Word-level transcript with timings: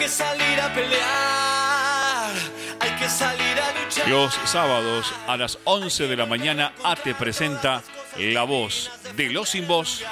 que 0.00 0.08
salir 0.08 0.58
a 0.58 0.72
pelear, 0.72 2.32
hay 2.80 2.90
que 2.98 3.06
salir 3.06 3.60
a 3.60 3.84
luchar. 3.84 4.08
Los 4.08 4.32
sábados 4.46 5.12
a 5.26 5.36
las 5.36 5.58
11 5.64 6.08
de 6.08 6.16
la 6.16 6.24
mañana 6.24 6.72
ATE 6.82 7.14
presenta 7.14 7.82
La 8.16 8.44
Voz 8.44 8.90
de 9.14 9.28
los 9.28 9.50
Sin 9.50 9.68
Voz 9.68 10.02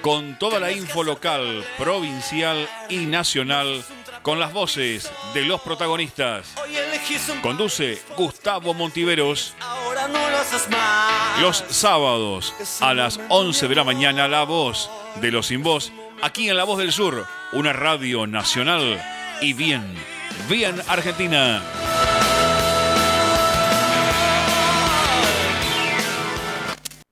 con 0.00 0.38
toda 0.38 0.60
la 0.60 0.72
info 0.72 1.04
local, 1.04 1.62
provincial 1.76 2.66
y 2.88 3.04
nacional 3.04 3.84
con 4.22 4.40
las 4.40 4.54
voces 4.54 5.12
de 5.34 5.44
los 5.44 5.60
protagonistas. 5.60 6.54
Conduce 7.42 8.00
Gustavo 8.16 8.72
Montiveros. 8.72 9.54
Los 11.42 11.64
sábados 11.68 12.54
a 12.80 12.94
las 12.94 13.20
11 13.28 13.68
de 13.68 13.74
la 13.74 13.84
mañana, 13.84 14.26
La 14.26 14.44
Voz 14.44 14.90
de 15.16 15.30
los 15.30 15.48
Sin 15.48 15.62
Voz, 15.62 15.92
aquí 16.24 16.48
en 16.48 16.56
La 16.56 16.64
Voz 16.64 16.78
del 16.78 16.90
Sur, 16.90 17.26
una 17.52 17.74
radio 17.74 18.26
nacional 18.26 18.98
y 19.42 19.52
bien, 19.52 19.94
bien 20.48 20.80
argentina. 20.88 21.62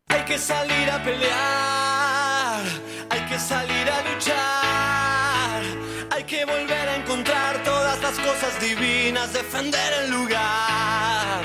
Hay 0.09 0.23
que 0.25 0.39
salir 0.39 0.91
a 0.91 1.03
pelear, 1.05 2.63
hay 3.11 3.21
que 3.29 3.39
salir 3.39 3.91
a 3.91 4.01
luchar, 4.11 5.63
hay 6.11 6.25
que 6.25 6.47
volver 6.47 6.89
a 6.89 6.97
encontrar 6.97 7.63
todas 7.65 8.01
las 8.01 8.19
cosas 8.19 8.59
divinas, 8.63 9.31
defender 9.35 9.93
el 10.05 10.11
lugar. 10.11 11.45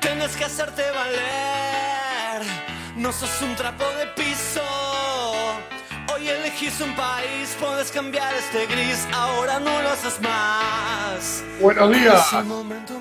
Tienes 0.00 0.36
que 0.36 0.44
hacerte 0.44 0.82
valer, 0.90 2.42
no 2.96 3.12
sos 3.12 3.40
un 3.42 3.54
trapo 3.54 3.84
de 3.84 4.06
piso. 4.20 4.87
Hoy 6.18 6.28
elegís 6.28 6.80
un 6.80 6.94
país, 6.96 7.56
puedes 7.60 7.92
cambiar 7.92 8.34
este 8.34 8.66
gris, 8.66 9.06
ahora 9.12 9.60
no 9.60 9.82
lo 9.82 9.88
haces 9.90 10.20
más. 10.20 11.44
Buenos 11.60 11.92
días. 11.92 12.32
Momento. 12.44 12.94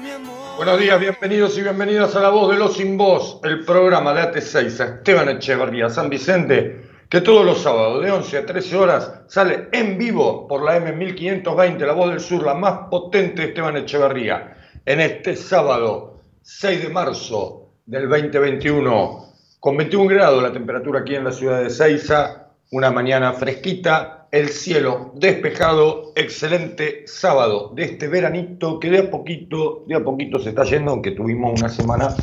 Buenos 0.58 0.80
días, 0.80 1.00
bienvenidos 1.00 1.58
y 1.58 1.64
bienvenidas 1.64 2.16
a 2.16 2.20
La 2.20 2.30
Voz 2.30 2.52
de 2.52 2.58
los 2.58 2.76
Sin 2.76 2.96
Voz, 2.96 3.40
el 3.44 3.66
programa 3.66 4.14
de 4.14 4.22
AT6 4.22 4.80
a 4.82 4.84
Esteban 4.98 5.30
Echeverría, 5.30 5.90
San 5.90 6.09
Vicente, 6.09 6.90
que 7.09 7.22
todos 7.22 7.44
los 7.44 7.59
sábados 7.59 8.04
de 8.04 8.12
11 8.12 8.38
a 8.38 8.46
13 8.46 8.76
horas 8.76 9.12
sale 9.28 9.70
en 9.72 9.98
vivo 9.98 10.48
por 10.48 10.64
la 10.64 10.78
M1520, 10.78 11.88
La 11.88 11.94
Voz 11.94 12.09
del 12.09 12.20
Sur, 12.20 12.44
la 12.44 12.54
más 12.54 12.88
potente 12.92 13.42
de 13.42 13.48
Esteban 13.48 13.78
Echeverría, 13.78 14.58
en 14.86 15.00
este 15.00 15.36
sábado 15.36 16.22
6 16.44 16.84
de 16.84 16.90
marzo 16.90 17.72
del 17.86 18.08
2021, 18.09 19.34
con 19.59 19.76
21 19.76 20.08
grados 20.08 20.44
la 20.44 20.52
temperatura 20.52 21.00
aquí 21.00 21.16
en 21.16 21.24
la 21.24 21.31
ciudad 21.31 21.64
de 21.64 21.72
Seiza, 21.72 22.47
una 22.72 22.92
mañana 22.92 23.34
fresquita, 23.34 24.28
el 24.32 24.50
cielo 24.50 25.14
despejado, 25.16 26.12
excelente 26.16 27.04
sábado 27.08 27.72
de 27.74 27.84
este 27.84 28.08
veranito 28.08 28.80
que 28.80 28.90
de 28.90 29.00
a 29.00 29.09
poquito, 29.09 29.86
de 29.88 29.96
a 29.96 30.04
poquito 30.04 30.40
se 30.40 30.50
está 30.50 30.64
yendo, 30.66 30.92
aunque 30.92 31.12
tuvimos 31.12 31.59
una 31.59 31.70
semana 31.70 32.14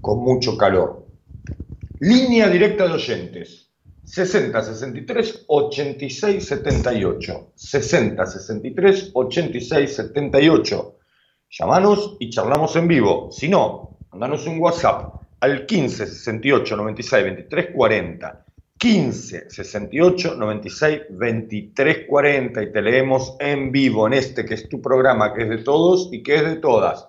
con 0.00 0.18
mucho 0.20 0.56
calor. 0.56 1.06
Línea 2.00 2.48
directa 2.48 2.88
de 2.88 2.94
oyentes. 2.94 3.70
60 4.04 4.60
63 4.60 5.44
86 5.46 6.44
78. 6.44 7.52
60 7.54 8.26
63 8.26 9.10
86 9.14 9.94
78. 9.94 10.98
Llamanos 11.48 12.16
y 12.18 12.28
charlamos 12.30 12.74
en 12.74 12.88
vivo. 12.88 13.30
Si 13.30 13.48
no, 13.48 13.98
mandanos 14.10 14.46
un 14.48 14.58
WhatsApp 14.58 15.14
al 15.38 15.64
15 15.64 16.06
68 16.06 16.76
96 16.76 17.24
23 17.24 17.66
40. 17.72 18.46
15 18.82 19.48
68 19.48 20.34
96 20.34 21.02
23 21.10 22.06
40 22.08 22.62
y 22.64 22.72
te 22.72 22.82
leemos 22.82 23.36
en 23.38 23.70
vivo 23.70 24.08
en 24.08 24.14
este 24.14 24.44
que 24.44 24.54
es 24.54 24.68
tu 24.68 24.82
programa, 24.82 25.32
que 25.32 25.44
es 25.44 25.50
de 25.50 25.58
todos 25.58 26.08
y 26.10 26.24
que 26.24 26.34
es 26.34 26.44
de 26.44 26.56
todas. 26.56 27.08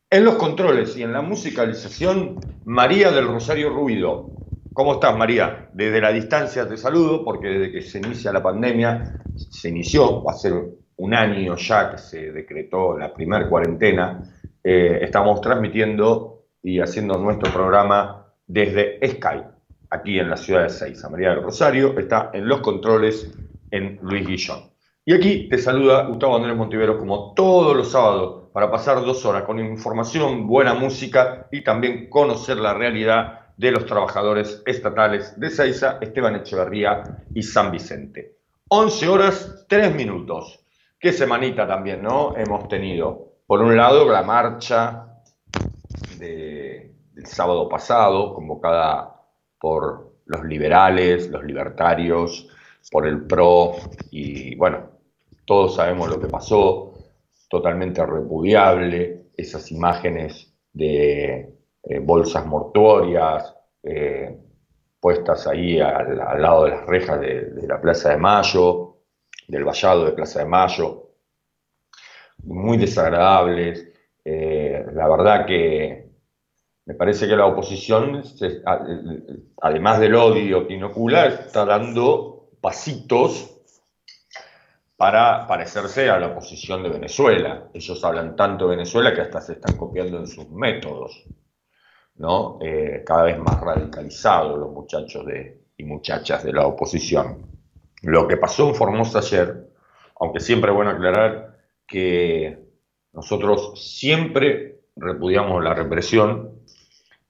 En 0.09 0.25
los 0.25 0.35
controles 0.35 0.97
y 0.97 1.03
en 1.03 1.13
la 1.13 1.21
musicalización, 1.21 2.39
María 2.65 3.11
del 3.11 3.27
Rosario 3.27 3.69
Ruido. 3.69 4.29
¿Cómo 4.73 4.93
estás, 4.93 5.17
María? 5.17 5.69
Desde 5.73 6.01
la 6.01 6.11
distancia 6.11 6.67
te 6.67 6.77
saludo, 6.77 7.23
porque 7.23 7.47
desde 7.47 7.71
que 7.71 7.81
se 7.81 7.97
inicia 7.99 8.31
la 8.31 8.43
pandemia, 8.43 9.21
se 9.35 9.69
inició, 9.69 10.23
va 10.23 10.33
a 10.33 10.35
ser 10.35 10.53
un 10.97 11.13
año 11.13 11.55
ya 11.57 11.91
que 11.91 11.97
se 11.97 12.31
decretó 12.31 12.97
la 12.97 13.13
primera 13.13 13.49
cuarentena, 13.49 14.21
eh, 14.63 14.99
estamos 15.01 15.41
transmitiendo 15.41 16.30
y 16.63 16.79
haciendo 16.79 17.17
nuestro 17.17 17.51
programa 17.51 18.27
desde 18.47 18.99
Skype, 19.05 19.49
aquí 19.89 20.19
en 20.19 20.29
la 20.29 20.37
ciudad 20.37 20.63
de 20.63 20.69
Seiza. 20.69 21.09
María 21.09 21.29
del 21.29 21.43
Rosario 21.43 21.97
está 21.97 22.29
en 22.33 22.47
los 22.47 22.61
controles 22.61 23.31
en 23.71 23.99
Luis 24.01 24.27
Guillón. 24.27 24.71
Y 25.03 25.13
aquí 25.13 25.49
te 25.49 25.57
saluda 25.57 26.05
Gustavo 26.05 26.35
Andrés 26.35 26.55
Montivero 26.55 26.99
como 26.99 27.33
todos 27.33 27.75
los 27.75 27.91
sábados 27.91 28.49
para 28.53 28.69
pasar 28.69 29.03
dos 29.03 29.25
horas 29.25 29.43
con 29.43 29.59
información, 29.59 30.45
buena 30.45 30.73
música 30.73 31.47
y 31.51 31.63
también 31.63 32.09
conocer 32.09 32.57
la 32.57 32.73
realidad 32.73 33.39
de 33.57 33.71
los 33.71 33.85
trabajadores 33.85 34.61
estatales 34.65 35.39
de 35.39 35.49
Seiza, 35.49 35.97
Esteban 36.01 36.35
Echeverría 36.35 37.25
y 37.33 37.41
San 37.43 37.71
Vicente. 37.71 38.37
11 38.69 39.07
horas, 39.07 39.65
3 39.67 39.95
minutos. 39.95 40.63
Qué 40.99 41.11
semanita 41.11 41.67
también, 41.67 42.01
¿no? 42.03 42.35
Hemos 42.37 42.67
tenido, 42.67 43.33
por 43.47 43.61
un 43.61 43.75
lado, 43.75 44.09
la 44.09 44.23
marcha 44.23 45.10
de- 46.21 46.93
del 47.13 47.25
sábado 47.25 47.67
pasado, 47.67 48.33
convocada 48.33 49.21
por 49.59 50.13
los 50.25 50.43
liberales, 50.45 51.29
los 51.29 51.43
libertarios, 51.43 52.47
por 52.91 53.05
el 53.07 53.25
PRO, 53.27 53.75
y 54.11 54.55
bueno, 54.55 54.89
todos 55.45 55.75
sabemos 55.75 56.09
lo 56.09 56.19
que 56.19 56.27
pasó, 56.27 56.93
totalmente 57.49 58.05
repudiable, 58.05 59.25
esas 59.35 59.71
imágenes 59.71 60.53
de 60.73 61.53
eh, 61.83 61.99
bolsas 61.99 62.45
mortuorias 62.45 63.55
eh, 63.83 64.37
puestas 64.99 65.47
ahí 65.47 65.79
al, 65.79 66.17
lado 66.17 66.65
de 66.65 66.71
las 66.71 66.85
rejas 66.85 67.19
de, 67.19 67.45
de 67.51 67.67
la 67.67 67.81
Plaza 67.81 68.09
de 68.11 68.17
Mayo, 68.17 68.97
del 69.47 69.63
vallado 69.65 70.05
de 70.05 70.11
Plaza 70.13 70.39
de 70.39 70.45
Mayo, 70.45 71.09
muy 72.43 72.77
desagradables. 72.77 73.87
Eh, 74.23 74.85
la 74.93 75.07
verdad 75.09 75.45
que 75.45 76.10
me 76.91 76.97
parece 76.97 77.25
que 77.25 77.37
la 77.37 77.45
oposición, 77.45 78.21
además 79.61 79.99
del 80.01 80.13
odio 80.13 80.69
inocula, 80.69 81.25
está 81.27 81.63
dando 81.63 82.49
pasitos 82.59 83.61
para 84.97 85.47
parecerse 85.47 86.09
a 86.09 86.19
la 86.19 86.27
oposición 86.27 86.83
de 86.83 86.89
Venezuela. 86.89 87.69
Ellos 87.73 88.03
hablan 88.03 88.35
tanto 88.35 88.65
de 88.65 88.75
Venezuela 88.75 89.13
que 89.13 89.21
hasta 89.21 89.39
se 89.39 89.53
están 89.53 89.77
copiando 89.77 90.17
en 90.17 90.27
sus 90.27 90.49
métodos, 90.49 91.23
¿no? 92.15 92.59
Eh, 92.61 93.03
cada 93.05 93.23
vez 93.23 93.39
más 93.39 93.61
radicalizados 93.61 94.59
los 94.59 94.71
muchachos 94.71 95.25
y 95.77 95.85
muchachas 95.85 96.43
de 96.43 96.51
la 96.51 96.67
oposición. 96.67 97.47
Lo 98.01 98.27
que 98.27 98.35
pasó 98.35 98.67
en 98.67 98.75
Formosa 98.75 99.19
ayer, 99.19 99.65
aunque 100.19 100.41
siempre 100.41 100.71
es 100.71 100.75
bueno 100.75 100.91
aclarar 100.91 101.57
que 101.87 102.59
nosotros 103.13 103.81
siempre 103.81 104.81
repudiamos 104.97 105.63
la 105.63 105.73
represión 105.73 106.59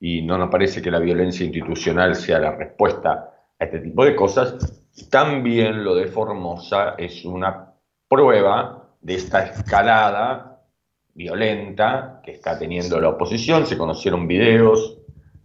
y 0.01 0.23
no 0.23 0.35
nos 0.35 0.49
parece 0.49 0.81
que 0.81 0.89
la 0.89 0.99
violencia 0.99 1.45
institucional 1.45 2.15
sea 2.15 2.39
la 2.39 2.55
respuesta 2.55 3.31
a 3.57 3.63
este 3.63 3.79
tipo 3.79 4.03
de 4.03 4.15
cosas, 4.15 4.83
también 5.11 5.83
lo 5.83 5.93
de 5.93 6.07
Formosa 6.07 6.95
es 6.97 7.23
una 7.23 7.71
prueba 8.09 8.89
de 8.99 9.13
esta 9.13 9.43
escalada 9.45 10.59
violenta 11.13 12.19
que 12.23 12.31
está 12.31 12.57
teniendo 12.57 12.99
la 12.99 13.09
oposición. 13.09 13.67
Se 13.67 13.77
conocieron 13.77 14.27
videos, 14.27 14.97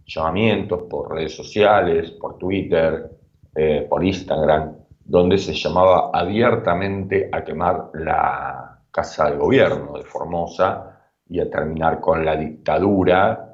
llamamientos 0.07 0.83
por 0.89 1.13
redes 1.13 1.35
sociales, 1.35 2.11
por 2.11 2.39
Twitter, 2.39 3.11
eh, 3.55 3.85
por 3.87 4.03
Instagram, 4.03 4.75
donde 5.05 5.37
se 5.37 5.53
llamaba 5.53 6.09
abiertamente 6.11 7.29
a 7.31 7.43
quemar 7.43 7.91
la 7.93 8.79
casa 8.89 9.29
de 9.29 9.37
gobierno 9.37 9.93
de 9.93 10.03
Formosa 10.03 10.99
y 11.29 11.39
a 11.39 11.47
terminar 11.47 11.99
con 11.99 12.25
la 12.25 12.35
dictadura 12.35 13.46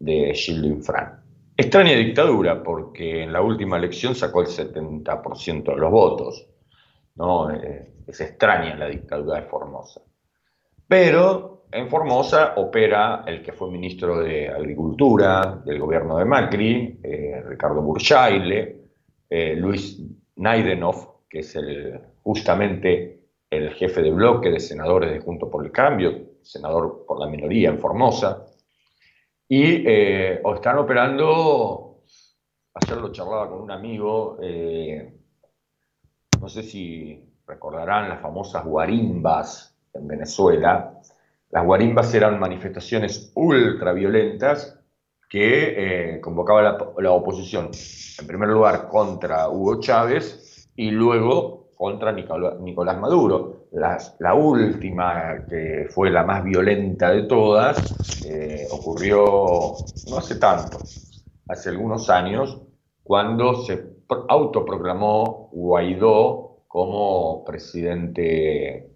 de 0.00 0.34
Gildo 0.34 0.66
Infran. 0.66 1.20
Extraña 1.56 1.92
dictadura 1.92 2.62
porque 2.62 3.22
en 3.22 3.32
la 3.32 3.42
última 3.42 3.76
elección 3.76 4.14
sacó 4.14 4.40
el 4.40 4.48
70% 4.48 5.74
de 5.74 5.76
los 5.76 5.90
votos. 5.90 6.46
¿no? 7.16 7.50
Es 7.50 8.20
extraña 8.20 8.74
la 8.76 8.88
dictadura 8.88 9.40
de 9.40 9.46
Formosa. 9.46 10.00
Pero 10.88 11.66
en 11.70 11.88
Formosa 11.88 12.54
opera 12.56 13.22
el 13.26 13.42
que 13.42 13.52
fue 13.52 13.70
ministro 13.70 14.20
de 14.20 14.48
Agricultura 14.48 15.60
del 15.64 15.78
gobierno 15.78 16.16
de 16.16 16.24
Macri, 16.24 16.98
eh, 17.02 17.42
Ricardo 17.46 17.82
Burchaile, 17.82 18.80
eh, 19.28 19.54
Luis 19.54 20.02
Naidenov, 20.36 21.26
que 21.28 21.40
es 21.40 21.56
justamente 22.22 23.20
el 23.48 23.70
jefe 23.74 24.02
de 24.02 24.10
bloque 24.10 24.50
de 24.50 24.60
senadores 24.60 25.12
de 25.12 25.20
Junto 25.20 25.50
por 25.50 25.64
el 25.64 25.70
Cambio, 25.70 26.38
senador 26.42 27.04
por 27.06 27.20
la 27.20 27.26
minoría 27.26 27.68
en 27.68 27.78
Formosa, 27.78 28.46
y 29.52 29.84
eh, 29.84 30.40
están 30.54 30.78
operando, 30.78 32.04
ayer 32.72 32.96
lo 32.98 33.10
charlaba 33.10 33.50
con 33.50 33.60
un 33.62 33.72
amigo, 33.72 34.38
no 36.40 36.48
sé 36.48 36.62
si 36.62 37.20
recordarán 37.46 38.08
las 38.08 38.20
famosas 38.20 38.64
guarimbas 38.64 39.76
en 39.92 40.06
Venezuela, 40.06 41.00
las 41.50 41.64
guarimbas 41.64 42.14
eran 42.14 42.38
manifestaciones 42.38 43.32
ultraviolentas 43.34 44.80
que 45.28 46.14
eh, 46.14 46.20
convocaba 46.20 46.78
la, 46.96 47.10
oposición, 47.10 47.70
en 48.20 48.26
primer 48.28 48.50
lugar 48.50 48.88
contra 48.88 49.48
Hugo 49.48 49.80
Chávez 49.80 50.70
y 50.76 50.92
luego 50.92 51.70
contra 51.76 52.12
Nicolás, 52.12 52.98
Maduro. 53.00 53.59
La 53.72 54.34
última, 54.34 55.46
que 55.48 55.86
fue 55.90 56.10
la 56.10 56.24
más 56.24 56.42
violenta 56.42 57.10
de 57.10 57.22
todas, 57.22 58.24
eh, 58.26 58.66
ocurrió 58.70 59.74
no 60.08 60.18
hace 60.18 60.36
tanto, 60.36 60.78
hace 61.48 61.68
algunos 61.68 62.10
años, 62.10 62.60
cuando 63.02 63.62
se 63.62 63.90
autoproclamó 64.28 65.50
Guaidó 65.52 66.64
como 66.66 67.44
presidente 67.44 68.90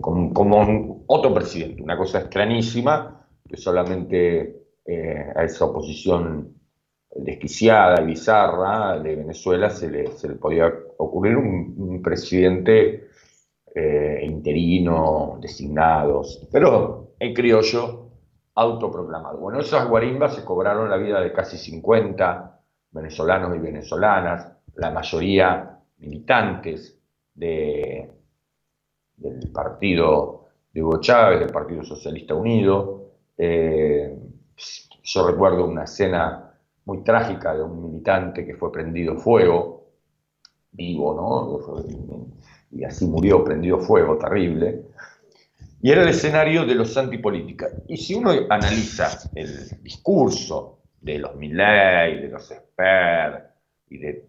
como, 0.00 1.04
otro 1.06 1.32
presidente, 1.32 1.82
una 1.82 1.96
cosa 1.96 2.20
extrañísima, 2.20 3.26
que 3.48 3.56
solamente 3.56 4.56
eh, 4.84 5.32
a 5.34 5.44
esa 5.44 5.64
oposición 5.64 6.54
desquiciada 7.16 8.02
y 8.02 8.06
bizarra 8.06 8.98
de 8.98 9.16
Venezuela 9.16 9.70
se 9.70 9.90
le, 9.90 10.04
podía 10.40 10.72
ocurrir 10.98 11.36
un, 11.36 12.00
presidente 12.02 13.08
eh, 13.74 14.20
interino, 14.24 15.38
designados, 15.40 16.46
pero 16.50 17.14
en 17.18 17.34
criollo 17.34 18.08
autoproclamado. 18.54 19.38
Bueno, 19.38 19.60
esas 19.60 19.88
guarimbas 19.88 20.34
se 20.34 20.44
cobraron 20.44 20.90
la 20.90 20.96
vida 20.96 21.20
de 21.20 21.32
casi 21.32 21.56
50 21.56 22.60
venezolanos 22.90 23.56
y 23.56 23.60
venezolanas, 23.60 24.52
la 24.74 24.90
mayoría 24.90 25.78
militantes 25.98 26.98
de, 27.34 28.10
del 29.16 29.52
partido 29.52 30.46
de 30.72 30.82
Hugo 30.82 31.00
Chávez, 31.00 31.40
del 31.40 31.52
Partido 31.52 31.84
Socialista 31.84 32.34
Unido. 32.34 33.12
Eh, 33.36 34.18
yo 35.02 35.26
recuerdo 35.26 35.66
una 35.66 35.84
escena 35.84 36.54
muy 36.84 37.02
trágica 37.02 37.54
de 37.54 37.62
un 37.62 37.82
militante 37.82 38.44
que 38.44 38.54
fue 38.54 38.72
prendido 38.72 39.16
fuego, 39.16 39.92
vivo, 40.72 41.14
¿no? 41.14 41.58
Y 42.70 42.84
así 42.84 43.06
murió 43.06 43.44
prendido 43.44 43.78
fuego, 43.78 44.16
terrible. 44.18 44.82
Y 45.82 45.90
era 45.90 46.02
el 46.02 46.08
escenario 46.08 46.64
de 46.66 46.74
los 46.74 46.96
antipolítica. 46.96 47.68
Y 47.88 47.96
si 47.96 48.14
uno 48.14 48.32
analiza 48.48 49.30
el 49.34 49.82
discurso 49.82 50.80
de 51.00 51.18
los 51.18 51.34
Milley, 51.36 52.20
de 52.20 52.28
los 52.28 52.50
Esper 52.50 53.44
y 53.88 53.98
de 53.98 54.28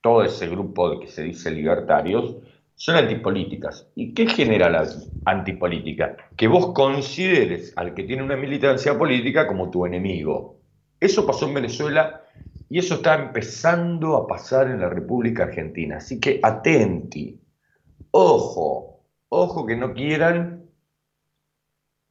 todo 0.00 0.24
ese 0.24 0.48
grupo 0.48 0.98
que 1.00 1.08
se 1.08 1.22
dice 1.22 1.50
libertarios, 1.50 2.36
son 2.76 2.96
antipolíticas. 2.96 3.88
¿Y 3.94 4.14
qué 4.14 4.26
genera 4.26 4.70
la 4.70 4.86
antipolítica? 5.24 6.16
Que 6.36 6.46
vos 6.46 6.72
consideres 6.72 7.72
al 7.76 7.94
que 7.94 8.04
tiene 8.04 8.22
una 8.22 8.36
militancia 8.36 8.96
política 8.96 9.46
como 9.46 9.70
tu 9.70 9.84
enemigo. 9.86 10.60
Eso 11.00 11.26
pasó 11.26 11.46
en 11.46 11.54
Venezuela 11.54 12.22
y 12.68 12.78
eso 12.78 12.94
está 12.96 13.14
empezando 13.14 14.16
a 14.16 14.26
pasar 14.26 14.68
en 14.68 14.80
la 14.80 14.88
República 14.88 15.44
Argentina. 15.44 15.96
Así 15.96 16.20
que 16.20 16.40
atenti, 16.42 17.38
ojo, 18.16 19.00
ojo 19.28 19.66
que 19.66 19.76
no 19.76 19.92
quieran, 19.92 20.70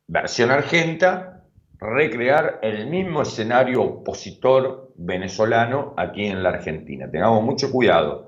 versión 0.07 0.51
argenta, 0.51 1.43
recrear 1.79 2.59
el 2.61 2.87
mismo 2.87 3.21
escenario 3.21 3.81
opositor 3.83 4.91
venezolano 4.95 5.93
aquí 5.97 6.25
en 6.25 6.43
la 6.43 6.49
Argentina. 6.49 7.09
Tengamos 7.09 7.43
mucho 7.43 7.71
cuidado 7.71 8.25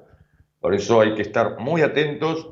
por 0.59 0.73
eso 0.73 1.01
hay 1.01 1.13
que 1.13 1.21
estar 1.21 1.59
muy 1.59 1.81
atentos, 1.81 2.49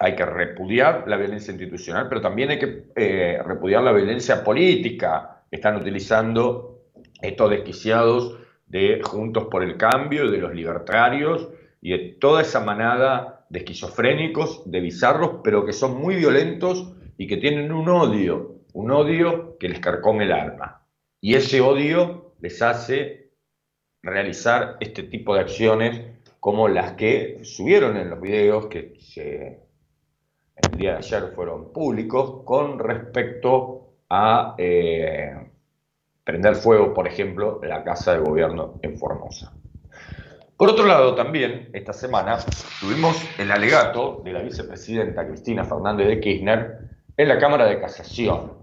hay 0.00 0.14
que 0.16 0.24
repudiar 0.24 1.04
la 1.06 1.16
violencia 1.16 1.52
institucional, 1.52 2.08
pero 2.08 2.20
también 2.20 2.50
hay 2.50 2.58
que 2.58 2.84
eh, 2.96 3.40
repudiar 3.44 3.82
la 3.82 3.92
violencia 3.92 4.42
política 4.42 5.42
que 5.50 5.56
están 5.56 5.76
utilizando 5.76 6.80
estos 7.20 7.50
desquiciados 7.50 8.38
de 8.66 9.00
Juntos 9.02 9.46
por 9.50 9.62
el 9.62 9.76
Cambio, 9.76 10.30
de 10.30 10.38
los 10.38 10.54
libertarios 10.54 11.48
y 11.80 11.90
de 11.90 11.98
toda 12.20 12.42
esa 12.42 12.60
manada 12.60 13.37
de 13.48 13.60
esquizofrénicos, 13.60 14.62
de 14.70 14.80
bizarros, 14.80 15.40
pero 15.42 15.64
que 15.64 15.72
son 15.72 16.00
muy 16.00 16.16
violentos 16.16 16.92
y 17.16 17.26
que 17.26 17.36
tienen 17.36 17.72
un 17.72 17.88
odio, 17.88 18.62
un 18.72 18.90
odio 18.90 19.56
que 19.58 19.68
les 19.68 19.80
carcome 19.80 20.24
el 20.24 20.32
alma. 20.32 20.86
Y 21.20 21.34
ese 21.34 21.60
odio 21.60 22.34
les 22.40 22.60
hace 22.62 23.32
realizar 24.02 24.76
este 24.80 25.02
tipo 25.04 25.34
de 25.34 25.40
acciones 25.40 26.00
como 26.40 26.68
las 26.68 26.92
que 26.92 27.40
subieron 27.42 27.96
en 27.96 28.10
los 28.10 28.20
videos 28.20 28.66
que 28.66 28.94
el 30.56 30.78
día 30.78 30.92
de 30.92 30.98
ayer 30.98 31.32
fueron 31.34 31.72
públicos 31.72 32.42
con 32.44 32.78
respecto 32.78 33.94
a 34.08 34.54
eh, 34.58 35.50
prender 36.24 36.56
fuego, 36.56 36.94
por 36.94 37.06
ejemplo, 37.06 37.60
la 37.62 37.82
casa 37.84 38.14
de 38.14 38.20
gobierno 38.20 38.78
en 38.82 38.98
Formosa. 38.98 39.57
Por 40.58 40.70
otro 40.70 40.86
lado, 40.86 41.14
también 41.14 41.70
esta 41.72 41.92
semana 41.92 42.36
tuvimos 42.80 43.16
el 43.38 43.52
alegato 43.52 44.22
de 44.24 44.32
la 44.32 44.42
vicepresidenta 44.42 45.24
Cristina 45.24 45.64
Fernández 45.64 46.08
de 46.08 46.18
Kirchner 46.18 46.78
en 47.16 47.28
la 47.28 47.38
Cámara 47.38 47.66
de 47.66 47.80
Casación. 47.80 48.54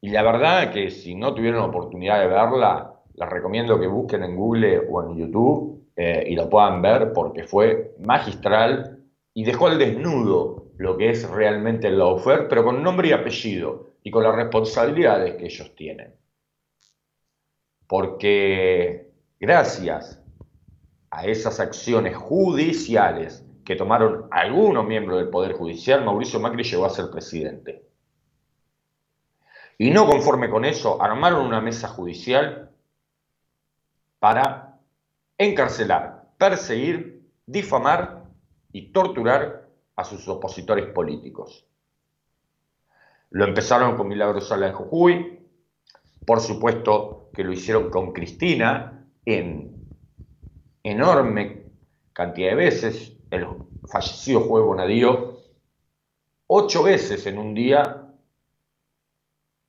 Y 0.00 0.08
la 0.08 0.24
verdad 0.24 0.72
que 0.72 0.90
si 0.90 1.14
no 1.14 1.32
tuvieron 1.34 1.62
oportunidad 1.62 2.18
de 2.18 2.26
verla, 2.26 2.94
les 3.14 3.30
recomiendo 3.30 3.78
que 3.78 3.86
busquen 3.86 4.24
en 4.24 4.34
Google 4.34 4.80
o 4.90 5.04
en 5.04 5.16
YouTube 5.16 5.86
eh, 5.94 6.24
y 6.26 6.34
lo 6.34 6.50
puedan 6.50 6.82
ver 6.82 7.12
porque 7.12 7.44
fue 7.44 7.94
magistral 8.00 9.04
y 9.34 9.44
dejó 9.44 9.68
al 9.68 9.78
desnudo 9.78 10.72
lo 10.78 10.96
que 10.96 11.10
es 11.10 11.30
realmente 11.30 11.86
el 11.86 11.98
lawfare, 11.98 12.48
pero 12.48 12.64
con 12.64 12.82
nombre 12.82 13.10
y 13.10 13.12
apellido 13.12 13.90
y 14.02 14.10
con 14.10 14.24
las 14.24 14.34
responsabilidades 14.34 15.36
que 15.36 15.44
ellos 15.44 15.76
tienen. 15.76 16.12
Porque 17.86 19.12
gracias 19.38 20.25
a 21.10 21.26
esas 21.26 21.60
acciones 21.60 22.16
judiciales 22.16 23.44
que 23.64 23.76
tomaron 23.76 24.28
algunos 24.30 24.86
miembros 24.86 25.18
del 25.18 25.28
Poder 25.28 25.54
Judicial, 25.54 26.04
Mauricio 26.04 26.40
Macri 26.40 26.62
llegó 26.62 26.86
a 26.86 26.90
ser 26.90 27.10
presidente. 27.10 27.84
Y 29.78 29.90
no 29.90 30.06
conforme 30.06 30.48
con 30.48 30.64
eso, 30.64 31.02
armaron 31.02 31.44
una 31.44 31.60
mesa 31.60 31.88
judicial 31.88 32.70
para 34.18 34.78
encarcelar, 35.36 36.30
perseguir, 36.38 37.28
difamar 37.44 38.24
y 38.72 38.92
torturar 38.92 39.68
a 39.96 40.04
sus 40.04 40.26
opositores 40.28 40.86
políticos. 40.86 41.66
Lo 43.30 43.44
empezaron 43.44 43.96
con 43.96 44.08
Milagro 44.08 44.40
Sala 44.40 44.66
de 44.66 44.72
Jujuy, 44.72 45.40
por 46.24 46.40
supuesto 46.40 47.30
que 47.34 47.44
lo 47.44 47.52
hicieron 47.52 47.90
con 47.90 48.12
Cristina 48.12 49.06
en 49.24 49.75
enorme 50.90 51.64
cantidad 52.12 52.50
de 52.50 52.56
veces. 52.56 53.12
El 53.30 53.46
fallecido 53.88 54.40
juez 54.40 54.64
Bonadío, 54.64 55.38
ocho 56.46 56.82
veces 56.82 57.26
en 57.26 57.38
un 57.38 57.54
día 57.54 58.04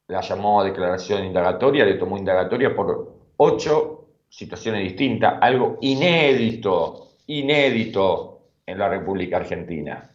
la 0.08 0.22
llamó 0.22 0.62
a 0.62 0.66
declaración 0.66 1.26
indagatoria, 1.26 1.86
le 1.86 1.96
tomó 1.96 2.18
indagatoria 2.18 2.76
por 2.76 3.16
ocho 3.38 4.06
situaciones 4.30 4.84
distintas, 4.84 5.40
algo 5.42 5.78
inédito, 5.82 7.10
inédito 7.26 8.42
en 8.66 8.78
la 8.78 8.88
República 8.88 9.38
Argentina. 9.38 10.12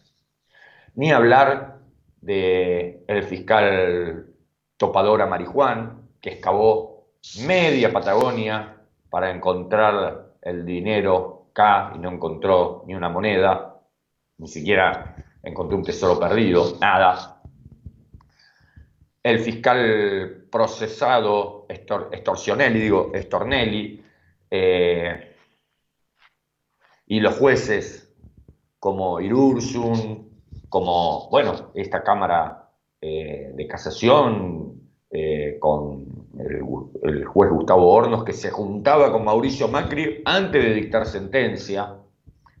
Ni 0.95 1.11
hablar 1.11 1.79
del 2.21 3.03
el 3.07 3.23
fiscal 3.23 4.27
topadora 4.77 5.25
Marijuán, 5.25 6.09
que 6.21 6.31
excavó 6.31 7.09
media 7.45 7.91
Patagonia 7.91 8.77
para 9.09 9.31
encontrar 9.31 10.22
el 10.43 10.65
dinero 10.65 11.47
K 11.53 11.93
y 11.95 11.99
no 11.99 12.11
encontró 12.11 12.83
ni 12.87 12.95
una 12.95 13.09
moneda, 13.09 13.79
ni 14.37 14.47
siquiera 14.47 15.15
encontró 15.41 15.77
un 15.77 15.83
tesoro 15.83 16.19
perdido, 16.19 16.77
nada. 16.79 17.41
El 19.21 19.39
fiscal 19.39 20.47
procesado 20.51 21.65
Estorcionelli, 21.69 22.79
digo, 22.79 23.11
Estornelli, 23.13 24.03
eh, 24.51 25.35
y 27.07 27.19
los 27.19 27.37
jueces 27.37 28.13
como 28.79 29.19
Irursun, 29.21 30.29
como, 30.69 31.29
bueno, 31.29 31.71
esta 31.73 32.03
Cámara 32.03 32.69
eh, 32.99 33.51
de 33.53 33.67
Casación 33.67 34.89
eh, 35.09 35.57
con 35.59 36.12
el, 36.39 37.25
juez 37.25 37.51
Gustavo 37.51 37.91
Hornos, 37.91 38.23
que 38.23 38.33
se 38.33 38.49
juntaba 38.49 39.11
con 39.11 39.23
Mauricio 39.23 39.67
Macri 39.67 40.21
antes 40.25 40.63
de 40.63 40.73
dictar 40.73 41.05
sentencia, 41.05 41.95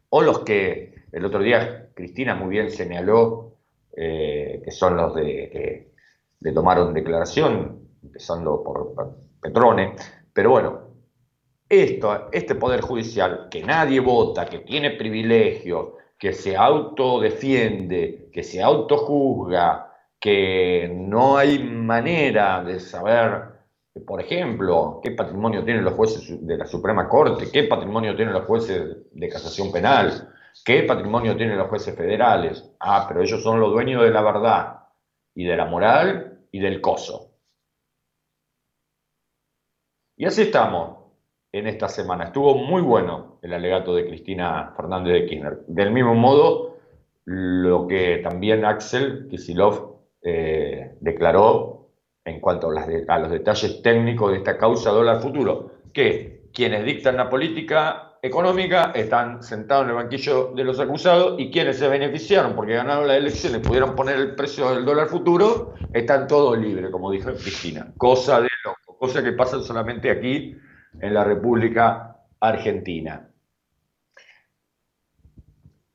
o 0.09 0.21
los 0.21 0.39
que 0.39 0.93
el 1.11 1.25
otro 1.25 1.41
día 1.41 1.89
Cristina 1.93 2.35
muy 2.35 2.49
bien 2.49 2.71
señaló, 2.71 3.55
eh, 3.95 4.61
que 4.63 4.71
son 4.71 4.97
los 4.97 5.15
de, 5.15 5.49
que 5.51 5.91
le 6.39 6.51
tomaron 6.51 6.93
declaración, 6.93 7.87
empezando 8.01 8.63
por 8.63 8.93
Petrone, 9.41 9.95
pero 10.31 10.51
bueno, 10.51 10.79
esto, 11.69 12.29
este 12.31 12.55
Poder 12.55 12.81
Judicial, 12.81 13.47
que 13.49 13.63
nadie 13.63 13.99
vota, 13.99 14.45
que 14.45 14.59
tiene 14.59 14.91
privilegio, 14.91 15.97
que 16.17 16.33
se 16.33 16.55
autodefiende, 16.55 18.29
que 18.31 18.43
se 18.43 18.61
autojuzga, 18.61 19.91
que 20.19 20.91
no 20.93 21.37
hay 21.37 21.59
manera 21.59 22.63
de 22.63 22.79
saber, 22.79 23.52
por 24.01 24.19
ejemplo, 24.21 24.99
qué 25.03 25.11
patrimonio 25.11 25.63
tienen 25.63 25.83
los 25.83 25.93
jueces 25.93 26.45
de 26.45 26.57
la 26.57 26.65
Suprema 26.65 27.07
Corte, 27.07 27.51
qué 27.51 27.63
patrimonio 27.63 28.15
tienen 28.15 28.33
los 28.33 28.45
jueces 28.45 28.97
de 29.11 29.29
casación 29.29 29.71
penal, 29.71 30.33
qué 30.65 30.83
patrimonio 30.83 31.37
tienen 31.37 31.57
los 31.57 31.67
jueces 31.67 31.95
federales. 31.95 32.71
Ah, 32.79 33.05
pero 33.07 33.21
ellos 33.21 33.43
son 33.43 33.59
los 33.59 33.71
dueños 33.71 34.03
de 34.03 34.09
la 34.09 34.21
verdad 34.23 34.79
y 35.35 35.45
de 35.45 35.55
la 35.55 35.65
moral 35.65 36.39
y 36.51 36.59
del 36.59 36.81
coso. 36.81 37.33
Y 40.17 40.25
así 40.25 40.43
estamos 40.43 40.97
en 41.51 41.67
esta 41.67 41.87
semana. 41.87 42.25
Estuvo 42.25 42.55
muy 42.55 42.81
bueno 42.81 43.37
el 43.43 43.53
alegato 43.53 43.93
de 43.93 44.07
Cristina 44.07 44.73
Fernández 44.75 45.13
de 45.13 45.25
Kirchner. 45.27 45.59
Del 45.67 45.91
mismo 45.91 46.15
modo, 46.15 46.77
lo 47.25 47.87
que 47.87 48.17
también 48.23 48.65
Axel 48.65 49.27
Kisilov 49.29 49.97
eh, 50.23 50.97
declaró 50.99 51.72
en 52.25 52.39
cuanto 52.39 52.69
a, 52.69 53.19
los 53.19 53.31
detalles 53.31 53.81
técnicos 53.81 54.31
de 54.31 54.37
esta 54.37 54.57
causa 54.57 54.91
dólar 54.91 55.21
futuro, 55.21 55.71
que 55.91 56.49
quienes 56.53 56.85
dictan 56.85 57.17
la 57.17 57.29
política 57.29 58.13
económica 58.21 58.91
están 58.95 59.43
sentados 59.43 59.83
en 59.83 59.89
el 59.89 59.95
banquillo 59.95 60.53
de 60.55 60.63
los 60.63 60.79
acusados 60.79 61.35
y 61.37 61.51
quienes 61.51 61.77
se 61.77 61.89
beneficiaron 61.89 62.55
porque 62.55 62.75
ganaron 62.75 63.07
las 63.07 63.17
elecciones 63.17 63.59
pudieron 63.59 63.95
poner 63.95 64.15
el 64.15 64.35
precio 64.35 64.73
del 64.73 64.85
dólar 64.85 65.07
futuro, 65.07 65.73
están 65.91 66.27
todos 66.27 66.57
libres, 66.57 66.89
como 66.89 67.11
dijo 67.11 67.31
Cristina. 67.33 67.91
Cosa 67.97 68.39
de 68.39 68.49
loco, 68.63 68.97
cosa 68.97 69.21
que 69.21 69.33
pasa 69.33 69.61
solamente 69.61 70.09
aquí 70.09 70.55
en 71.01 71.13
la 71.13 71.25
República 71.25 72.17
Argentina. 72.39 73.29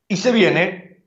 Y 0.07 0.17
se 0.17 0.33
viene, 0.33 1.05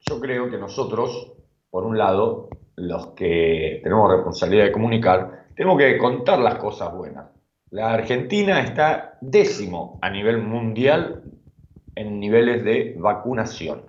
yo 0.00 0.20
creo 0.20 0.50
que 0.50 0.58
nosotros, 0.58 1.32
por 1.70 1.84
un 1.84 1.96
lado, 1.96 2.48
los 2.76 3.08
que 3.08 3.80
tenemos 3.82 4.10
responsabilidad 4.10 4.64
de 4.64 4.72
comunicar, 4.72 5.46
tenemos 5.54 5.78
que 5.78 5.98
contar 5.98 6.38
las 6.38 6.56
cosas 6.56 6.94
buenas. 6.94 7.26
La 7.70 7.92
Argentina 7.92 8.60
está 8.60 9.18
décimo 9.20 9.98
a 10.02 10.10
nivel 10.10 10.38
mundial 10.38 11.24
en 11.94 12.20
niveles 12.20 12.62
de 12.64 12.94
vacunación. 12.98 13.82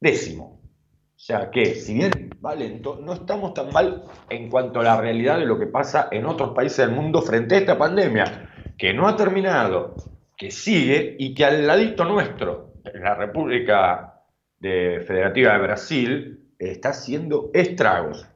Décimo. 0.00 0.60
O 1.16 1.18
sea 1.26 1.50
que, 1.50 1.76
si 1.76 1.94
bien 1.94 2.10
va 2.44 2.54
lento, 2.54 2.98
no 3.00 3.14
estamos 3.14 3.54
tan 3.54 3.72
mal 3.72 4.04
en 4.28 4.50
cuanto 4.50 4.80
a 4.80 4.84
la 4.84 5.00
realidad 5.00 5.38
de 5.38 5.46
lo 5.46 5.58
que 5.58 5.68
pasa 5.68 6.08
en 6.10 6.26
otros 6.26 6.50
países 6.54 6.78
del 6.78 6.94
mundo 6.94 7.22
frente 7.22 7.54
a 7.54 7.58
esta 7.58 7.78
pandemia, 7.78 8.50
que 8.76 8.92
no 8.92 9.06
ha 9.06 9.16
terminado, 9.16 9.94
que 10.36 10.50
sigue 10.50 11.16
y 11.18 11.32
que 11.32 11.44
al 11.44 11.66
ladito 11.66 12.04
nuestro, 12.04 12.74
en 12.84 13.00
la 13.02 13.14
República 13.14 14.22
Federativa 14.60 15.52
de 15.52 15.58
Brasil, 15.62 16.43
está 16.70 16.90
haciendo 16.90 17.50
estragos. 17.52 18.26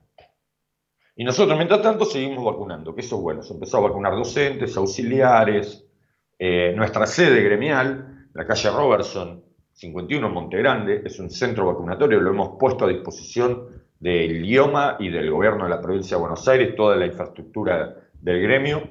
Y 1.17 1.25
nosotros, 1.25 1.57
mientras 1.57 1.83
tanto, 1.83 2.05
seguimos 2.05 2.45
vacunando, 2.45 2.95
que 2.95 3.01
eso 3.01 3.17
es 3.17 3.23
bueno. 3.23 3.43
Se 3.43 3.53
empezó 3.53 3.79
a 3.79 3.89
vacunar 3.89 4.15
docentes, 4.15 4.77
auxiliares, 4.77 5.85
eh, 6.39 6.73
nuestra 6.77 7.07
sede 7.07 7.43
gremial, 7.43 8.29
la 8.35 8.47
calle 8.47 8.71
Robertson, 8.71 9.43
51 9.73 10.29
Montegrande, 10.29 11.03
es 11.05 11.19
un 11.19 11.31
centro 11.31 11.67
vacunatorio, 11.67 12.21
lo 12.21 12.31
hemos 12.31 12.59
puesto 12.59 12.85
a 12.85 12.89
disposición 12.89 13.83
del 13.99 14.45
IOMA 14.45 14.97
y 15.01 15.09
del 15.09 15.31
gobierno 15.31 15.65
de 15.65 15.71
la 15.71 15.81
provincia 15.81 16.17
de 16.17 16.21
Buenos 16.21 16.47
Aires, 16.47 16.77
toda 16.77 16.97
la 16.97 17.07
infraestructura 17.07 17.97
del 18.15 18.43
gremio, 18.43 18.89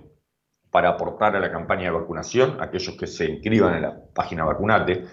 para 0.70 0.90
aportar 0.90 1.36
a 1.36 1.40
la 1.40 1.52
campaña 1.52 1.84
de 1.84 1.92
vacunación, 1.92 2.58
aquellos 2.60 2.96
que 2.98 3.08
se 3.08 3.26
inscriban 3.26 3.76
en 3.76 3.82
la 3.84 3.98
página 4.14 4.44
Vacunate. 4.44 5.06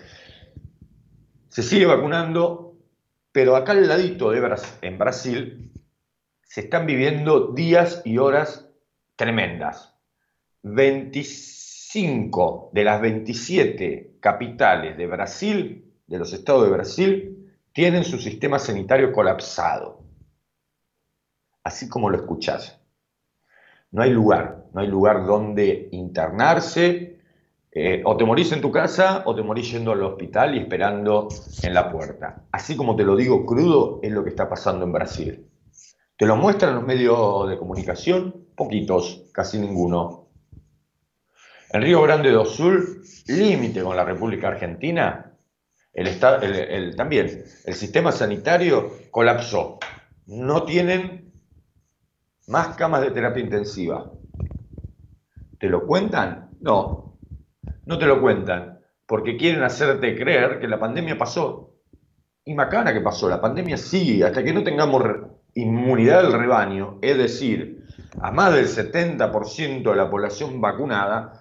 Se 1.48 1.62
sigue 1.62 1.86
vacunando, 1.86 2.63
pero 3.34 3.54
acá 3.56 3.72
al 3.72 3.86
ladito 3.86 4.32
en 4.32 4.96
Brasil 4.96 5.72
se 6.44 6.62
están 6.62 6.86
viviendo 6.86 7.48
días 7.48 8.00
y 8.06 8.16
horas 8.16 8.70
tremendas. 9.16 9.92
25 10.62 11.54
5 11.94 12.70
de 12.72 12.82
las 12.82 13.00
27 13.00 14.16
capitales 14.18 14.96
de 14.96 15.06
Brasil, 15.06 15.94
de 16.08 16.18
los 16.18 16.32
estados 16.32 16.64
de 16.64 16.70
Brasil, 16.70 17.56
tienen 17.72 18.02
su 18.02 18.18
sistema 18.18 18.58
sanitario 18.58 19.12
colapsado. 19.12 20.02
Así 21.62 21.88
como 21.88 22.10
lo 22.10 22.16
escuchás. 22.16 22.80
No 23.92 24.02
hay 24.02 24.10
lugar, 24.10 24.64
no 24.72 24.80
hay 24.80 24.88
lugar 24.88 25.24
donde 25.24 25.88
internarse. 25.92 27.20
Eh, 27.76 28.02
o 28.04 28.16
te 28.16 28.24
morís 28.24 28.52
en 28.52 28.60
tu 28.60 28.70
casa 28.70 29.24
o 29.26 29.34
te 29.34 29.42
morís 29.42 29.72
yendo 29.72 29.90
al 29.90 30.02
hospital 30.04 30.54
y 30.54 30.60
esperando 30.60 31.28
en 31.60 31.74
la 31.74 31.90
puerta. 31.90 32.44
Así 32.52 32.76
como 32.76 32.94
te 32.94 33.02
lo 33.02 33.16
digo 33.16 33.44
crudo, 33.44 33.98
es 34.00 34.12
lo 34.12 34.22
que 34.22 34.30
está 34.30 34.48
pasando 34.48 34.84
en 34.84 34.92
Brasil. 34.92 35.48
Te 36.16 36.24
lo 36.24 36.36
muestran 36.36 36.76
los 36.76 36.84
medios 36.84 37.48
de 37.48 37.58
comunicación, 37.58 38.46
poquitos, 38.54 39.24
casi 39.32 39.58
ninguno. 39.58 40.28
En 41.72 41.82
Río 41.82 42.00
Grande 42.02 42.30
do 42.30 42.44
Sul, 42.44 43.02
límite 43.26 43.82
con 43.82 43.96
la 43.96 44.04
República 44.04 44.46
Argentina, 44.46 45.32
el, 45.92 46.94
también 46.94 47.44
el 47.64 47.74
sistema 47.74 48.12
sanitario 48.12 48.92
colapsó. 49.10 49.80
No 50.26 50.62
tienen 50.62 51.32
más 52.46 52.76
camas 52.76 53.00
de 53.00 53.10
terapia 53.10 53.42
intensiva. 53.42 54.12
¿Te 55.58 55.68
lo 55.68 55.84
cuentan? 55.84 56.50
No, 56.60 57.13
no 57.86 57.98
te 57.98 58.06
lo 58.06 58.20
cuentan, 58.20 58.80
porque 59.06 59.36
quieren 59.36 59.62
hacerte 59.62 60.16
creer 60.16 60.60
que 60.60 60.68
la 60.68 60.78
pandemia 60.78 61.18
pasó. 61.18 61.74
Y 62.44 62.54
macana 62.54 62.92
que 62.92 63.00
pasó, 63.00 63.28
la 63.28 63.40
pandemia 63.40 63.76
sigue, 63.76 64.24
hasta 64.24 64.42
que 64.42 64.52
no 64.52 64.62
tengamos 64.62 65.02
inmunidad 65.54 66.22
del 66.22 66.32
rebaño, 66.32 66.98
es 67.00 67.16
decir, 67.16 67.86
a 68.20 68.30
más 68.30 68.52
del 68.54 68.66
70% 68.66 69.82
de 69.82 69.96
la 69.96 70.10
población 70.10 70.60
vacunada, 70.60 71.40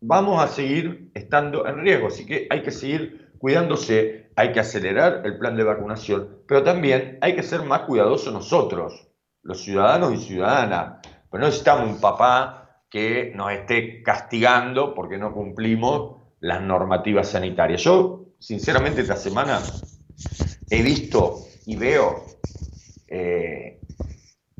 vamos 0.00 0.42
a 0.42 0.48
seguir 0.48 1.10
estando 1.14 1.66
en 1.66 1.80
riesgo. 1.80 2.08
Así 2.08 2.26
que 2.26 2.46
hay 2.50 2.62
que 2.62 2.70
seguir 2.70 3.32
cuidándose, 3.38 4.30
hay 4.36 4.52
que 4.52 4.60
acelerar 4.60 5.22
el 5.24 5.38
plan 5.38 5.56
de 5.56 5.64
vacunación, 5.64 6.40
pero 6.46 6.62
también 6.62 7.18
hay 7.20 7.34
que 7.34 7.42
ser 7.42 7.62
más 7.62 7.82
cuidadosos 7.82 8.32
nosotros, 8.32 9.08
los 9.42 9.62
ciudadanos 9.62 10.12
y 10.14 10.18
ciudadanas. 10.18 11.00
Pero 11.30 11.42
no 11.42 11.46
necesitamos 11.46 11.88
un 11.88 12.00
papá 12.00 12.59
que 12.90 13.32
nos 13.34 13.52
esté 13.52 14.02
castigando 14.02 14.94
porque 14.94 15.16
no 15.16 15.32
cumplimos 15.32 16.20
las 16.40 16.60
normativas 16.60 17.28
sanitarias. 17.28 17.82
Yo, 17.84 18.26
sinceramente, 18.38 19.02
esta 19.02 19.16
semana 19.16 19.60
he 20.68 20.82
visto 20.82 21.44
y 21.66 21.76
veo, 21.76 22.24
eh, 23.06 23.80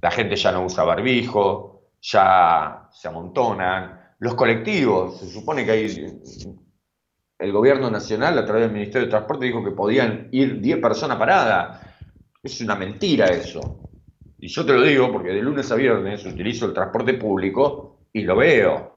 la 0.01 0.11
gente 0.11 0.37
ya 0.37 0.53
no 0.53 0.65
usa 0.65 0.85
barbijo, 0.85 1.91
ya 2.01 2.89
se 2.93 3.09
amontonan, 3.09 4.01
los 4.21 4.35
colectivos, 4.35 5.19
se 5.19 5.29
supone 5.29 5.65
que 5.65 5.71
hay. 5.73 6.21
El 7.39 7.53
gobierno 7.53 7.91
nacional, 7.91 8.39
a 8.39 8.45
través 8.45 8.65
del 8.65 8.73
Ministerio 8.73 9.07
de 9.07 9.11
Transporte, 9.11 9.47
dijo 9.47 9.65
que 9.65 9.71
podían 9.71 10.29
ir 10.31 10.61
10 10.61 10.79
personas 10.79 11.17
paradas. 11.17 11.81
Es 12.43 12.61
una 12.61 12.77
mentira 12.77 13.27
eso. 13.27 13.81
Y 14.39 14.49
yo 14.49 14.65
te 14.65 14.75
lo 14.75 14.83
digo 14.83 15.11
porque 15.11 15.31
de 15.31 15.41
lunes 15.41 15.71
a 15.73 15.75
viernes 15.75 16.25
utilizo 16.27 16.67
el 16.67 16.75
transporte 16.75 17.15
público 17.15 18.00
y 18.13 18.23
lo 18.23 18.37
veo. 18.37 18.97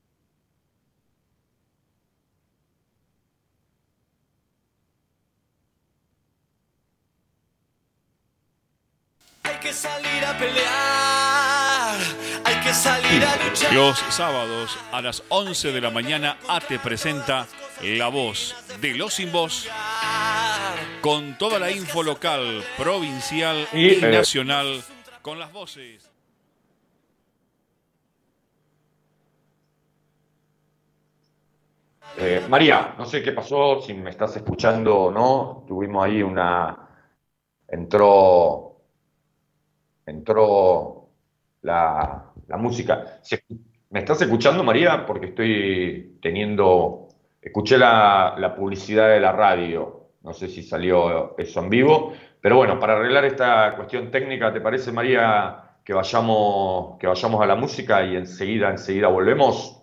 Hay 9.44 9.56
que 9.58 9.74
salir 9.74 10.26
a 10.26 10.38
pelear, 10.38 11.98
hay 12.46 12.56
que 12.64 12.74
salir 12.74 13.24
a 13.26 13.36
luchar. 13.46 13.74
Los 13.74 14.00
sábados 14.10 14.78
a 14.92 15.02
las 15.02 15.24
11 15.30 15.72
de 15.74 15.82
la 15.82 15.90
mañana 15.90 16.38
ATE 16.48 16.80
presenta 16.80 17.48
La 17.82 18.08
Voz 18.08 18.56
de 18.80 18.96
los 18.96 19.14
Sin 19.16 19.32
Voz 19.32 19.68
con 21.02 21.38
toda 21.38 21.60
la 21.60 21.72
info 21.72 22.04
local, 22.04 22.64
provincial 22.78 23.68
y, 23.74 23.88
Y, 23.88 24.06
eh, 24.06 24.12
nacional 24.12 24.82
con 25.22 25.40
las 25.40 25.52
voces. 25.52 26.13
Eh, 32.18 32.46
María, 32.48 32.94
no 32.98 33.06
sé 33.06 33.24
qué 33.24 33.32
pasó, 33.32 33.82
si 33.82 33.94
me 33.94 34.12
estás 34.12 34.36
escuchando 34.36 35.06
o 35.06 35.12
no. 35.12 35.66
Tuvimos 35.68 36.06
ahí 36.06 36.22
una. 36.22 36.90
Entró. 37.68 38.78
Entró 40.06 41.10
la, 41.62 42.32
música. 42.58 43.20
¿Me 43.90 44.00
estás 44.00 44.22
escuchando, 44.22 44.64
María? 44.64 45.06
Porque 45.06 45.28
estoy 45.28 46.20
teniendo. 46.22 47.10
Escuché 47.42 47.78
la, 47.78 48.36
la 48.38 48.56
publicidad 48.56 49.10
de 49.10 49.20
la 49.20 49.32
radio. 49.32 50.10
No 50.22 50.34
sé 50.34 50.48
si 50.48 50.64
salió 50.64 51.38
eso 51.38 51.60
en 51.62 51.70
vivo. 51.70 52.14
Pero 52.42 52.58
bueno, 52.58 52.80
para 52.80 52.94
arreglar 52.94 53.26
esta 53.26 53.76
cuestión 53.76 54.12
técnica, 54.12 54.54
¿te 54.54 54.62
parece, 54.62 54.92
María, 54.92 55.78
que 55.84 55.94
vayamos, 55.94 56.98
que 57.00 57.08
vayamos 57.08 57.42
a 57.42 57.46
la 57.46 57.56
música 57.56 58.04
y 58.06 58.16
enseguida, 58.16 58.70
enseguida 58.70 59.08
volvemos? 59.08 59.83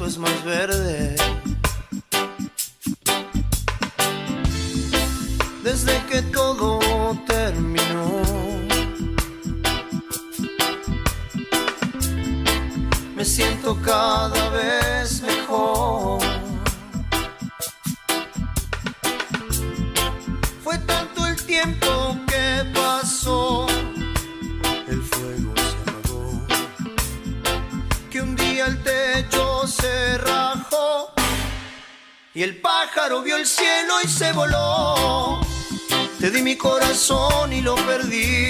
Pasto 0.00 0.06
es 0.06 0.18
más 0.18 0.44
verde. 0.44 1.09
Lo 37.62 37.74
perdiste. 37.74 38.49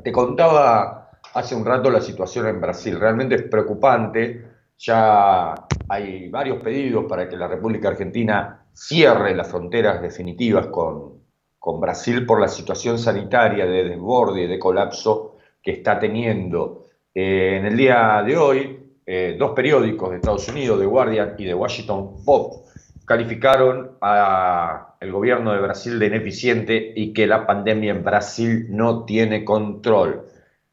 Te 0.05 0.13
contaba 0.13 1.11
hace 1.35 1.57
un 1.57 1.65
rato 1.65 1.91
la 1.91 2.01
situación 2.01 2.47
en 2.47 2.61
Brasil, 2.61 3.01
realmente 3.01 3.35
es 3.35 3.43
preocupante, 3.43 4.47
ya 4.79 5.55
hay 5.89 6.29
varios 6.29 6.63
pedidos 6.63 7.07
para 7.09 7.29
que 7.29 7.37
la 7.37 7.49
República 7.49 7.89
Argentina 7.89 8.62
cierre 8.73 9.35
las 9.35 9.51
fronteras 9.51 10.01
definitivas 10.03 10.67
con, 10.69 11.23
con 11.59 11.81
Brasil 11.81 12.27
por 12.27 12.41
la 12.41 12.49
situación 12.49 12.99
sanitaria 12.99 13.67
de 13.67 13.85
desborde 13.85 14.43
y 14.43 14.47
de 14.47 14.59
colapso 14.59 15.37
que 15.63 15.73
está 15.73 15.99
teniendo. 15.99 16.87
Eh, 17.15 17.57
en 17.59 17.67
el 17.67 17.77
día 17.77 18.23
de 18.27 18.37
hoy, 18.37 18.79
eh, 19.07 19.37
dos 19.39 19.53
periódicos 19.53 20.11
de 20.11 20.17
Estados 20.17 20.49
Unidos, 20.49 20.81
The 20.81 20.87
Guardian 20.87 21.35
y 21.39 21.45
The 21.45 21.55
Washington 21.55 22.25
Post, 22.25 22.63
calificaron 23.05 23.99
al 24.01 25.11
gobierno 25.11 25.53
de 25.53 25.61
Brasil 25.61 25.99
de 25.99 26.07
ineficiente 26.07 26.93
y 26.97 27.13
que 27.13 27.27
la 27.27 27.47
pandemia 27.47 27.91
en 27.91 28.05
Brasil 28.05 28.67
no 28.71 29.05
tiene 29.05 29.45
control. 29.45 30.27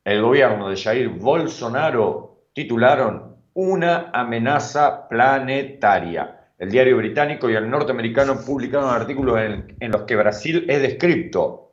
El 0.04 0.22
gobierno 0.22 0.70
de 0.70 0.78
Jair 0.78 1.10
Bolsonaro 1.10 2.38
titularon 2.54 3.36
una 3.54 4.10
amenaza 4.14 5.08
planetaria. 5.10 6.38
El 6.60 6.69
diario 6.69 6.98
británico 6.98 7.50
y 7.50 7.56
el 7.56 7.69
norteamericano 7.69 8.38
publicaron 8.45 8.89
artículos 8.89 9.39
en, 9.39 9.91
los 9.91 10.02
que 10.02 10.17
Brasil 10.17 10.65
es 10.67 10.82
descrito 10.82 11.72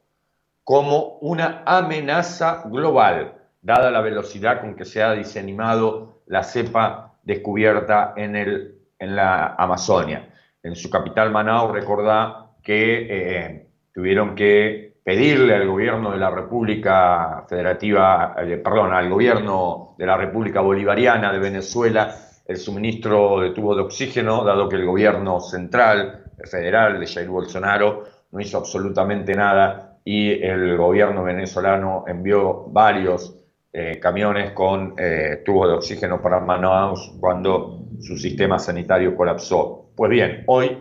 como 0.63 1.19
una 1.23 1.65
amenaza 1.67 2.63
global. 2.67 3.35
dada 3.61 3.91
la 3.91 4.01
velocidad 4.01 4.61
con 4.61 4.77
que 4.77 4.85
se 4.85 5.03
ha 5.03 5.13
diseminado 5.13 6.23
la 6.27 6.45
cepa 6.45 7.19
descubierta 7.25 8.15
en, 8.17 8.37
el, 8.37 8.79
en 9.01 9.17
la 9.17 9.57
Amazonia. 9.59 10.33
En 10.63 10.77
su 10.77 10.89
capital 10.89 11.33
Manao, 11.33 11.73
recordá 11.73 12.53
que 12.63 13.07
eh, 13.11 13.67
tuvieron 13.93 14.37
que 14.37 14.99
pedirle 15.03 15.57
al 15.57 15.67
gobierno 15.67 16.13
de 16.13 16.19
la 16.19 16.31
República 16.31 17.45
Federativa, 17.49 18.37
eh, 18.39 18.57
perdón, 18.59 18.93
al 18.93 19.11
gobierno 19.11 19.97
de 19.99 20.07
la 20.07 20.17
República 20.17 20.61
Bolivariana 20.61 21.33
de 21.33 21.41
Venezuela 21.41 22.15
el 22.49 22.57
suministro 22.57 23.41
de 23.41 23.51
tubos 23.51 23.77
de 23.77 23.83
oxígeno, 23.83 24.45
dado 24.45 24.69
que 24.69 24.77
el 24.77 24.87
gobierno 24.87 25.41
central, 25.41 26.25
federal 26.45 27.01
de 27.01 27.07
Jair 27.07 27.29
Bolsonaro, 27.29 28.05
no 28.31 28.41
hizo 28.41 28.59
absolutamente 28.59 29.35
nada 29.35 29.99
y 30.05 30.31
el 30.43 30.77
gobierno 30.77 31.25
venezolano 31.25 32.05
envió 32.07 32.65
varios 32.69 33.35
eh, 33.73 33.99
camiones 34.01 34.53
con 34.53 34.95
eh, 34.97 35.43
tubos 35.45 35.69
de 35.69 35.75
oxígeno 35.75 36.23
para 36.23 36.41
Manaus 36.41 37.13
cuando 37.21 37.81
su 38.01 38.17
sistema 38.17 38.59
sanitario 38.59 39.17
colapsó. 39.17 39.91
Pues 39.97 40.11
bien, 40.11 40.45
hoy 40.47 40.79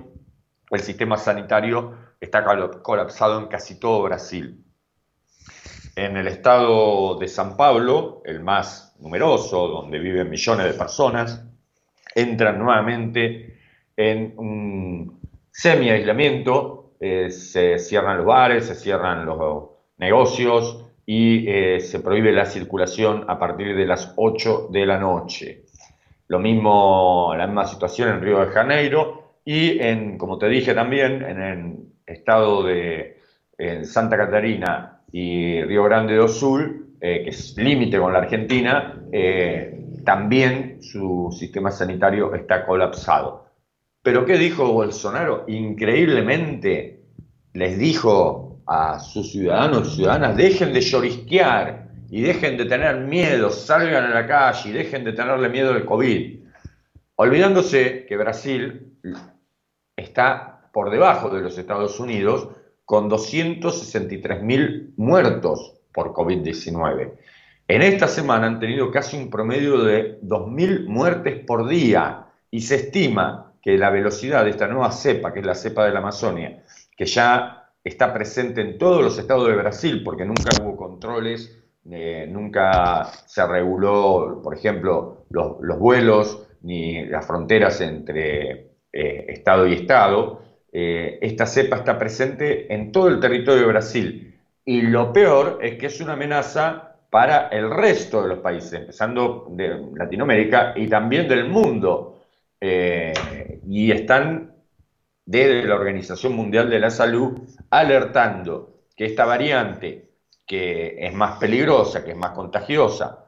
el 0.70 0.80
sistema 0.80 1.18
sanitario 1.18 1.94
está 2.20 2.46
colapsado 2.82 3.40
en 3.40 3.48
casi 3.48 3.80
todo 3.80 4.04
Brasil. 4.04 4.64
En 5.96 6.18
el 6.18 6.28
estado 6.28 7.18
de 7.18 7.28
San 7.28 7.56
Pablo, 7.58 8.22
el 8.26 8.42
más 8.42 8.96
numeroso, 9.00 9.68
donde 9.68 9.98
viven 10.00 10.30
millones 10.30 10.66
de 10.66 10.74
personas, 10.74 11.46
entran 12.16 12.58
nuevamente 12.58 13.58
en 13.96 14.34
un 14.38 15.20
semi-aislamiento, 15.52 16.94
eh, 17.00 17.30
se 17.30 17.78
cierran 17.78 18.18
los 18.18 18.26
bares, 18.26 18.66
se 18.66 18.76
cierran 18.76 19.26
los 19.26 19.70
negocios 19.98 20.86
y 21.06 21.48
eh, 21.48 21.80
se 21.80 22.00
prohíbe 22.00 22.32
la 22.32 22.46
circulación 22.46 23.26
a 23.28 23.38
partir 23.38 23.76
de 23.76 23.86
las 23.86 24.14
8 24.16 24.70
de 24.72 24.86
la 24.86 24.98
noche. 24.98 25.66
Lo 26.28 26.40
mismo, 26.40 27.34
la 27.38 27.46
misma 27.46 27.68
situación 27.68 28.10
en 28.10 28.22
Río 28.22 28.40
de 28.40 28.48
Janeiro 28.48 29.36
y 29.46 29.80
en, 29.80 30.18
como 30.18 30.40
te 30.40 30.48
dije 30.48 30.74
también, 30.74 31.22
en 31.22 31.42
el 31.42 31.76
estado 32.08 32.64
de 32.64 33.20
Santa 33.84 34.18
Catarina 34.18 34.96
y 35.12 35.62
Río 35.62 35.84
Grande 35.84 36.16
do 36.16 36.28
Sul, 36.28 36.96
eh, 37.00 37.22
que 37.24 37.30
es 37.30 37.56
límite 37.58 38.00
con 38.00 38.12
la 38.12 38.20
Argentina, 38.20 39.02
también 40.06 40.82
su 40.82 41.36
sistema 41.38 41.72
sanitario 41.72 42.34
está 42.34 42.66
colapsado. 42.66 43.46
Pero 44.02 44.26
¿qué 44.26 44.38
dijo 44.38 44.72
Bolsonaro? 44.72 45.46
Increíblemente 45.48 47.02
les 47.54 47.78
dijo 47.78 48.62
a 48.68 49.00
sus 49.00 49.32
ciudadanos 49.32 49.88
y 49.88 49.96
ciudadanas, 49.96 50.38
dejen 50.38 50.74
de 50.74 50.82
llorisquear 50.82 51.90
y 52.10 52.22
dejen 52.22 52.58
de 52.58 52.66
tener 52.66 52.98
miedo, 53.02 53.50
salgan 53.50 54.06
a 54.06 54.14
la 54.14 54.28
calle 54.28 54.70
y 54.70 54.74
dejen 54.74 55.04
de 55.04 55.14
tenerle 55.14 55.50
miedo 55.50 55.74
al 55.74 55.86
COVID. 55.86 56.40
Olvidándose 57.16 58.06
que 58.08 58.18
Brasil 58.18 58.98
está 59.96 60.70
por 60.72 60.92
debajo 60.92 61.30
de 61.30 61.42
los 61.42 61.58
Estados 61.58 62.00
Unidos 62.00 62.50
con 62.84 63.10
263.000 63.10 64.94
muertos 64.98 65.74
por 65.94 66.14
COVID-19. 66.14 67.14
En 67.68 67.82
esta 67.82 68.08
semana 68.08 68.46
han 68.46 68.60
tenido 68.60 68.92
casi 68.92 69.18
un 69.18 69.32
promedio 69.32 69.84
de 69.84 70.22
2.000 70.22 70.86
muertes 70.86 71.44
por 71.46 71.68
día 71.68 72.28
y 72.52 72.62
se 72.62 72.76
estima 72.76 73.54
que 73.60 73.76
la 73.78 73.90
velocidad 73.90 74.44
de 74.44 74.52
esta 74.52 74.68
nueva 74.68 74.92
cepa, 74.92 75.34
que 75.34 75.40
es 75.40 75.46
la 75.46 75.56
cepa 75.56 75.86
de 75.86 75.92
la 75.92 75.98
Amazonia, 75.98 76.64
que 76.96 77.08
ya 77.08 77.72
está 77.84 78.14
presente 78.14 78.62
en 78.62 78.78
todos 78.78 79.04
los 79.04 79.18
estados 79.18 79.48
de 79.48 79.56
Brasil, 79.56 80.04
porque 80.04 80.26
nunca 80.26 80.52
hubo 80.62 80.78
controles, 80.78 81.60
eh, 81.90 82.28
nunca 82.30 83.06
se 83.26 83.46
reguló, 83.48 84.42
por 84.44 84.56
ejemplo, 84.56 85.26
los, 85.32 85.58
vuelos 85.80 86.46
ni 86.62 87.06
las 87.08 87.26
fronteras 87.26 87.82
entre 87.82 88.52
eh, 88.94 89.26
estado 89.30 89.66
y 89.66 89.74
estado, 89.74 90.42
eh, 90.72 91.18
esta 91.20 91.48
cepa 91.48 91.78
está 91.78 91.98
presente 91.98 92.72
en 92.72 92.92
todo 92.92 93.08
el 93.08 93.20
territorio 93.20 93.62
de 93.62 93.68
Brasil. 93.68 94.36
Y 94.64 94.82
lo 94.84 95.12
peor 95.12 95.60
es 95.64 95.80
que 95.80 95.88
es 95.88 96.00
una 96.00 96.14
amenaza 96.14 96.85
para 97.16 97.48
el 97.48 97.72
resto 97.72 98.24
de 98.24 98.28
los 98.28 98.40
países, 98.40 98.74
empezando 98.74 99.48
de 99.52 99.88
Latinoamérica 99.96 100.74
y 100.76 100.90
también 100.90 101.30
del 101.30 101.48
mundo. 101.48 102.20
Eh, 102.60 103.62
y 103.66 103.90
están 103.90 104.54
desde 105.26 105.64
la 105.64 105.76
Organización 105.76 106.34
Mundial 106.34 106.70
de 106.70 106.78
la 106.78 106.90
Salud 106.90 107.40
alertando 107.70 108.82
que 108.98 109.06
esta 109.06 109.24
variante, 109.24 110.10
que 110.46 110.98
es 111.00 111.14
más 111.14 111.40
peligrosa, 111.40 112.04
que 112.04 112.12
es 112.12 112.18
más 112.18 112.32
contagiosa 112.32 113.26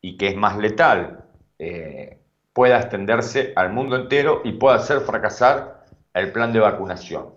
y 0.00 0.16
que 0.16 0.28
es 0.28 0.36
más 0.36 0.56
letal, 0.56 1.26
eh, 1.58 2.20
pueda 2.54 2.78
extenderse 2.78 3.52
al 3.54 3.70
mundo 3.70 3.96
entero 3.96 4.40
y 4.44 4.52
pueda 4.52 4.76
hacer 4.76 5.00
fracasar 5.00 5.84
el 6.14 6.32
plan 6.32 6.54
de 6.54 6.60
vacunación. 6.60 7.34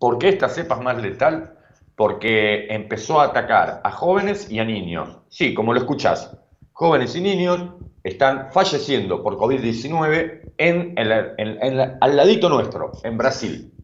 ¿Por 0.00 0.18
qué 0.18 0.30
esta 0.30 0.48
cepa 0.48 0.74
es 0.74 0.80
más 0.82 1.00
letal? 1.00 1.59
Porque 2.00 2.64
empezó 2.70 3.20
a 3.20 3.24
atacar 3.24 3.82
a 3.84 3.90
jóvenes 3.90 4.50
y 4.50 4.58
a 4.58 4.64
niños. 4.64 5.18
Sí, 5.28 5.52
como 5.52 5.74
lo 5.74 5.80
escuchás, 5.80 6.34
jóvenes 6.72 7.14
y 7.14 7.20
niños 7.20 7.74
están 8.02 8.50
falleciendo 8.52 9.22
por 9.22 9.36
COVID-19 9.36 10.52
en 10.56 10.94
al 12.00 12.16
ladito 12.16 12.48
nuestro, 12.48 12.92
en 13.04 13.18
Brasil. 13.18 13.74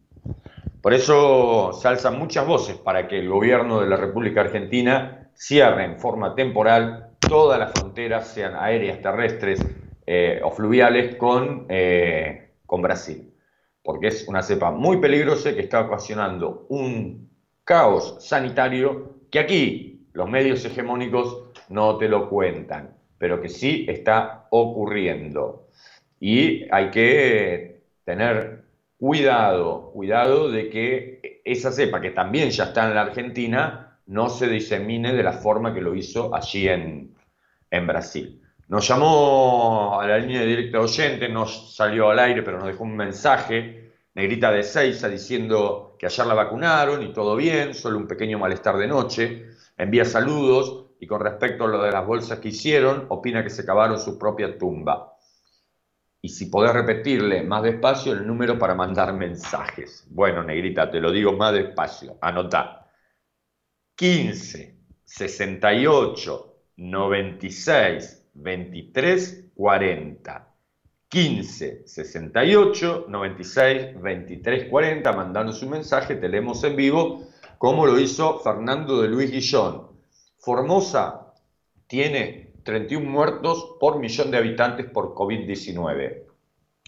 Por 0.81 0.95
eso 0.95 1.73
se 1.73 1.87
alzan 1.87 2.17
muchas 2.17 2.47
voces 2.47 2.75
para 2.77 3.07
que 3.07 3.19
el 3.19 3.29
gobierno 3.29 3.81
de 3.81 3.87
la 3.87 3.97
República 3.97 4.41
Argentina 4.41 5.29
cierre 5.35 5.85
en 5.85 5.99
forma 5.99 6.33
temporal 6.33 7.11
todas 7.19 7.59
las 7.59 7.71
fronteras, 7.71 8.29
sean 8.29 8.55
aéreas, 8.55 8.99
terrestres 8.99 9.63
eh, 10.07 10.41
o 10.43 10.49
fluviales, 10.49 11.17
con, 11.17 11.67
eh, 11.69 12.53
con 12.65 12.81
Brasil. 12.81 13.31
Porque 13.83 14.07
es 14.07 14.27
una 14.27 14.41
cepa 14.41 14.71
muy 14.71 14.97
peligrosa 14.97 15.53
que 15.53 15.61
está 15.61 15.81
ocasionando 15.81 16.65
un 16.69 17.27
caos 17.67 18.15
sanitario 18.21 19.17
que 19.29 19.39
aquí 19.39 20.07
los 20.13 20.29
medios 20.29 20.63
hegemónicos 20.63 21.43
no 21.67 21.97
te 21.97 22.07
lo 22.07 22.29
cuentan, 22.29 22.95
pero 23.17 23.41
que 23.41 23.49
sí 23.49 23.85
está 23.89 24.47
ocurriendo. 24.51 25.67
Y 26.17 26.65
hay 26.71 26.89
que 26.89 27.81
tener 28.05 28.63
cuidado, 28.97 29.91
cuidado 29.91 30.49
de 30.49 30.69
que 30.69 31.41
esa 31.43 31.73
cepa, 31.73 31.99
que 31.99 32.11
también 32.11 32.51
ya 32.51 32.63
está 32.65 32.87
en 32.87 32.95
la 32.95 33.01
Argentina, 33.01 33.99
no 34.05 34.29
se 34.29 34.47
disemine 34.47 35.13
de 35.13 35.23
la 35.23 35.33
forma 35.33 35.73
que 35.73 35.81
lo 35.81 35.93
hizo 35.93 36.33
allí 36.33 36.69
en, 36.69 37.13
en 37.69 37.85
Brasil. 37.85 38.41
Nos 38.69 38.87
llamó 38.87 39.99
a 39.99 40.07
la 40.07 40.17
línea 40.19 40.39
de 40.39 40.47
directa 40.47 40.79
oyente, 40.79 41.27
no 41.27 41.45
salió 41.45 42.09
al 42.09 42.19
aire, 42.19 42.43
pero 42.43 42.59
nos 42.59 42.67
dejó 42.67 42.85
un 42.85 42.95
mensaje 42.95 43.91
Negrita 44.15 44.51
de 44.51 44.63
Seiza 44.63 45.09
diciendo 45.09 45.86
que 45.97 46.05
ayer 46.05 46.25
la 46.25 46.33
vacunaron 46.33 47.01
y 47.03 47.13
todo 47.13 47.35
bien, 47.35 47.73
solo 47.73 47.97
un 47.97 48.07
pequeño 48.07 48.39
malestar 48.39 48.77
de 48.77 48.87
noche. 48.87 49.49
Envía 49.77 50.05
saludos 50.05 50.87
y 50.99 51.07
con 51.07 51.21
respecto 51.21 51.65
a 51.65 51.67
lo 51.67 51.81
de 51.81 51.91
las 51.91 52.05
bolsas 52.05 52.39
que 52.39 52.49
hicieron, 52.49 53.05
opina 53.09 53.43
que 53.43 53.49
se 53.49 53.65
cavaron 53.65 53.99
su 53.99 54.17
propia 54.17 54.57
tumba. 54.57 55.13
Y 56.21 56.29
si 56.29 56.47
podés 56.47 56.73
repetirle 56.73 57.43
más 57.43 57.63
despacio 57.63 58.13
el 58.13 58.25
número 58.25 58.57
para 58.57 58.73
mandar 58.73 59.13
mensajes. 59.13 60.05
Bueno, 60.09 60.43
Negrita, 60.43 60.89
te 60.89 60.99
lo 60.99 61.11
digo 61.11 61.33
más 61.33 61.53
despacio. 61.53 62.17
Anotá. 62.21 62.91
15 63.95 64.77
68 65.03 66.55
96 66.77 68.29
23 68.33 69.45
40. 69.55 70.46
15 71.17 71.81
68 71.87 73.05
96 73.09 73.99
23 73.99 74.69
40, 74.69 75.13
mandando 75.13 75.51
su 75.51 75.67
mensaje, 75.67 76.15
te 76.15 76.29
leemos 76.29 76.63
en 76.63 76.75
vivo, 76.75 77.23
como 77.57 77.87
lo 77.87 77.99
hizo 77.99 78.37
Fernando 78.41 79.01
de 79.01 79.07
Luis 79.07 79.31
Guillón. 79.31 79.87
Formosa 80.37 81.33
tiene 81.87 82.53
31 82.61 83.09
muertos 83.09 83.77
por 83.79 83.97
millón 83.97 84.29
de 84.29 84.37
habitantes 84.37 84.85
por 84.91 85.15
COVID-19. 85.15 86.21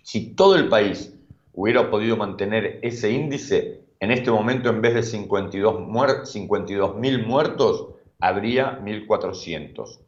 Si 0.04 0.36
todo 0.36 0.56
el 0.58 0.70
país 0.70 1.12
hubiera 1.54 1.89
podido 1.89 2.15
mantener 2.15 2.78
ese 2.84 3.10
índice, 3.10 3.82
en 4.00 4.12
este 4.12 4.30
momento 4.30 4.70
en 4.70 4.80
vez 4.84 4.94
de 4.94 5.02
52 5.02 6.96
mil 6.98 7.26
muertos, 7.26 7.88
habría 8.20 8.80
1.400. 8.80 10.02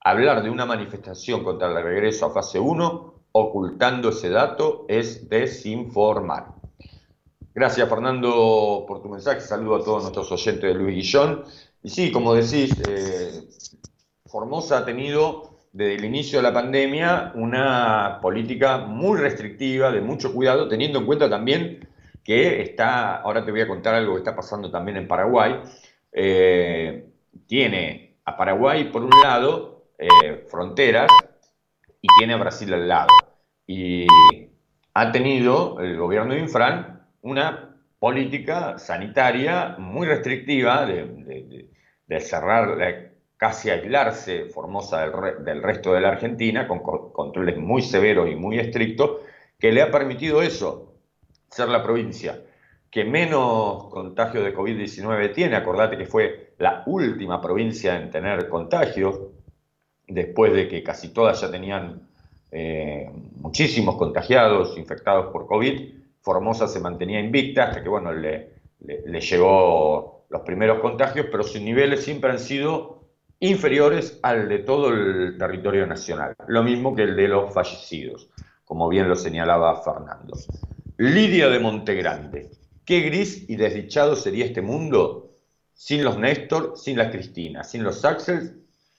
Hablar 0.00 0.42
de 0.42 0.48
una 0.48 0.64
manifestación 0.64 1.44
contra 1.44 1.68
el 1.68 1.84
regreso 1.84 2.24
a 2.24 2.32
fase 2.32 2.58
1 2.58 3.15
ocultando 3.38 4.08
ese 4.08 4.30
dato 4.30 4.86
es 4.88 5.28
desinformar. 5.28 6.54
Gracias 7.54 7.88
Fernando 7.88 8.84
por 8.88 9.02
tu 9.02 9.08
mensaje, 9.08 9.40
saludo 9.40 9.76
a 9.76 9.84
todos 9.84 10.02
nuestros 10.02 10.32
oyentes 10.32 10.62
de 10.62 10.74
Luis 10.74 10.96
Guillón. 10.96 11.44
Y 11.82 11.90
sí, 11.90 12.10
como 12.10 12.34
decís, 12.34 12.74
eh, 12.88 13.48
Formosa 14.24 14.78
ha 14.78 14.84
tenido 14.84 15.56
desde 15.72 15.96
el 15.96 16.04
inicio 16.06 16.38
de 16.38 16.42
la 16.44 16.54
pandemia 16.54 17.32
una 17.34 18.18
política 18.22 18.78
muy 18.78 19.18
restrictiva, 19.18 19.92
de 19.92 20.00
mucho 20.00 20.32
cuidado, 20.32 20.68
teniendo 20.68 20.98
en 20.98 21.06
cuenta 21.06 21.28
también 21.28 21.86
que 22.24 22.62
está, 22.62 23.16
ahora 23.16 23.44
te 23.44 23.50
voy 23.50 23.60
a 23.60 23.68
contar 23.68 23.94
algo 23.94 24.14
que 24.14 24.18
está 24.20 24.34
pasando 24.34 24.70
también 24.70 24.96
en 24.96 25.06
Paraguay, 25.06 25.60
eh, 26.10 27.06
tiene 27.46 28.16
a 28.24 28.36
Paraguay 28.36 28.90
por 28.90 29.02
un 29.02 29.10
lado, 29.22 29.84
eh, 29.98 30.44
fronteras, 30.50 31.10
y 32.06 32.18
tiene 32.18 32.34
a 32.34 32.38
Brasil 32.38 32.72
al 32.72 32.88
lado. 32.88 33.08
Y 33.66 34.06
ha 34.94 35.12
tenido 35.12 35.80
el 35.80 35.96
gobierno 35.96 36.34
de 36.34 36.40
Infran 36.40 37.06
una 37.22 37.76
política 37.98 38.78
sanitaria 38.78 39.74
muy 39.78 40.06
restrictiva 40.06 40.86
de, 40.86 42.20
cerrar, 42.20 43.12
casi 43.36 43.70
aislarse 43.70 44.46
Formosa 44.46 45.08
del, 45.08 45.62
resto 45.62 45.92
de 45.92 46.00
la 46.00 46.10
Argentina, 46.10 46.68
con 46.68 46.80
controles 47.12 47.56
muy 47.56 47.82
severos 47.82 48.30
y 48.30 48.36
muy 48.36 48.58
estrictos, 48.58 49.22
que 49.58 49.72
le 49.72 49.82
ha 49.82 49.90
permitido 49.90 50.42
eso, 50.42 50.94
ser 51.50 51.68
la 51.68 51.82
provincia 51.82 52.40
que 52.90 53.04
menos 53.04 53.88
contagio 53.90 54.42
de 54.42 54.54
COVID-19 54.54 55.34
tiene. 55.34 55.56
Acordate 55.56 55.98
que 55.98 56.06
fue 56.06 56.54
la 56.58 56.82
última 56.86 57.42
provincia 57.42 57.96
en 57.96 58.10
tener 58.10 58.48
contagios, 58.48 59.20
después 60.06 60.52
de 60.52 60.68
que 60.68 60.82
casi 60.82 61.08
todas 61.08 61.40
ya 61.40 61.50
tenían 61.50 62.08
eh, 62.50 63.10
muchísimos 63.36 63.96
contagiados, 63.96 64.76
infectados 64.78 65.32
por 65.32 65.46
COVID. 65.46 65.94
Formosa 66.20 66.68
se 66.68 66.80
mantenía 66.80 67.20
invicta 67.20 67.64
hasta 67.64 67.82
que, 67.82 67.88
bueno, 67.88 68.12
le, 68.12 68.50
le 68.80 69.20
llegó 69.20 70.24
los 70.28 70.42
primeros 70.42 70.80
contagios, 70.80 71.26
pero 71.30 71.42
sus 71.42 71.60
niveles 71.60 72.04
siempre 72.04 72.30
han 72.30 72.38
sido 72.38 72.96
inferiores 73.40 74.18
al 74.22 74.48
de 74.48 74.60
todo 74.60 74.88
el 74.88 75.36
territorio 75.38 75.86
nacional, 75.86 76.34
lo 76.48 76.62
mismo 76.62 76.94
que 76.94 77.02
el 77.02 77.16
de 77.16 77.28
los 77.28 77.52
fallecidos, 77.52 78.28
como 78.64 78.88
bien 78.88 79.08
lo 79.08 79.16
señalaba 79.16 79.82
Fernando. 79.82 80.36
Lidia 80.96 81.48
de 81.48 81.58
Montegrande, 81.58 82.50
qué 82.84 83.00
gris 83.00 83.48
y 83.48 83.56
desdichado 83.56 84.16
sería 84.16 84.46
este 84.46 84.62
mundo 84.62 85.34
sin 85.74 86.02
los 86.02 86.18
Néstor, 86.18 86.72
sin 86.76 86.96
las 86.96 87.12
Cristina, 87.12 87.62
sin 87.62 87.84
los 87.84 88.04
Axels, 88.04 88.52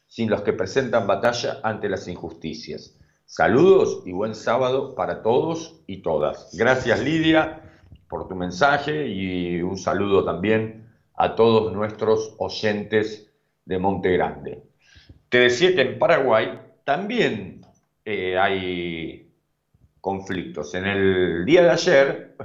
sin 0.08 0.30
los 0.30 0.42
que 0.42 0.54
presentan 0.54 1.08
batalla 1.08 1.60
ante 1.64 1.90
las 1.90 2.08
injusticias. 2.08 2.98
Saludos 3.26 4.04
y 4.06 4.14
buen 4.14 4.36
sábado 4.36 4.96
para 4.96 5.22
todos 5.22 5.82
y 5.86 6.02
todas. 6.02 6.50
Gracias 6.58 7.02
Lidia 7.02 7.62
por 8.10 8.28
tu 8.28 8.36
mensaje 8.36 9.08
y 9.08 9.62
un 9.62 9.78
saludo 9.78 10.24
también 10.24 10.88
a 11.16 11.36
todos 11.36 11.74
nuestros 11.74 12.36
oyentes 12.38 13.30
de 13.66 13.80
Monte 13.80 14.14
Grande. 14.14 14.64
Te 15.30 15.40
decía 15.40 15.76
que 15.76 15.82
en 15.82 16.00
Paraguay 16.00 16.60
también 16.86 17.66
eh, 18.06 18.38
hay 18.38 19.30
conflictos. 20.00 20.74
En 20.74 20.86
el 20.86 21.44
día 21.46 21.64
de 21.64 21.70
ayer 21.70 22.36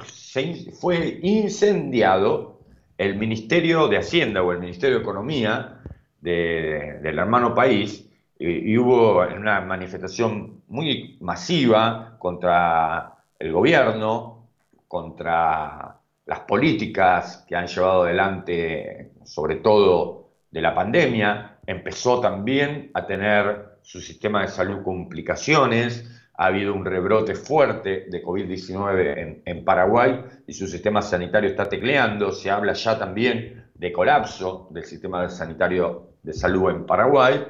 fue 0.80 1.20
incendiado 1.22 2.58
el 2.98 3.16
Ministerio 3.16 3.86
de 3.86 3.98
Hacienda 3.98 4.42
o 4.42 4.50
el 4.50 4.58
Ministerio 4.58 4.96
de 4.96 5.02
Economía 5.02 5.80
del 6.22 7.18
hermano 7.18 7.54
país 7.54 8.08
y, 8.38 8.76
hubo 8.78 9.20
una 9.20 9.60
manifestación 9.60 10.62
muy 10.68 11.18
masiva 11.20 12.16
contra 12.18 13.14
el 13.38 13.52
gobierno, 13.52 14.48
contra 14.88 15.98
las 16.26 16.40
políticas 16.40 17.44
que 17.46 17.56
han 17.56 17.66
llevado 17.66 18.04
adelante, 18.04 19.12
sobre 19.24 19.56
todo 19.56 20.30
de 20.50 20.60
la 20.60 20.74
pandemia. 20.74 21.58
Empezó 21.66 22.20
también 22.20 22.90
a 22.94 23.06
tener 23.06 23.78
su 23.82 24.00
sistema 24.00 24.42
de 24.42 24.48
salud 24.48 24.82
complicaciones, 24.82 26.08
ha 26.34 26.46
habido 26.46 26.74
un 26.74 26.84
rebrote 26.84 27.34
fuerte 27.34 28.06
de 28.10 28.22
COVID-19 28.22 29.42
en, 29.44 29.64
Paraguay 29.64 30.24
y 30.46 30.52
su 30.52 30.66
sistema 30.66 31.02
sanitario 31.02 31.50
está 31.50 31.68
tecleando. 31.68 32.32
Se 32.32 32.50
habla 32.50 32.72
ya 32.72 32.98
también 32.98 33.70
de 33.74 33.92
colapso 33.92 34.68
del 34.70 34.84
sistema 34.84 35.28
sanitario 35.28 36.11
de 36.22 36.32
salud 36.32 36.70
en 36.70 36.86
Paraguay. 36.86 37.44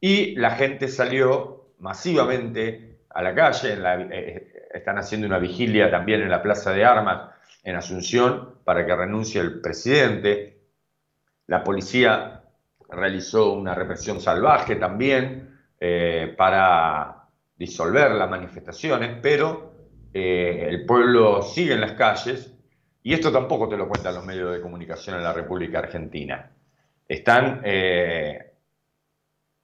Y 0.00 0.34
la 0.36 0.52
gente 0.52 0.88
salió 0.88 1.72
masivamente 1.78 3.00
a 3.10 3.22
la 3.22 3.34
calle. 3.34 3.76
Eh, 3.76 4.68
están 4.72 4.98
haciendo 4.98 5.26
una 5.26 5.38
vigilia 5.38 5.90
también 5.90 6.22
en 6.22 6.30
la 6.30 6.42
Plaza 6.42 6.72
de 6.72 6.84
Armas 6.84 7.30
en 7.62 7.76
Asunción 7.76 8.56
para 8.64 8.86
que 8.86 8.94
renuncie 8.94 9.40
el 9.40 9.60
presidente. 9.60 10.60
La 11.46 11.62
policía 11.62 12.42
realizó 12.88 13.52
una 13.52 13.74
represión 13.74 14.20
salvaje 14.20 14.76
también 14.76 15.58
eh, 15.78 16.34
para 16.36 17.28
disolver 17.56 18.12
las 18.12 18.30
manifestaciones, 18.30 19.18
pero 19.20 19.74
eh, 20.12 20.66
el 20.68 20.86
pueblo 20.86 21.42
sigue 21.42 21.74
en 21.74 21.80
las 21.80 21.92
calles 21.92 22.54
y 23.02 23.14
esto 23.14 23.30
tampoco 23.32 23.68
te 23.68 23.76
lo 23.76 23.88
cuentan 23.88 24.14
los 24.14 24.24
medios 24.24 24.52
de 24.52 24.60
comunicación 24.60 25.16
en 25.16 25.22
la 25.22 25.32
República 25.32 25.78
Argentina. 25.78 26.50
Están 27.10 27.62
eh, 27.64 28.52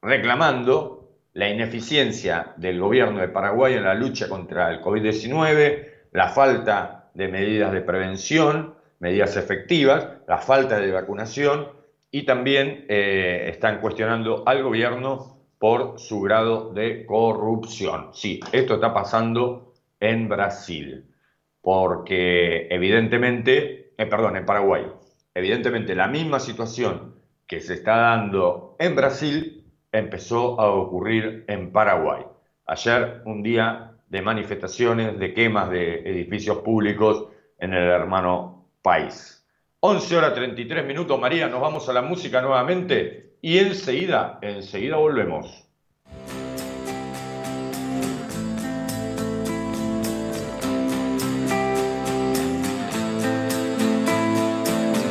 reclamando 0.03 1.13
la 1.35 1.49
ineficiencia 1.49 2.55
del 2.57 2.81
gobierno 2.81 3.21
de 3.21 3.29
Paraguay 3.29 3.75
en 3.75 3.85
la 3.85 3.95
lucha 3.95 4.29
contra 4.29 4.69
el 4.69 4.81
COVID-19, 4.81 6.09
la 6.11 6.29
falta 6.31 7.09
de 7.15 7.29
medidas 7.29 7.71
de 7.71 7.83
prevención, 7.83 8.75
medidas 8.99 9.37
efectivas, 9.37 10.09
la 10.27 10.39
falta 10.39 10.81
de 10.81 10.91
vacunación 10.91 11.69
y 12.11 12.25
también 12.25 12.85
eh, 12.89 13.47
están 13.49 13.81
cuestionando 13.81 14.43
al 14.45 14.65
gobierno 14.65 15.39
por 15.61 16.01
su 16.01 16.23
grado 16.23 16.73
de 16.73 17.07
corrupción. 17.07 18.09
Sí, 18.13 18.41
esto 18.51 18.75
está 18.75 18.93
pasando 18.93 19.73
en 20.01 20.29
Brasil, 20.29 21.15
porque 21.61 22.67
evidentemente, 22.71 23.93
eh, 23.97 24.07
perdón, 24.07 24.37
en 24.37 24.45
Paraguay, 24.45 24.85
evidentemente 25.33 25.95
la 25.95 26.09
misma 26.09 26.41
situación 26.41 27.16
que 27.47 27.61
se 27.61 27.75
está 27.75 27.97
dando 27.97 28.77
en 28.79 28.97
Brasil 28.97 29.65
empezó 29.93 30.61
a 30.61 30.71
ocurrir 30.71 31.45
en 31.49 31.73
Paraguay. 31.73 32.25
Ayer 32.67 33.23
un 33.25 33.43
día 33.43 33.93
de 34.09 34.23
manifestaciones, 34.23 35.19
de 35.19 35.33
quemas 35.33 35.71
de 35.71 36.01
edificios 36.01 36.59
públicos 36.59 37.29
en 37.59 37.73
el 37.73 37.89
hermano 37.89 38.69
país. 38.83 39.45
11 39.81 40.17
horas 40.17 40.35
33 40.35 40.85
minutos, 40.85 41.19
María, 41.21 41.49
nos 41.49 41.61
vamos 41.61 41.89
a 41.89 41.93
la 41.93 42.03
música 42.03 42.41
nuevamente 42.41 43.37
y 43.41 43.59
enseguida, 43.59 44.39
enseguida 44.43 44.97
volvemos. 44.97 45.65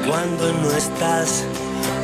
Cuando 0.06 0.54
no 0.54 0.72
estás 0.72 1.65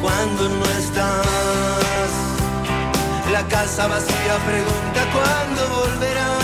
Cuando 0.00 0.48
no 0.48 0.64
estás. 0.78 2.10
La 3.32 3.42
casa 3.48 3.88
vacía 3.88 4.36
pregunta 4.46 5.00
cuándo 5.12 5.68
volverás. 5.80 6.35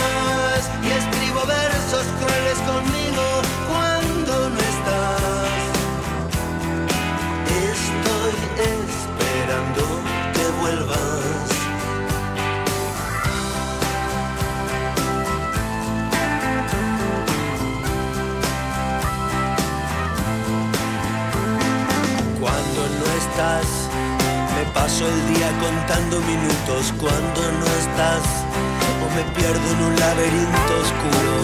Me 23.35 24.63
paso 24.73 25.07
el 25.07 25.33
día 25.33 25.49
contando 25.59 26.19
minutos. 26.21 26.93
Cuando 26.99 27.41
no 27.59 27.65
estás, 27.81 28.25
o 29.01 29.05
me 29.15 29.23
pierdo 29.33 29.67
en 29.73 29.79
un 29.89 29.95
laberinto 29.99 30.73
oscuro. 30.85 31.35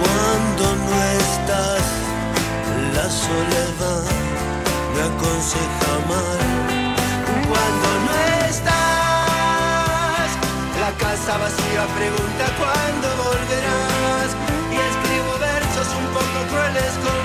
Cuando 0.00 0.64
no 0.86 0.96
estás, 1.18 1.84
la 2.94 3.06
soledad 3.10 4.04
me 4.94 5.00
aconseja 5.10 5.92
mal 6.06 6.40
cuando 7.50 7.88
no 8.06 8.12
estás. 8.48 10.30
La 10.80 10.92
casa 10.96 11.38
vacía 11.38 11.82
pregunta 11.98 12.44
cuándo 12.60 13.06
volverás 13.24 14.30
y 14.70 14.76
escribo 14.90 15.32
versos 15.40 15.88
un 15.98 16.06
poco 16.14 16.38
crueles 16.50 16.92
conmigo 16.94 17.19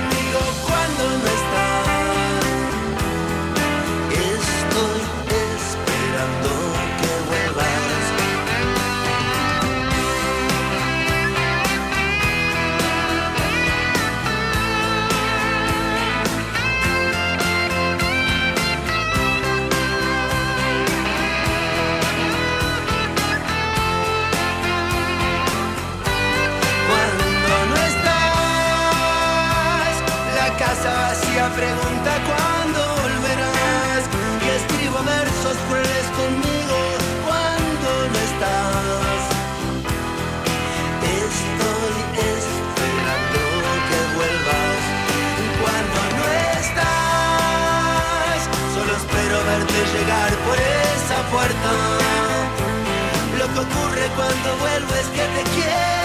cuando 54.16 54.55
vuelvo 54.57 54.95
es 54.95 55.07
que 55.07 55.22
te 55.22 55.43
quiero 55.51 56.05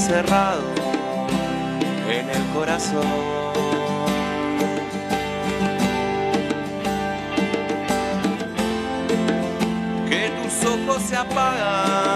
encerrado 0.00 0.62
en 2.08 2.30
el 2.30 2.42
corazón. 2.54 3.04
Que 10.08 10.32
tus 10.42 10.70
ojos 10.70 11.02
se 11.02 11.16
apagan, 11.16 12.09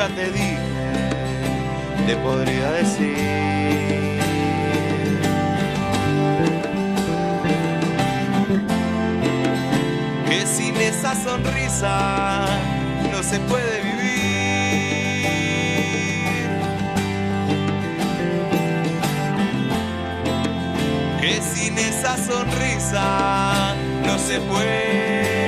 nunca 0.00 0.14
te 0.14 0.30
dije, 0.30 0.56
te 2.06 2.16
podría 2.16 2.70
decir. 2.72 3.16
que 10.28 10.46
sin 10.46 10.76
esa 10.76 11.14
sonrisa 11.14 12.46
no 13.12 13.22
se 13.22 13.38
puede 13.40 13.82
vivir. 13.82 14.00
Que 21.20 21.40
sin 21.42 21.78
esa 21.78 22.16
sonrisa 22.16 23.74
no 24.06 24.18
se 24.18 24.40
puede. 24.40 25.39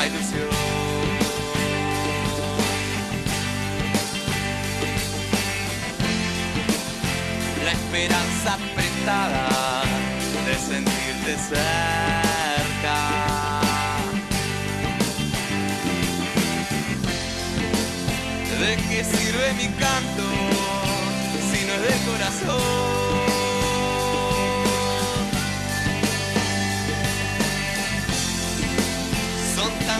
De 0.00 0.06
parrama 0.06 0.06
ilusión. 0.06 0.48
La 7.64 7.72
esperanza 7.72 8.54
apretada 8.54 9.82
de 10.46 10.54
sentirte 10.54 11.36
cerca. 11.48 12.98
¿De 18.60 18.76
qué 18.76 19.04
sirve 19.04 19.52
mi 19.54 19.68
canto 19.78 20.22
si 21.50 21.66
no 21.66 21.74
es 21.74 21.82
del 21.82 22.00
corazón? 22.12 22.99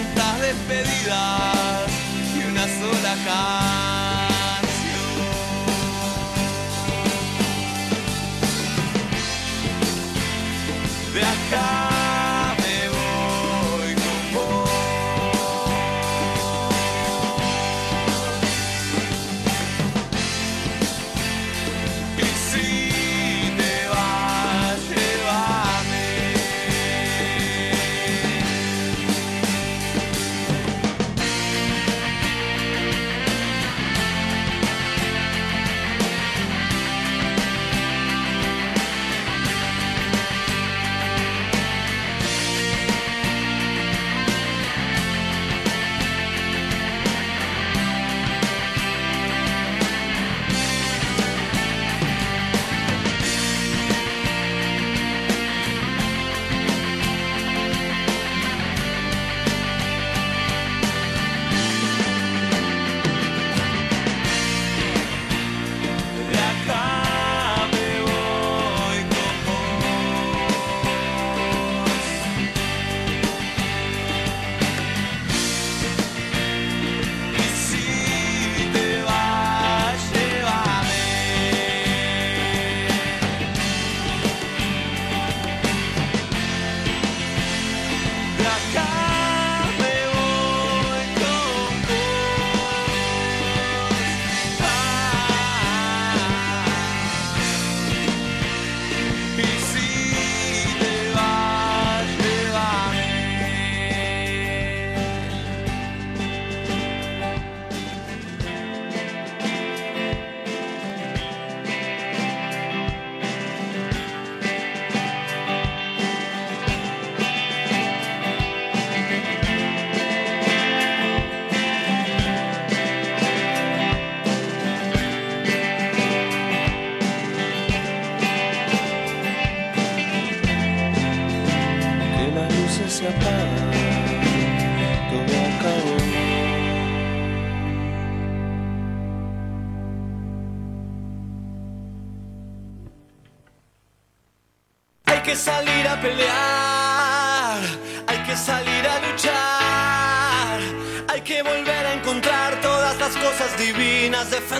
Tantas 0.00 0.40
despedidas 0.40 1.90
y 2.34 2.50
una 2.50 2.66
sola 2.66 3.14
canción. 3.24 3.89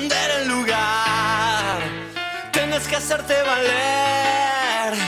Defender 0.01 0.31
el 0.43 0.49
lugar. 0.49 1.79
Tienes 2.53 2.87
que 2.89 2.97
hacerte 2.97 3.35
valer, 3.43 4.99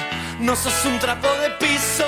no 0.41 0.55
sos 0.55 0.85
un 0.85 0.99
trapo 0.99 1.29
de 1.41 1.51
piso. 1.59 2.05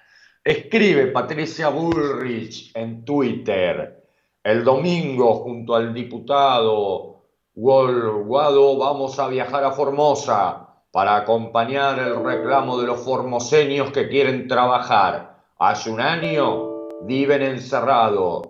Escribe 0.45 1.07
Patricia 1.07 1.69
Bullrich 1.69 2.75
en 2.75 3.05
Twitter. 3.05 4.03
El 4.43 4.65
domingo, 4.65 5.35
junto 5.35 5.73
al 5.73 5.93
diputado 5.93 7.23
Guado, 7.55 8.77
vamos 8.77 9.17
a 9.19 9.29
viajar 9.29 9.63
a 9.63 9.71
Formosa 9.71 10.67
para 10.91 11.15
acompañar 11.15 11.97
el 11.97 12.21
reclamo 12.21 12.77
de 12.77 12.87
los 12.87 12.99
formoseños 12.99 13.91
que 13.91 14.09
quieren 14.09 14.49
trabajar. 14.49 15.37
Hace 15.59 15.89
un 15.89 16.01
año 16.01 16.89
viven 17.03 17.41
encerrados 17.41 18.41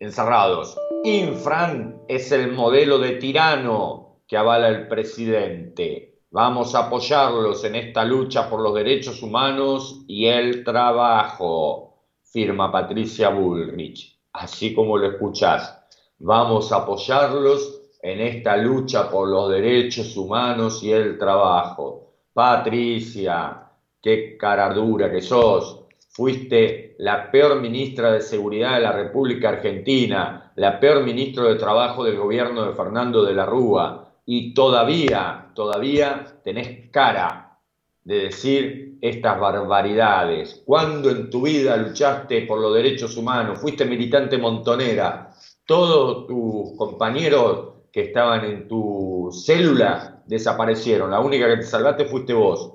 encerrados. 0.00 0.76
Infran 1.04 2.02
es 2.08 2.32
el 2.32 2.50
modelo 2.50 2.98
de 2.98 3.12
tirano 3.12 4.18
que 4.26 4.36
avala 4.36 4.66
el 4.68 4.88
presidente. 4.88 6.15
Vamos 6.30 6.74
a 6.74 6.86
apoyarlos 6.86 7.64
en 7.64 7.76
esta 7.76 8.04
lucha 8.04 8.50
por 8.50 8.60
los 8.60 8.74
derechos 8.74 9.22
humanos 9.22 10.04
y 10.08 10.26
el 10.26 10.64
trabajo, 10.64 12.02
firma 12.24 12.70
Patricia 12.70 13.28
Bullrich. 13.28 14.18
Así 14.32 14.74
como 14.74 14.98
lo 14.98 15.06
escuchás, 15.06 15.78
vamos 16.18 16.72
a 16.72 16.78
apoyarlos 16.78 17.80
en 18.02 18.20
esta 18.20 18.56
lucha 18.56 19.08
por 19.08 19.28
los 19.28 19.50
derechos 19.50 20.16
humanos 20.16 20.82
y 20.82 20.92
el 20.92 21.18
trabajo. 21.18 22.12
Patricia, 22.32 23.70
qué 24.02 24.36
cara 24.36 24.74
dura 24.74 25.10
que 25.10 25.22
sos 25.22 25.86
fuiste 26.16 26.96
la 26.98 27.30
peor 27.30 27.60
ministra 27.60 28.10
de 28.10 28.22
Seguridad 28.22 28.76
de 28.76 28.80
la 28.80 28.92
República 28.92 29.50
Argentina, 29.50 30.50
la 30.56 30.80
peor 30.80 31.04
ministra 31.04 31.44
de 31.44 31.56
Trabajo 31.56 32.04
del 32.04 32.16
gobierno 32.16 32.64
de 32.64 32.72
Fernando 32.72 33.22
de 33.22 33.34
la 33.34 33.44
Rúa, 33.44 34.05
y 34.26 34.52
todavía, 34.52 35.52
todavía 35.54 36.40
tenés 36.44 36.90
cara 36.90 37.58
de 38.04 38.16
decir 38.22 38.98
estas 39.00 39.40
barbaridades. 39.40 40.62
¿Cuándo 40.66 41.10
en 41.10 41.30
tu 41.30 41.42
vida 41.42 41.76
luchaste 41.76 42.42
por 42.42 42.60
los 42.60 42.74
derechos 42.74 43.16
humanos? 43.16 43.58
Fuiste 43.58 43.84
militante 43.84 44.36
montonera. 44.36 45.32
Todos 45.64 46.26
tus 46.26 46.76
compañeros 46.76 47.74
que 47.90 48.02
estaban 48.02 48.44
en 48.44 48.68
tu 48.68 49.30
célula 49.32 50.22
desaparecieron. 50.26 51.10
La 51.10 51.20
única 51.20 51.48
que 51.48 51.56
te 51.56 51.62
salvaste 51.62 52.04
fuiste 52.04 52.34
vos. 52.34 52.74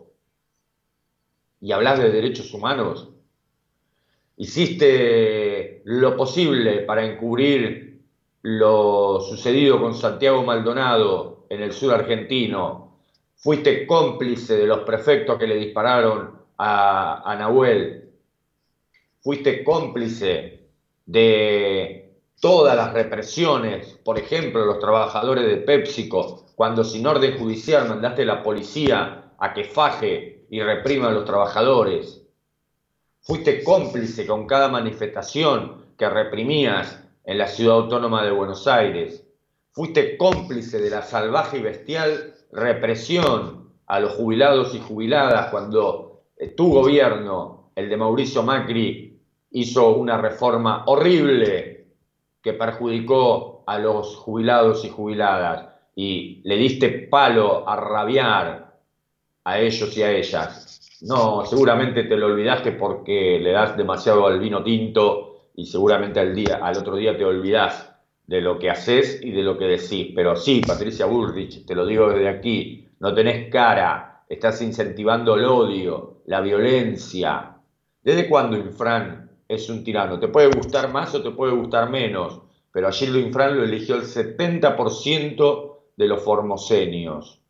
¿Y 1.60 1.72
hablas 1.72 2.00
de 2.00 2.10
derechos 2.10 2.54
humanos? 2.54 3.12
hiciste 4.42 5.84
lo 5.86 6.18
posible 6.18 6.80
para 6.80 7.06
encubrir 7.06 8.02
lo 8.42 9.20
sucedido 9.20 9.80
con 9.80 9.94
Santiago 9.94 10.44
Maldonado 10.44 11.31
en 11.52 11.62
el 11.62 11.74
sur 11.74 11.94
argentino, 11.94 12.98
fuiste 13.36 13.86
cómplice 13.86 14.58
de 14.58 14.66
los 14.66 14.80
prefectos 14.80 15.38
que 15.38 15.48
le 15.48 15.56
dispararon 15.56 16.40
a, 16.58 17.36
Nahuel, 17.38 18.10
fuiste 19.22 19.64
cómplice 19.64 20.68
de 21.06 22.16
todas 22.40 22.76
las 22.76 22.94
represiones, 22.94 24.00
por 24.04 24.18
ejemplo, 24.18 24.66
los 24.66 24.80
trabajadores 24.80 25.46
de 25.46 25.58
PepsiCo, 25.58 26.46
cuando 26.56 26.84
sin 26.84 27.06
orden 27.06 27.38
judicial 27.38 27.88
mandaste 27.88 28.24
a 28.24 28.26
la 28.26 28.44
policía 28.44 29.32
a 29.38 29.54
que 29.54 29.64
faje 29.64 30.46
y 30.50 30.62
reprima 30.62 31.08
a 31.10 31.12
los 31.12 31.26
trabajadores 31.26 32.22
Fuiste 33.24 33.64
cómplice 33.64 34.26
con 34.26 34.48
cada 34.48 34.68
manifestación 34.68 35.86
que 35.96 36.10
reprimías 36.10 37.04
en 37.24 37.38
la 37.38 37.48
ciudad 37.48 37.76
autónoma 37.76 38.24
de 38.24 38.32
Buenos 38.32 38.68
Aires. 38.68 39.24
Fuiste 39.74 40.18
cómplice 40.18 40.80
de 40.82 40.90
la 40.90 41.02
salvaje 41.02 41.60
y 41.60 41.62
bestial 41.62 42.34
represión 42.52 43.72
a 43.88 44.00
los 44.00 44.14
jubilados 44.14 44.76
y 44.76 44.80
jubiladas 44.80 45.50
cuando 45.50 46.24
eh, 46.38 46.50
tu 46.50 46.74
gobierno, 46.74 47.72
el 47.76 47.90
de 47.90 47.98
Mauricio 47.98 48.44
Macri, 48.44 49.20
hizo 49.52 49.96
una 49.96 50.18
reforma 50.18 50.84
horrible 50.88 51.88
que 52.42 52.54
perjudicó 52.54 53.64
a 53.66 53.80
los 53.80 54.16
jubilados 54.18 54.84
y 54.84 54.90
jubiladas 54.90 55.68
y 55.96 56.42
le 56.44 56.56
diste 56.58 56.90
palo 56.90 57.68
a 57.68 57.76
rabiar 57.76 58.74
a 59.44 59.60
ellos 59.60 59.96
y 59.96 60.04
a 60.04 60.12
ellas. 60.12 61.00
No, 61.02 61.46
seguramente 61.46 62.04
te 62.04 62.18
lo 62.18 62.28
olvidaste 62.28 62.74
porque 62.74 63.40
le 63.40 63.52
das 63.52 63.76
demasiado 63.78 64.28
al 64.28 64.40
vino 64.40 64.64
tinto 64.64 65.50
y 65.56 65.66
seguramente 65.66 66.20
al, 66.20 66.36
día, 66.36 66.60
al 66.62 66.78
otro 66.78 66.96
día 66.96 67.18
te 67.18 67.26
olvidás 67.26 67.91
de 68.32 68.40
lo 68.40 68.58
que 68.58 68.70
haces 68.70 69.20
y 69.22 69.32
de 69.32 69.44
lo 69.44 69.58
que 69.58 69.66
decís. 69.66 70.14
Pero 70.16 70.38
sí, 70.38 70.62
Patricia 70.66 71.06
Bullrich, 71.06 71.66
te 71.66 71.76
lo 71.76 71.86
digo 71.86 72.10
desde 72.10 72.30
aquí, 72.30 72.88
no 73.02 73.14
tenés 73.14 73.52
cara, 73.52 74.24
estás 74.30 74.62
incentivando 74.62 75.36
el 75.36 75.44
odio, 75.44 76.22
la 76.28 76.40
violencia. 76.40 77.58
¿Desde 78.02 78.30
cuándo 78.30 78.56
Infran 78.56 79.30
es 79.50 79.70
un 79.70 79.84
tirano? 79.84 80.18
Te 80.18 80.30
puede 80.30 80.48
gustar 80.48 80.94
más 80.94 81.14
o 81.14 81.22
te 81.22 81.32
puede 81.32 81.52
gustar 81.52 81.90
menos, 81.90 82.40
pero 82.72 82.88
allí 82.88 83.08
lo 83.08 83.20
Infran 83.20 83.58
lo 83.58 83.66
eligió 83.66 83.96
el 83.96 84.04
70% 84.04 85.76
de 85.98 86.08
los 86.08 86.24
formoseños. 86.24 87.42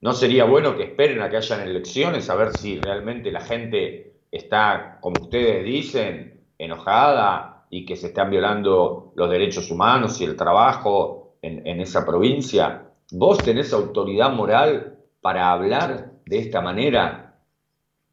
¿No 0.00 0.14
sería 0.14 0.46
bueno 0.46 0.76
que 0.76 0.82
esperen 0.82 1.22
a 1.22 1.30
que 1.30 1.36
hayan 1.36 1.60
elecciones 1.60 2.28
a 2.28 2.34
ver 2.34 2.52
si 2.52 2.80
realmente 2.80 3.30
la 3.30 3.40
gente 3.40 4.16
está, 4.32 4.98
como 5.00 5.20
ustedes 5.20 5.64
dicen, 5.64 6.40
enojada 6.58 7.53
y 7.74 7.84
que 7.84 7.96
se 7.96 8.06
están 8.06 8.30
violando 8.30 9.12
los 9.16 9.28
derechos 9.28 9.68
humanos 9.68 10.20
y 10.20 10.24
el 10.24 10.36
trabajo 10.36 11.38
en, 11.42 11.80
esa 11.80 12.06
provincia? 12.06 12.84
¿Vos 13.10 13.38
tenés 13.38 13.72
autoridad 13.72 14.32
moral 14.32 14.98
para 15.20 15.50
hablar 15.50 16.12
de 16.24 16.38
esta 16.38 16.60
manera? 16.60 17.40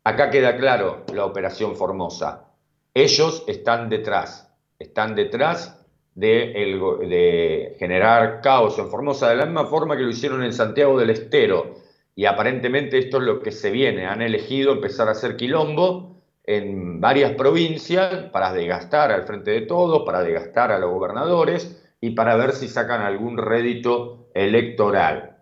Acá 0.03 0.32
queda 0.32 0.57
claro 0.57 1.05
la 1.14 1.26
operación 1.26 1.76
Formosa. 1.76 2.47
Ellos 2.91 3.43
están 3.45 3.88
detrás, 3.88 4.51
están 4.80 5.14
detrás 5.14 5.86
de, 6.16 6.97
de, 7.07 7.76
generar 7.78 8.41
caos 8.41 8.80
en 8.80 8.89
Formosa, 8.89 9.30
de 9.30 9.36
la 9.36 9.45
misma 9.45 9.66
forma 9.66 9.95
que 9.95 10.01
lo 10.01 10.09
hicieron 10.09 10.43
en 10.43 10.53
Santiago 10.53 10.97
del 10.97 11.12
Estero, 11.12 11.76
y 12.16 12.26
aparentemente 12.26 12.97
esto 12.97 13.18
es 13.18 13.24
lo 13.24 13.39
que 13.39 13.51
se 13.51 13.70
viene. 13.70 14.07
Han 14.07 14.24
elegido 14.24 14.74
empezar 14.74 15.07
a 15.07 15.12
hacer 15.12 15.38
quilombo 15.38 16.21
en 16.44 17.00
varias 17.00 17.34
provincias 17.34 18.30
para 18.32 18.52
desgastar 18.54 19.12
al 19.12 19.24
frente 19.24 19.52
de 19.52 19.62
todos, 19.62 20.04
para 20.04 20.24
desgastar 20.24 20.72
a 20.72 20.80
los 20.80 20.92
gobernadores 20.92 21.82
y 22.00 22.12
para 22.12 22.36
ver 22.36 22.54
si 22.54 22.68
sacan 22.68 23.02
algún 23.02 23.38
rédito 23.38 24.30
electoral. 24.34 25.38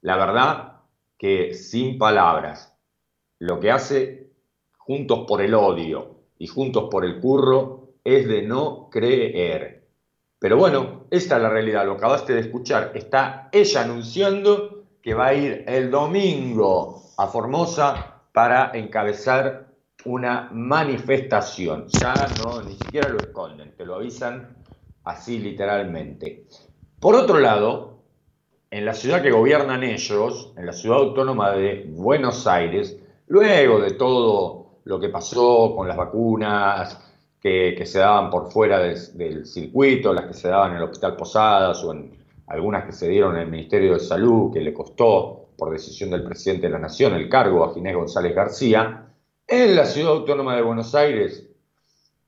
La 0.00 0.16
verdad 0.16 0.80
que 1.18 1.54
sin 1.54 1.98
palabras, 1.98 2.74
lo 3.38 3.60
que 3.60 3.70
hace 3.70 4.32
Juntos 4.78 5.24
por 5.28 5.40
el 5.40 5.54
Odio 5.54 6.16
y 6.38 6.48
Juntos 6.48 6.88
por 6.90 7.04
el 7.04 7.20
Curro 7.20 7.94
es 8.02 8.26
de 8.26 8.42
no 8.42 8.88
creer. 8.90 9.86
Pero 10.40 10.56
bueno, 10.56 11.04
esta 11.10 11.36
es 11.36 11.42
la 11.42 11.48
realidad, 11.48 11.86
lo 11.86 11.92
acabaste 11.92 12.34
de 12.34 12.40
escuchar. 12.40 12.90
Está 12.94 13.48
ella 13.52 13.82
anunciando 13.82 14.86
que 15.00 15.14
va 15.14 15.26
a 15.26 15.34
ir 15.34 15.64
el 15.68 15.90
domingo 15.90 17.12
a 17.16 17.28
Formosa 17.28 18.22
para 18.32 18.72
encabezar 18.74 19.71
una 20.04 20.48
manifestación. 20.52 21.86
Ya 21.88 22.14
no, 22.42 22.62
ni 22.62 22.74
siquiera 22.74 23.08
lo 23.08 23.18
esconden, 23.18 23.72
te 23.76 23.84
lo 23.84 23.96
avisan 23.96 24.56
así 25.04 25.38
literalmente. 25.38 26.46
Por 27.00 27.14
otro 27.14 27.38
lado, 27.38 27.98
en 28.70 28.84
la 28.84 28.94
ciudad 28.94 29.22
que 29.22 29.30
gobiernan 29.30 29.82
ellos, 29.82 30.52
en 30.56 30.66
la 30.66 30.72
ciudad 30.72 30.98
autónoma 30.98 31.50
de 31.50 31.86
Buenos 31.88 32.46
Aires, 32.46 32.98
luego 33.26 33.80
de 33.80 33.92
todo 33.92 34.80
lo 34.84 35.00
que 35.00 35.08
pasó 35.08 35.74
con 35.76 35.88
las 35.88 35.96
vacunas 35.96 36.98
que, 37.40 37.80
se 37.84 37.98
daban 37.98 38.30
por 38.30 38.50
fuera 38.50 38.78
del 38.78 39.46
circuito, 39.46 40.12
las 40.12 40.26
que 40.26 40.34
se 40.34 40.48
daban 40.48 40.72
en 40.72 40.76
el 40.78 40.84
Hospital 40.84 41.16
Posadas 41.16 41.82
o 41.84 41.92
en 41.92 42.12
algunas 42.46 42.84
que 42.84 42.92
se 42.92 43.08
dieron 43.08 43.36
en 43.36 43.42
el 43.42 43.50
Ministerio 43.50 43.94
de 43.94 44.00
Salud, 44.00 44.52
que 44.52 44.60
le 44.60 44.72
costó, 44.72 45.48
por 45.56 45.70
decisión 45.70 46.10
del 46.10 46.22
presidente 46.22 46.66
de 46.66 46.72
la 46.72 46.78
Nación, 46.78 47.14
el 47.14 47.28
cargo 47.28 47.64
a 47.64 47.74
Ginés 47.74 47.96
González 47.96 48.34
García, 48.34 49.11
en 49.52 49.76
la 49.76 49.84
ciudad 49.84 50.12
autónoma 50.12 50.56
de 50.56 50.62
Buenos 50.62 50.94
Aires, 50.94 51.46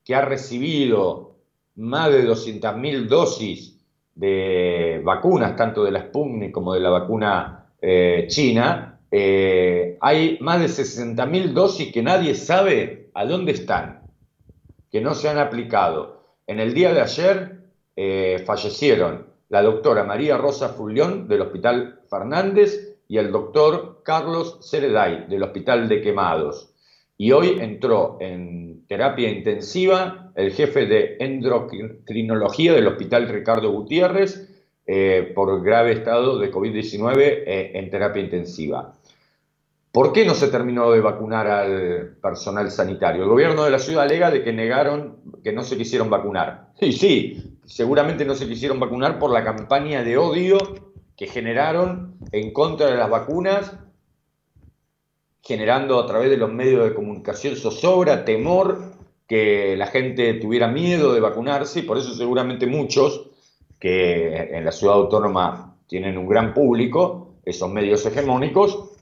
que 0.05 0.15
ha 0.15 0.21
recibido 0.21 1.37
más 1.77 2.13
de 2.13 2.29
200.000 2.29 3.07
dosis 3.07 3.81
de 4.15 5.01
vacunas, 5.03 5.57
tanto 5.57 5.85
de 5.85 5.91
la 5.91 6.03
Sputnik 6.03 6.53
como 6.53 6.75
de 6.75 6.81
la 6.81 6.91
vacuna 6.91 7.71
eh, 7.81 8.27
china, 8.29 9.01
eh, 9.11 9.97
hay 10.03 10.37
más 10.43 10.61
de 10.61 10.67
60.000 10.67 11.55
dosis 11.55 11.91
que 11.91 12.03
nadie 12.03 12.35
sabe 12.35 13.09
a 13.15 13.25
dónde 13.25 13.53
están, 13.53 14.03
que 14.91 15.01
no 15.01 15.15
se 15.15 15.31
han 15.31 15.39
aplicado. 15.39 16.27
En 16.47 16.61
el 16.61 16.75
día 16.75 16.93
de 16.93 17.01
ayer 17.01 17.59
eh, 17.97 18.45
fallecieron 18.45 19.29
la 19.49 19.63
doctora 19.63 20.05
María 20.05 20.37
Rosa 20.37 20.69
Fullión 20.69 21.27
del 21.27 21.41
Hospital 21.41 22.01
Fernández 22.11 22.99
y 23.09 23.17
el 23.17 23.33
doctor 23.33 24.03
Carlos 24.05 24.59
Cereday 24.61 25.27
del 25.27 25.43
Hospital 25.43 25.89
de 25.89 26.03
Quemados. 26.03 26.74
Y 27.17 27.33
hoy 27.33 27.59
entró 27.61 28.19
en 28.21 28.85
terapia 28.87 29.31
intensiva 29.31 30.33
el 30.35 30.53
jefe 30.53 30.87
de 30.87 31.17
endocrinología 31.21 32.73
del 32.73 32.89
Hospital 32.89 33.29
Ricardo 33.29 33.71
Gutiérrez 33.71 34.51
eh, 34.87 35.33
por 35.35 35.63
grave 35.63 35.93
estado 35.93 36.39
de 36.39 36.53
COVID-19 36.53 37.17
eh, 37.19 37.71
en 37.75 37.91
terapia 37.91 38.23
intensiva. 38.23 38.95
¿Por 39.93 40.13
qué 40.13 40.25
no 40.27 40.35
se 40.35 40.49
terminó 40.49 40.91
de 40.91 41.01
vacunar 41.01 41.47
al 41.47 42.17
personal 42.21 42.69
sanitario? 42.73 43.23
El 43.23 43.29
gobierno 43.29 43.65
de 43.65 43.71
la 43.71 43.79
ciudad 43.79 44.03
alega 44.03 44.33
de 44.33 44.43
que 44.43 44.53
negaron, 44.53 45.19
que 45.45 45.53
no 45.53 45.63
se 45.63 45.77
quisieron 45.77 46.11
vacunar. 46.11 46.73
Sí, 46.81 46.91
sí, 46.91 47.59
seguramente 47.65 48.25
no 48.25 48.35
se 48.35 48.49
quisieron 48.49 48.81
vacunar 48.81 49.21
por 49.21 49.31
la 49.31 49.45
campaña 49.45 50.03
de 50.03 50.19
odio 50.19 50.59
que 51.17 51.29
generaron 51.29 52.17
en 52.33 52.53
contra 52.53 52.89
de 52.89 52.97
las 52.97 53.09
vacunas 53.09 53.73
generando 55.45 56.01
a 56.01 56.07
través 56.07 56.31
de 56.31 56.39
los 56.39 56.51
medios 56.51 56.85
de 56.85 56.95
comunicación 56.95 57.55
zozobra, 57.57 58.25
temor, 58.25 58.95
que 59.29 59.77
la 59.77 59.87
gente 59.87 60.35
tuviera 60.35 60.69
miedo 60.69 61.13
de 61.13 61.21
vacunarse, 61.21 61.81
y 61.81 61.83
por 61.83 61.99
eso 61.99 62.15
seguramente 62.15 62.67
muchos 62.67 63.29
que 63.79 64.57
en 64.57 64.65
la 64.65 64.73
ciudad 64.73 64.97
autónoma 64.97 65.77
tienen 65.87 66.17
un 66.17 66.27
gran 66.27 66.55
público, 66.55 67.35
esos 67.45 67.71
medios 67.71 68.05
hegemónicos, 68.07 68.93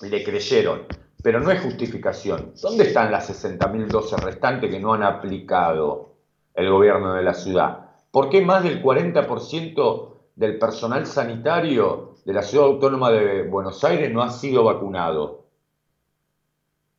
le 0.00 0.24
creyeron. 0.24 0.82
Pero 1.22 1.38
no 1.38 1.52
es 1.52 1.60
justificación. 1.60 2.52
¿Dónde 2.60 2.84
están 2.84 3.12
las 3.12 3.30
60.000 3.30 3.86
dosis 3.86 4.18
restantes 4.18 4.70
que 4.70 4.80
no 4.80 4.92
han 4.92 5.04
aplicado 5.04 6.14
el 6.54 6.68
gobierno 6.68 7.14
de 7.14 7.22
la 7.22 7.34
ciudad? 7.34 7.90
¿Por 8.10 8.28
qué 8.28 8.42
más 8.42 8.64
del 8.64 8.82
40% 8.82 10.08
del 10.34 10.58
personal 10.58 11.06
sanitario 11.06 12.16
de 12.24 12.32
la 12.32 12.42
ciudad 12.42 12.66
autónoma 12.66 13.12
de 13.12 13.44
Buenos 13.44 13.84
Aires 13.84 14.12
no 14.12 14.22
ha 14.22 14.30
sido 14.30 14.64
vacunado? 14.64 15.41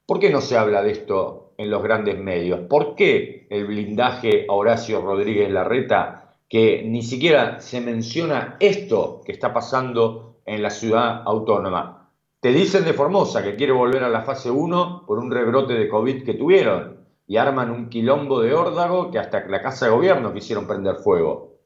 ¿Por 0.05 0.19
qué 0.19 0.29
no 0.29 0.41
se 0.41 0.57
habla 0.57 0.83
de 0.83 0.91
esto 0.91 1.53
en 1.57 1.69
los 1.69 1.81
grandes 1.81 2.19
medios? 2.19 2.59
¿Por 2.67 2.93
qué 2.95 3.47
el 3.49 3.65
blindaje 3.67 4.45
a 4.49 4.51
Horacio 4.51 4.99
Rodríguez 4.99 5.49
Larreta, 5.49 6.35
que 6.49 6.83
ni 6.85 7.03
siquiera 7.03 7.61
se 7.61 7.79
menciona 7.79 8.57
esto 8.59 9.21
que 9.25 9.31
está 9.31 9.53
pasando 9.53 10.41
en 10.45 10.61
la 10.61 10.71
ciudad 10.71 11.21
autónoma? 11.25 12.11
Te 12.41 12.51
dicen 12.51 12.83
de 12.83 12.91
Formosa 12.91 13.41
que 13.43 13.55
quiere 13.55 13.71
volver 13.71 14.03
a 14.03 14.09
la 14.09 14.23
fase 14.23 14.51
1 14.51 15.05
por 15.07 15.19
un 15.19 15.31
rebrote 15.31 15.71
de 15.71 15.87
COVID 15.87 16.25
que 16.25 16.33
tuvieron 16.33 16.97
y 17.25 17.37
arman 17.37 17.71
un 17.71 17.87
quilombo 17.87 18.41
de 18.41 18.53
órdago 18.53 19.09
que 19.09 19.19
hasta 19.19 19.45
la 19.47 19.61
Casa 19.61 19.85
de 19.85 19.93
Gobierno 19.93 20.33
quisieron 20.33 20.67
prender 20.67 20.97
fuego. 20.97 21.59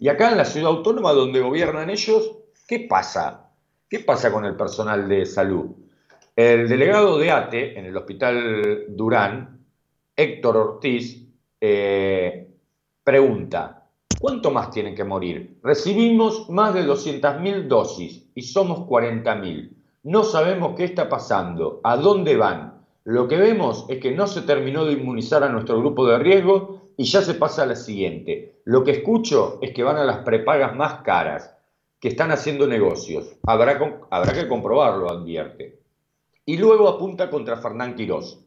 Y 0.00 0.08
acá 0.08 0.32
en 0.32 0.38
la 0.38 0.44
ciudad 0.44 0.70
autónoma 0.70 1.12
donde 1.12 1.40
gobiernan 1.40 1.88
ellos, 1.88 2.36
¿qué 2.66 2.80
pasa? 2.80 3.52
¿Qué 3.88 4.00
pasa 4.00 4.32
con 4.32 4.44
el 4.44 4.56
personal 4.56 5.08
de 5.08 5.24
salud? 5.24 5.85
El 6.36 6.68
delegado 6.68 7.18
de 7.18 7.30
ATE 7.30 7.78
en 7.78 7.86
el 7.86 7.96
hospital 7.96 8.84
Durán, 8.90 9.64
Héctor 10.14 10.56
Ortiz, 10.58 11.26
eh, 11.58 12.50
pregunta, 13.02 13.88
¿cuánto 14.20 14.50
más 14.50 14.70
tienen 14.70 14.94
que 14.94 15.02
morir? 15.02 15.58
Recibimos 15.62 16.50
más 16.50 16.74
de 16.74 16.84
200.000 16.86 17.68
dosis 17.68 18.30
y 18.34 18.42
somos 18.42 18.80
40.000. 18.80 19.70
No 20.02 20.24
sabemos 20.24 20.74
qué 20.76 20.84
está 20.84 21.08
pasando, 21.08 21.80
a 21.82 21.96
dónde 21.96 22.36
van. 22.36 22.82
Lo 23.04 23.28
que 23.28 23.38
vemos 23.38 23.86
es 23.88 23.98
que 23.98 24.12
no 24.12 24.26
se 24.26 24.42
terminó 24.42 24.84
de 24.84 24.92
inmunizar 24.92 25.42
a 25.42 25.48
nuestro 25.48 25.78
grupo 25.78 26.06
de 26.06 26.18
riesgo 26.18 26.90
y 26.98 27.04
ya 27.04 27.22
se 27.22 27.32
pasa 27.32 27.62
a 27.62 27.66
la 27.66 27.76
siguiente. 27.76 28.60
Lo 28.64 28.84
que 28.84 28.90
escucho 28.90 29.58
es 29.62 29.72
que 29.72 29.82
van 29.82 29.96
a 29.96 30.04
las 30.04 30.18
prepagas 30.18 30.76
más 30.76 31.00
caras, 31.00 31.56
que 31.98 32.08
están 32.08 32.30
haciendo 32.30 32.66
negocios. 32.66 33.36
Habrá, 33.46 33.78
que 33.78 34.48
comprobarlo, 34.48 35.10
advierte. 35.10 35.85
Y 36.48 36.56
luego 36.58 36.88
apunta 36.88 37.28
contra 37.28 37.56
Fernán 37.56 37.96
Quirós. 37.96 38.38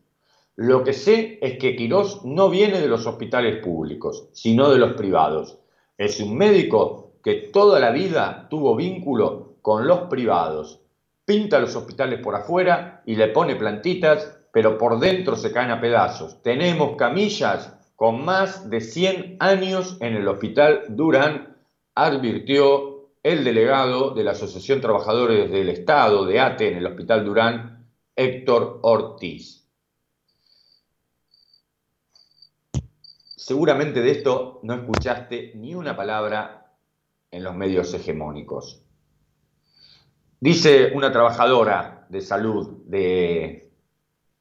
Lo 0.55 0.85
que 0.85 0.93
sé 0.93 1.37
es 1.41 1.59
que 1.59 1.75
Quirós 1.75 2.23
no 2.23 2.49
viene 2.49 2.79
de 2.79 2.87
los 2.87 3.05
hospitales 3.05 3.61
públicos, 3.61 4.29
sino 4.31 4.69
de 4.69 4.79
los 4.79 4.93
privados. 4.93 5.59
Es 5.97 6.21
un 6.21 6.37
médico 6.37 7.11
que 7.21 7.35
toda 7.51 7.77
la 7.81 7.91
vida 7.91 8.47
tuvo 8.49 8.75
vínculo 8.77 9.57
con 9.61 9.85
los 9.85 10.09
privados. 10.09 10.79
Pinta 11.25 11.59
los 11.59 11.75
hospitales 11.75 12.21
por 12.21 12.35
afuera 12.35 13.03
y 13.05 13.15
le 13.15 13.27
pone 13.27 13.57
plantitas, 13.57 14.39
pero 14.53 14.77
por 14.77 14.97
dentro 14.99 15.35
se 15.35 15.51
caen 15.51 15.71
a 15.71 15.81
pedazos. 15.81 16.41
Tenemos 16.41 16.95
camillas 16.95 17.75
con 17.97 18.23
más 18.23 18.69
de 18.69 18.79
100 18.79 19.35
años 19.41 19.97
en 19.99 20.15
el 20.15 20.25
hospital 20.29 20.85
Durán, 20.87 21.57
advirtió 21.95 23.09
el 23.23 23.43
delegado 23.43 24.11
de 24.11 24.23
la 24.23 24.31
Asociación 24.31 24.79
Trabajadores 24.79 25.51
del 25.51 25.67
Estado 25.67 26.25
de 26.25 26.39
ATE 26.39 26.69
en 26.69 26.77
el 26.77 26.85
hospital 26.85 27.25
Durán, 27.25 27.78
Héctor 28.21 28.79
Ortiz. 28.81 29.65
Seguramente 33.37 34.01
de 34.01 34.11
esto 34.11 34.59
no 34.63 34.73
escuchaste 34.73 35.53
ni 35.55 35.73
una 35.73 35.95
palabra 35.95 36.75
en 37.31 37.45
los 37.45 37.55
medios 37.55 37.93
hegemónicos. 37.93 38.83
Dice 40.37 40.91
una 40.93 41.13
trabajadora 41.13 42.07
de 42.09 42.19
salud 42.19 42.83
de, 42.87 43.71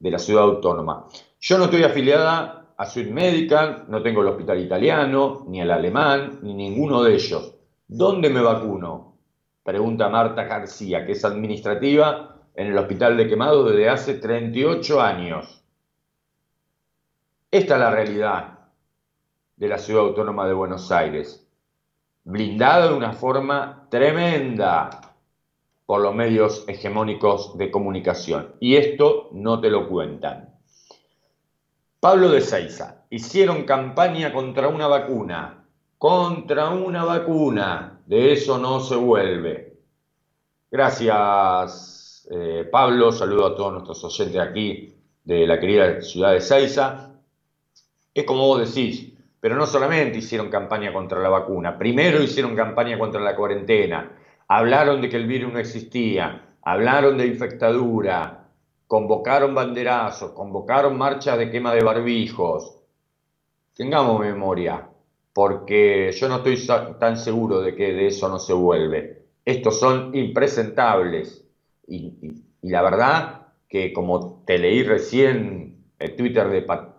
de 0.01 0.11
la 0.11 0.19
ciudad 0.19 0.43
autónoma, 0.43 1.07
yo 1.39 1.57
no 1.57 1.67
estoy 1.67 1.85
afiliada 1.85 2.75
a 2.77 2.85
Sud 2.85 3.07
Medical, 3.07 3.85
no 3.87 4.03
tengo 4.03 4.23
el 4.23 4.29
hospital 4.29 4.59
italiano, 4.59 5.45
ni 5.47 5.61
el 5.61 5.71
alemán, 5.71 6.41
ni 6.43 6.53
ninguno 6.53 7.05
de 7.05 7.15
ellos. 7.15 7.55
¿Dónde 7.87 8.29
me 8.29 8.41
vacuno? 8.41 9.19
Pregunta 9.63 10.09
Marta 10.09 10.43
García, 10.43 11.07
que 11.07 11.13
es 11.13 11.25
administrativa 11.25 12.38
en 12.59 12.67
el 12.67 12.77
hospital 12.77 13.17
de 13.17 13.29
Quemados 13.29 13.71
desde 13.71 13.89
hace 13.89 14.15
38 14.15 15.01
años. 15.01 15.63
Esta 17.53 17.75
es 17.75 17.81
la 17.81 17.91
realidad 17.93 18.59
de 19.55 19.69
la 19.69 19.79
ciudad 19.79 20.03
autónoma 20.03 20.45
de 20.49 20.55
Buenos 20.55 20.91
Aires, 20.91 21.49
blindada 22.25 22.89
de 22.89 22.95
una 22.95 23.13
forma 23.13 23.87
tremenda 23.91 24.91
por 25.87 26.01
los 26.01 26.13
medios 26.17 26.65
hegemónicos 26.67 27.57
de 27.57 27.71
comunicación. 27.71 28.57
Y 28.59 28.75
esto 28.75 29.29
no 29.31 29.61
te 29.61 29.71
lo 29.71 29.89
cuentan. 29.89 30.53
Pablo 32.01 32.29
de 32.29 32.41
Seiza, 32.41 33.05
hicieron 33.09 33.63
campaña 33.63 34.33
contra 34.33 34.67
una 34.67 34.89
vacuna, 34.89 35.65
contra 35.97 36.71
una 36.71 37.05
vacuna, 37.05 38.01
de 38.07 38.33
eso 38.33 38.59
no 38.59 38.81
se 38.81 38.97
vuelve. 38.97 39.79
Gracias, 40.73 41.98
eh, 42.31 42.69
Pablo, 42.71 43.11
saludo 43.11 43.47
a 43.47 43.57
todos 43.57 43.73
nuestros 43.73 44.05
oyentes 44.05 44.41
aquí 44.41 44.95
de 45.25 45.47
la 45.47 45.59
querida 45.59 46.01
ciudad 46.03 46.33
de 46.33 46.41
Seiza. 46.41 47.15
Es 48.13 48.25
como 48.25 48.47
vos 48.47 48.75
decís, 48.75 49.15
Pero 49.41 49.57
no 49.57 49.67
solamente 49.67 50.19
hicieron 50.19 50.51
campaña 50.51 50.93
contra 50.93 51.21
la 51.21 51.29
vacuna, 51.29 51.79
primero 51.79 52.23
hicieron 52.23 52.57
campaña 52.57 52.99
contra 52.99 53.21
la 53.21 53.37
cuarentena, 53.37 54.11
hablaron 54.49 55.01
de 55.01 55.09
que 55.09 55.17
el 55.17 55.27
virus 55.29 55.53
no 55.53 55.61
existía, 55.61 56.57
hablaron 56.63 57.17
de 57.17 57.27
infectadura, 57.29 58.49
convocaron 58.89 59.55
banderazos, 59.55 60.33
convocaron 60.33 60.99
marchas 60.99 61.39
de 61.39 61.51
quema 61.51 61.73
de 61.73 61.85
barbijos. 61.85 62.75
Tengamos 63.75 64.21
memoria, 64.21 64.89
porque 65.33 66.11
yo 66.13 66.29
no 66.29 66.39
estoy 66.39 66.67
tan 66.99 67.17
seguro 67.17 67.61
de 67.61 67.77
que 67.77 67.93
de 67.93 68.09
eso 68.09 68.29
no 68.29 68.41
se 68.41 68.53
vuelve. 68.53 69.27
Estos 69.45 69.79
son 69.79 70.15
impresentables. 70.17 71.48
Y, 71.89 72.45
la 72.63 72.83
verdad 72.83 73.47
que 73.69 73.93
como 73.93 74.43
te 74.45 74.59
leí 74.59 74.83
recién 74.83 75.85
el 75.99 76.17
Twitter 76.17 76.49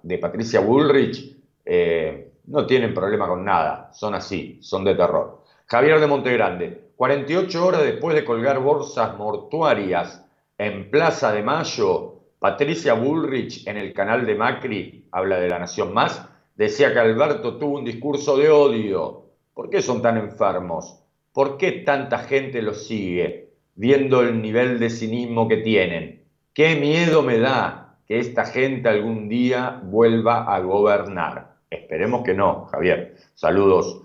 de 0.04 0.18
Patricia 0.18 0.60
Bullrich, 0.60 1.38
eh, 1.66 2.32
no 2.48 2.66
tienen 2.66 2.94
problema 2.94 3.28
con 3.28 3.46
nada, 3.46 3.92
son 3.94 4.16
así, 4.16 4.58
son 4.62 4.84
de 4.84 4.96
terror. 4.96 5.44
Javier 5.68 6.00
de 6.00 6.08
Montegrande, 6.08 6.92
48 6.96 7.66
horas 7.66 7.84
después 7.84 8.16
de 8.16 8.26
colgar 8.26 8.60
bolsas 8.60 9.16
mortuarias 9.18 10.26
en 10.58 10.90
Plaza 10.90 11.32
de 11.32 11.44
Mayo, 11.44 12.16
Patricia 12.40 12.94
Bullrich 12.94 13.68
en 13.68 13.78
el 13.78 13.94
canal 13.94 14.26
de 14.26 14.36
Macri, 14.36 15.08
habla 15.12 15.40
de 15.40 15.50
la 15.50 15.60
Nación 15.60 15.94
Más, 15.94 16.28
decía 16.56 16.92
que 16.92 17.00
Alberto 17.00 17.58
tuvo 17.58 17.78
un 17.78 17.86
discurso 17.86 18.36
de 18.36 18.50
odio. 18.50 19.26
¿Por 19.54 19.70
qué 19.70 19.82
son 19.82 20.02
tan 20.02 20.18
enfermos? 20.18 21.04
¿Por 21.32 21.58
qué 21.58 21.72
tanta 21.72 22.18
gente 22.20 22.62
los 22.62 22.88
sigue 22.88 23.49
viendo 23.80 24.22
el 24.22 24.42
nivel 24.42 24.78
de 24.78 24.90
cinismo 24.90 25.48
que 25.48 25.58
tienen? 25.58 26.22
¿Qué 26.54 26.76
miedo 26.76 27.24
me 27.24 27.40
da 27.40 27.96
que 28.06 28.20
esta 28.20 28.46
gente 28.46 28.90
algún 28.90 29.30
día 29.30 29.80
vuelva 29.84 30.54
a 30.54 30.60
gobernar? 30.60 31.56
Esperemos 31.70 32.24
que 32.24 32.34
no, 32.34 32.66
Javier. 32.66 33.16
Saludos 33.36 34.02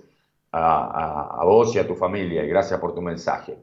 a, 0.53 1.41
a- 1.41 1.45
vos 1.45 1.75
y 1.75 1.81
a 1.81 1.87
tu 1.89 1.97
familia 1.97 2.45
y 2.45 2.49
gracias 2.49 2.79
por 2.79 2.95
tu 2.95 3.03
mensaje. 3.03 3.57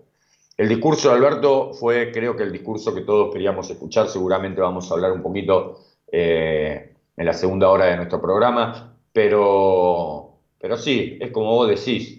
El 0.57 0.67
discurso 0.67 1.09
de 1.09 1.15
Alberto 1.15 1.73
fue, 1.73 2.11
creo 2.11 2.35
que 2.35 2.43
el 2.43 2.51
discurso 2.51 2.93
que 2.93 3.01
todos 3.01 3.31
queríamos 3.33 3.69
escuchar. 3.69 4.09
Seguramente 4.09 4.59
vamos 4.59 4.91
a 4.91 4.95
hablar 4.95 5.13
un 5.13 5.21
poquito 5.21 5.79
eh, 6.11 6.93
en 7.15 7.25
la 7.25 7.33
segunda 7.33 7.69
hora 7.69 7.85
de 7.85 7.95
nuestro 7.95 8.21
programa, 8.21 8.97
pero, 9.13 10.33
pero 10.59 10.75
sí, 10.75 11.17
es 11.21 11.31
como 11.31 11.51
vos 11.55 11.69
decís. 11.69 12.17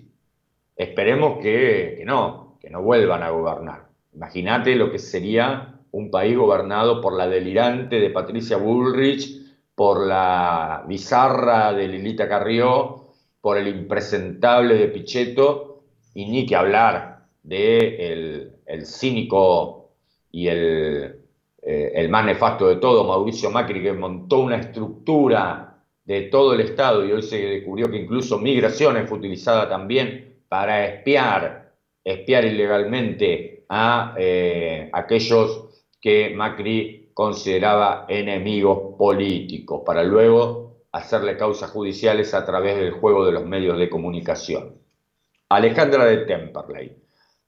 Esperemos 0.77 1.39
que, 1.43 1.97
que 1.99 2.05
no, 2.05 2.42
que 2.63 2.71
no 2.71 2.81
vuelvan 2.81 3.25
a 3.25 3.31
gobernar. 3.31 3.89
Imagínate 4.15 4.77
lo 4.77 4.93
que 4.93 5.01
sería 5.01 5.81
un 5.91 6.13
país 6.13 6.37
gobernado 6.37 7.01
por 7.01 7.17
la 7.17 7.27
delirante 7.27 7.99
de 7.99 8.11
Patricia 8.11 8.57
Bullrich, 8.57 9.43
por 9.75 10.07
la 10.07 10.85
bizarra 10.87 11.73
de 11.73 11.89
Lilita 11.89 12.29
Carrió, 12.29 13.09
por 13.41 13.59
el 13.59 13.67
impresentable 13.67 14.77
de 14.77 14.89
Pichetto, 14.89 15.83
y 16.15 16.27
ni 16.27 16.47
que 16.47 16.55
hablar 16.55 17.27
de 17.43 18.13
el, 18.13 18.53
el 18.67 18.87
cínico 18.87 19.91
y 20.31 20.47
el, 20.47 21.17
eh, 21.63 21.93
el 21.97 22.09
más 22.11 22.25
nefasto 22.25 22.69
de 22.69 22.77
todo, 22.77 23.05
Mauricio 23.05 23.51
Macri, 23.51 23.83
que 23.83 23.93
montó 23.93 24.39
una 24.39 24.59
estructura 24.59 25.83
de 26.05 26.23
todo 26.23 26.55
el 26.55 26.61
Estado 26.61 27.05
y 27.05 27.11
hoy 27.11 27.23
se 27.23 27.39
descubrió 27.39 27.91
que 27.91 27.97
incluso 27.97 28.39
migraciones 28.39 29.09
fue 29.09 29.19
utilizada 29.19 29.69
también 29.69 30.43
para 30.49 30.87
espiar, 30.87 31.62
espiar 32.05 32.45
ilegalmente 32.45 33.65
a 33.69 34.15
eh, 34.19 34.91
aquellos 34.93 35.85
que 36.01 36.35
Macri 36.35 37.11
consideraba 37.15 38.07
enemigos 38.09 38.97
políticos, 38.99 39.83
para 39.85 40.03
luego 40.03 40.83
hacerle 40.93 41.37
causas 41.37 41.71
judiciales 41.71 42.35
a 42.35 42.45
través 42.45 42.77
del 42.77 42.93
juego 42.93 43.25
de 43.25 43.33
los 43.33 43.47
medios 43.47 43.79
de 43.79 43.89
comunicación. 43.89 44.79
Alejandra 45.49 46.05
de 46.07 46.19
Temperley. 46.19 46.97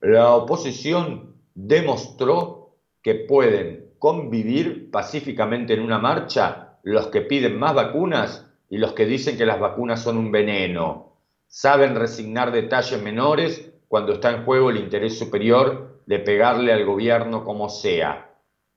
La 0.01 0.35
oposición 0.35 1.37
demostró 1.55 2.77
que 3.03 3.15
pueden 3.15 3.93
convivir 3.99 4.91
pacíficamente 4.91 5.75
en 5.75 5.81
una 5.81 5.99
marcha 5.99 6.79
los 6.83 7.07
que 7.09 7.23
piden 7.23 7.59
más 7.59 7.75
vacunas 7.75 8.47
y 8.69 8.79
los 8.79 8.93
que 8.93 9.07
dicen 9.07 9.37
que 9.39 9.47
las 9.47 9.61
vacunas 9.61 10.03
son 10.03 10.19
un 10.19 10.31
veneno. 10.31 11.17
Saben 11.47 11.95
resignar 11.95 12.53
detalles 12.53 13.03
menores 13.03 13.74
cuando 13.95 14.15
está 14.15 14.33
en 14.33 14.45
juego 14.45 14.71
el 14.71 14.79
interés 14.79 15.17
superior 15.17 16.01
de 16.05 16.19
pegarle 16.19 16.73
al 16.73 16.85
gobierno 16.85 17.45
como 17.45 17.69
sea. 17.69 18.29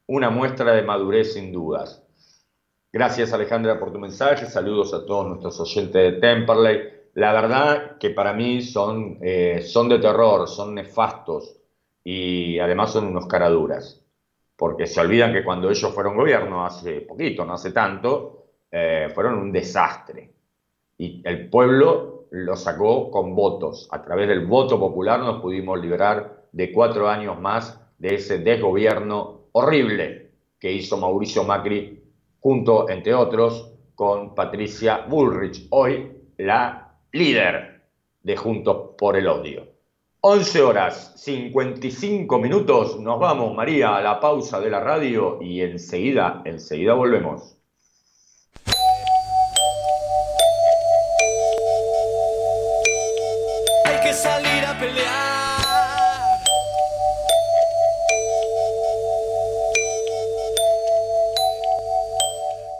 Una 0.06 0.30
muestra 0.30 0.76
de 0.76 0.84
madurez 0.84 1.34
sin 1.34 1.52
dudas. 1.52 2.06
Gracias 2.94 3.34
Alejandra 3.34 3.80
por 3.80 3.92
tu 3.92 3.98
mensaje, 3.98 4.46
saludos 4.46 4.94
a 4.94 5.08
todos 5.08 5.26
nuestros 5.26 5.60
oyentes 5.60 5.94
de 5.94 6.20
Temperley. 6.20 6.82
La 7.16 7.34
verdad 7.34 7.98
que 7.98 8.12
para 8.12 8.32
mí 8.34 8.62
son, 8.62 9.18
eh, 9.24 9.64
son 9.64 9.90
de 9.90 9.98
terror, 9.98 10.48
son 10.48 10.76
nefastos 10.76 11.62
y 12.04 12.60
además 12.60 12.94
son 12.94 13.08
unos 13.08 13.26
caraduras, 13.26 14.00
porque 14.56 14.86
se 14.86 15.02
olvidan 15.02 15.34
que 15.34 15.44
cuando 15.44 15.72
ellos 15.72 15.92
fueron 15.96 16.16
gobierno 16.16 16.64
hace 16.64 17.02
poquito, 17.02 17.44
no 17.44 17.54
hace 17.56 17.72
tanto, 17.72 18.50
eh, 18.70 19.10
fueron 19.16 19.40
un 19.40 19.52
desastre 19.52 20.32
y 20.96 21.24
el 21.26 21.50
pueblo 21.50 22.17
lo 22.32 22.56
sacó 22.56 23.12
con 23.12 23.36
votos. 23.36 23.88
A 23.92 24.04
través 24.04 24.28
del 24.28 24.46
voto 24.46 24.80
popular 24.80 25.20
nos 25.20 25.42
pudimos 25.42 25.80
liberar 25.80 26.46
de 26.52 26.72
cuatro 26.72 27.10
años 27.10 27.40
más 27.40 27.80
de 27.98 28.16
ese 28.16 28.40
desgobierno 28.40 29.48
horrible 29.52 30.32
que 30.60 30.72
hizo 30.72 30.98
Mauricio 30.98 31.44
Macri 31.44 32.04
junto, 32.40 32.90
entre 32.90 33.14
otros, 33.14 33.74
con 33.96 34.36
Patricia 34.36 35.06
Bullrich, 35.08 35.68
hoy 35.72 36.12
la 36.38 36.96
líder 37.12 37.82
de 38.22 38.38
Juntos 38.38 38.92
por 38.98 39.18
el 39.18 39.28
Odio. 39.28 39.68
11 40.22 40.62
horas 40.62 41.14
55 41.18 42.40
minutos, 42.40 43.00
nos 43.00 43.20
vamos 43.20 43.56
María 43.56 43.96
a 43.96 44.02
la 44.02 44.20
pausa 44.20 44.60
de 44.60 44.70
la 44.70 44.80
radio 44.80 45.40
y 45.42 45.62
enseguida, 45.62 46.42
enseguida 46.46 46.94
volvemos. 46.94 47.57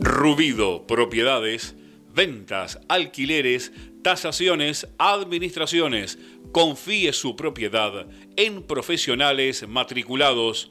Rubido 0.00 0.86
Propiedades, 0.86 1.74
ventas, 2.14 2.80
alquileres, 2.88 3.72
tasaciones, 4.02 4.88
administraciones. 4.96 6.18
Confíe 6.52 7.12
su 7.12 7.36
propiedad 7.36 8.06
en 8.36 8.62
profesionales 8.62 9.68
matriculados. 9.68 10.70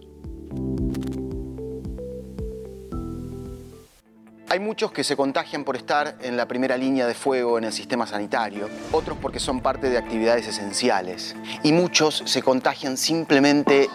Hay 4.51 4.59
muchos 4.59 4.91
que 4.91 5.05
se 5.05 5.15
contagian 5.15 5.63
por 5.63 5.77
estar 5.77 6.17
en 6.19 6.35
la 6.35 6.45
primera 6.45 6.75
línea 6.75 7.07
de 7.07 7.13
fuego 7.13 7.57
en 7.57 7.63
el 7.63 7.71
sistema 7.71 8.05
sanitario, 8.05 8.67
otros 8.91 9.17
porque 9.17 9.39
son 9.39 9.61
parte 9.61 9.89
de 9.89 9.97
actividades 9.97 10.45
esenciales 10.45 11.37
y 11.63 11.71
muchos 11.71 12.21
se 12.25 12.41
contagian 12.41 12.97
simplemente 12.97 13.89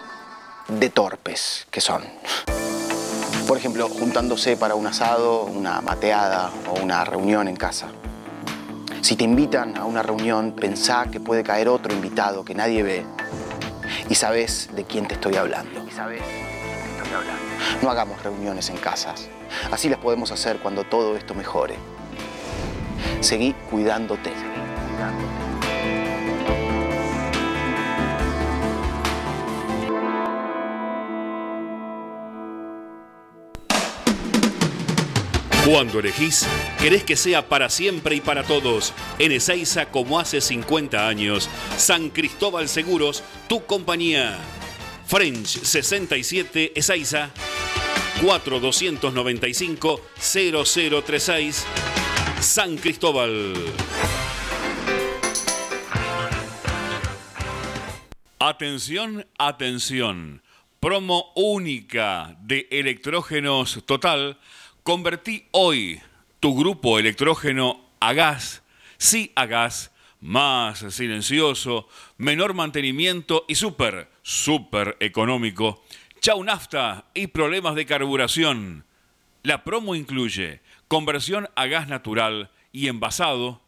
de 0.67 0.89
torpes 0.89 1.67
que 1.69 1.79
son. 1.79 2.01
Por 3.47 3.55
ejemplo, 3.55 3.87
juntándose 3.87 4.57
para 4.57 4.73
un 4.73 4.87
asado, 4.87 5.43
una 5.43 5.79
mateada 5.81 6.49
o 6.71 6.81
una 6.81 7.05
reunión 7.05 7.47
en 7.47 7.55
casa. 7.55 7.89
Si 9.01 9.15
te 9.15 9.25
invitan 9.25 9.77
a 9.77 9.85
una 9.85 10.01
reunión, 10.01 10.53
pensá 10.53 11.05
que 11.11 11.19
puede 11.19 11.43
caer 11.43 11.69
otro 11.69 11.93
invitado 11.93 12.43
que 12.43 12.55
nadie 12.55 12.81
ve 12.81 13.05
y 14.09 14.15
sabes 14.15 14.71
de 14.73 14.85
quién 14.85 15.07
te 15.07 15.13
estoy 15.13 15.35
hablando. 15.35 15.85
Y 15.87 15.91
sabes 15.91 16.21
de 16.21 16.25
quién 16.25 16.95
te 16.95 17.03
estoy 17.03 17.13
hablando. 17.13 17.46
No 17.81 17.89
hagamos 17.89 18.21
reuniones 18.23 18.69
en 18.69 18.77
casas. 18.77 19.29
Así 19.71 19.89
las 19.89 19.99
podemos 19.99 20.31
hacer 20.31 20.57
cuando 20.57 20.83
todo 20.83 21.15
esto 21.15 21.33
mejore. 21.33 21.75
Seguí 23.21 23.53
cuidándote. 23.69 24.31
Cuando 35.69 35.99
elegís, 35.99 36.47
querés 36.79 37.03
que 37.03 37.17
sea 37.17 37.49
para 37.49 37.69
siempre 37.69 38.15
y 38.15 38.21
para 38.21 38.43
todos. 38.43 38.93
En 39.19 39.33
Ezeiza, 39.33 39.87
como 39.87 40.17
hace 40.17 40.39
50 40.39 41.05
años. 41.05 41.49
San 41.75 42.09
Cristóbal 42.09 42.69
Seguros, 42.69 43.21
tu 43.49 43.65
compañía. 43.65 44.37
French 45.07 45.63
67 45.63 46.71
Ezeiza 46.73 47.31
4295 48.21 50.01
0036 50.19 51.65
San 52.39 52.77
Cristóbal. 52.77 53.53
Atención, 58.39 59.27
atención. 59.37 60.41
Promo 60.79 61.31
única 61.35 62.37
de 62.41 62.67
electrógenos 62.71 63.83
total. 63.85 64.39
Convertí 64.83 65.47
hoy 65.51 65.99
tu 66.39 66.55
grupo 66.57 66.99
electrógeno 66.99 67.89
a 67.99 68.13
gas. 68.13 68.63
Sí 68.97 69.31
a 69.35 69.45
gas. 69.45 69.91
Más 70.19 70.79
silencioso, 70.89 71.87
menor 72.17 72.55
mantenimiento 72.55 73.45
y 73.47 73.53
súper, 73.53 74.09
súper 74.23 74.97
económico. 74.99 75.83
Chau 76.19 76.43
nafta 76.43 77.05
y 77.13 77.27
problemas 77.27 77.75
de 77.75 77.85
carburación. 77.85 78.85
La 79.43 79.63
promo 79.63 79.95
incluye 79.95 80.61
conversión 80.87 81.47
a 81.55 81.67
gas 81.67 81.87
natural 81.87 82.49
y 82.71 82.87
envasado, 82.87 83.61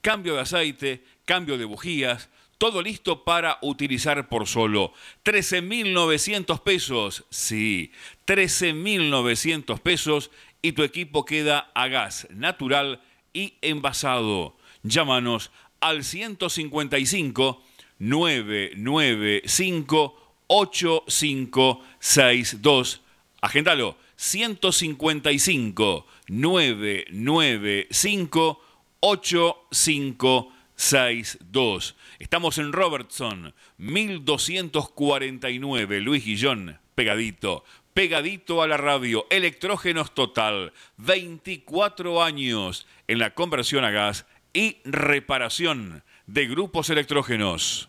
cambio 0.00 0.34
de 0.34 0.42
aceite, 0.42 1.04
cambio 1.24 1.58
de 1.58 1.64
bujías, 1.64 2.28
todo 2.56 2.82
listo 2.82 3.24
para 3.24 3.58
utilizar 3.62 4.28
por 4.28 4.46
solo 4.46 4.92
13.900 5.24 6.62
pesos. 6.62 7.24
Sí, 7.30 7.92
13.900 8.26 9.80
pesos 9.80 10.30
y 10.62 10.72
tu 10.72 10.82
equipo 10.82 11.24
queda 11.24 11.70
a 11.74 11.88
gas 11.88 12.26
natural 12.30 13.02
y 13.32 13.54
envasado. 13.60 14.56
Llámanos 14.82 15.50
al 15.80 16.04
155 16.04 17.62
995 17.98 20.27
8562. 20.48 23.00
Agéndalo. 23.40 23.96
155 24.18 26.06
995 26.26 28.60
8562. 29.00 31.96
Estamos 32.18 32.58
en 32.58 32.72
Robertson, 32.72 33.54
1249, 33.76 36.00
Luis 36.00 36.24
Guillón, 36.24 36.80
pegadito, 36.96 37.62
pegadito 37.94 38.60
a 38.62 38.66
la 38.66 38.76
radio, 38.76 39.28
electrógenos 39.30 40.12
total, 40.14 40.72
24 40.96 42.20
años 42.22 42.88
en 43.06 43.20
la 43.20 43.34
conversión 43.34 43.84
a 43.84 43.92
gas 43.92 44.26
y 44.52 44.78
reparación 44.84 46.02
de 46.26 46.48
grupos 46.48 46.90
electrógenos. 46.90 47.88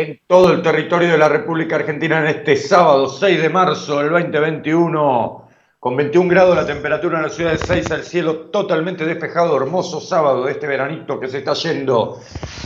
en 0.00 0.20
todo 0.28 0.52
el 0.52 0.62
territorio 0.62 1.10
de 1.10 1.18
la 1.18 1.28
República 1.28 1.74
Argentina 1.74 2.20
en 2.20 2.28
este 2.28 2.54
sábado 2.54 3.08
6 3.08 3.42
de 3.42 3.48
marzo 3.48 3.98
del 3.98 4.10
2021. 4.10 5.48
Con 5.80 5.96
21 5.96 6.28
grados 6.30 6.54
la 6.54 6.64
temperatura 6.64 7.18
en 7.18 7.24
la 7.24 7.28
ciudad 7.30 7.50
de 7.50 7.58
Seiza, 7.58 7.96
el 7.96 8.04
cielo 8.04 8.36
totalmente 8.50 9.04
despejado, 9.04 9.56
hermoso 9.56 10.00
sábado 10.00 10.44
de 10.44 10.52
este 10.52 10.68
veranito 10.68 11.18
que 11.18 11.26
se 11.26 11.38
está 11.38 11.54
yendo. 11.54 12.20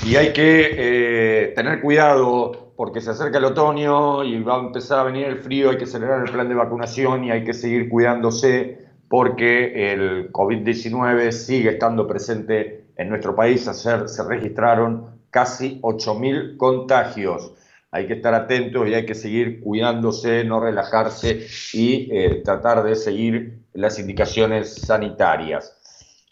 Y 0.04 0.16
hay 0.16 0.34
que 0.34 0.74
eh, 0.76 1.52
tener 1.54 1.80
cuidado 1.80 2.72
porque 2.76 3.00
se 3.00 3.10
acerca 3.10 3.38
el 3.38 3.46
otoño 3.46 4.24
y 4.24 4.38
va 4.42 4.56
a 4.56 4.60
empezar 4.60 5.00
a 5.00 5.04
venir 5.04 5.26
el 5.26 5.38
frío, 5.38 5.70
hay 5.70 5.78
que 5.78 5.84
acelerar 5.84 6.26
el 6.26 6.32
plan 6.32 6.50
de 6.50 6.54
vacunación 6.54 7.24
y 7.24 7.30
hay 7.30 7.44
que 7.44 7.54
seguir 7.54 7.88
cuidándose 7.88 8.78
porque 9.08 9.92
el 9.92 10.30
COVID-19 10.32 11.30
sigue 11.30 11.70
estando 11.70 12.06
presente 12.06 12.84
en 12.96 13.08
nuestro 13.08 13.34
país. 13.34 13.66
Ayer 13.68 14.06
se 14.06 14.22
registraron 14.22 15.11
casi 15.32 15.80
8.000 15.80 16.56
contagios. 16.56 17.52
Hay 17.90 18.06
que 18.06 18.14
estar 18.14 18.34
atentos 18.34 18.86
y 18.86 18.94
hay 18.94 19.04
que 19.04 19.14
seguir 19.14 19.60
cuidándose, 19.60 20.44
no 20.44 20.60
relajarse 20.60 21.46
y 21.72 22.08
eh, 22.12 22.42
tratar 22.44 22.84
de 22.84 22.94
seguir 22.94 23.58
las 23.72 23.98
indicaciones 23.98 24.74
sanitarias. 24.74 25.76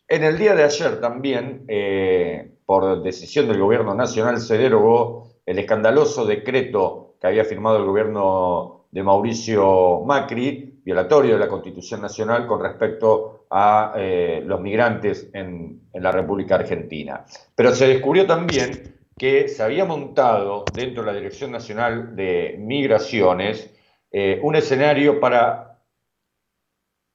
En 0.07 0.23
el 0.23 0.39
día 0.39 0.55
de 0.55 0.65
ayer 0.65 1.01
también, 1.01 1.65
eh, 1.69 2.53
por 2.67 3.03
decisión 3.03 3.49
del 3.49 3.59
Gobierno 3.59 3.95
Nacional, 3.95 4.41
se 4.41 4.59
derogó 4.59 5.33
el 5.47 5.59
escandaloso 5.59 6.27
decreto 6.27 7.15
que 7.21 7.27
había 7.27 7.45
firmado 7.45 7.79
el 7.79 7.87
gobierno 7.87 8.87
de 8.91 9.03
Mauricio 9.03 10.03
Macri, 10.05 10.81
violatorio 10.85 11.35
de 11.35 11.41
la 11.41 11.49
Constitución 11.49 12.03
Nacional 12.03 12.47
con 12.47 12.63
respecto 12.63 13.40
a 13.51 13.93
eh, 13.97 14.43
los 14.45 14.61
migrantes 14.61 15.29
en, 15.33 15.83
en 15.93 16.03
la 16.03 16.13
República 16.13 16.55
Argentina. 16.57 17.25
Pero 17.55 17.73
se 17.75 17.89
descubrió 17.89 18.27
también 18.27 18.97
que 19.17 19.49
se 19.49 19.63
había 19.63 19.85
montado 19.85 20.73
dentro 20.75 21.03
de 21.03 21.13
la 21.13 21.19
Dirección 21.19 21.51
Nacional 21.51 22.15
de 22.17 22.57
Migraciones 22.59 23.75
eh, 24.13 24.41
un 24.43 24.57
escenario 24.57 25.21
para 25.21 25.79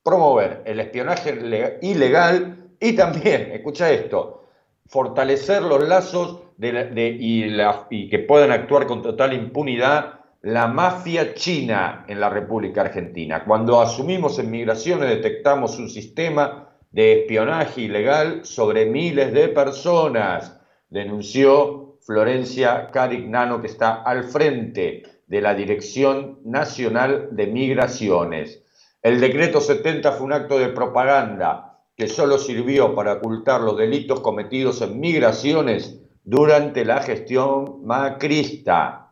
promover 0.04 0.62
el 0.66 0.80
espionaje 0.80 1.36
le- 1.36 1.80
ilegal 1.82 2.76
y 2.80 2.94
también, 2.96 3.52
escucha 3.54 3.90
esto, 3.92 4.46
fortalecer 4.86 5.64
los 5.64 5.88
lazos 5.88 6.42
y 6.58 8.10
que 8.10 8.20
puedan 8.20 8.52
actuar 8.52 8.88
con 8.88 9.02
total 9.02 9.34
impunidad 9.34 10.20
la 10.46 10.68
mafia 10.68 11.34
china 11.34 12.06
en 12.08 12.20
la 12.20 12.30
República 12.30 12.82
Argentina. 12.82 13.44
Cuando 13.44 13.82
asumimos 13.82 14.38
en 14.38 14.52
migraciones 14.52 15.10
detectamos 15.10 15.80
un 15.80 15.90
sistema 15.90 16.70
de 16.92 17.22
espionaje 17.22 17.82
ilegal 17.82 18.46
sobre 18.46 18.86
miles 18.86 19.34
de 19.34 19.48
personas, 19.48 20.62
denunció 20.88 21.98
Florencia 22.02 22.92
Carignano, 22.92 23.60
que 23.60 23.66
está 23.66 24.04
al 24.04 24.26
frente 24.26 25.02
de 25.26 25.42
la 25.42 25.56
Dirección 25.56 26.42
Nacional 26.46 27.30
de 27.32 27.48
Migraciones. 27.48 28.64
El 29.02 29.20
decreto 29.20 29.60
70 29.60 30.12
fue 30.12 30.28
un 30.28 30.34
acto 30.34 30.60
de 30.60 30.70
propaganda 30.70 31.80
que 31.98 32.08
solo 32.08 32.38
sirvió 32.38 32.94
para 32.94 33.14
ocultar 33.14 33.62
los 33.62 33.78
delitos 33.78 34.20
cometidos 34.20 34.80
en 34.84 35.00
migraciones 35.00 36.00
durante 36.24 36.86
la 36.86 37.02
gestión 37.02 37.84
macrista. 37.84 39.05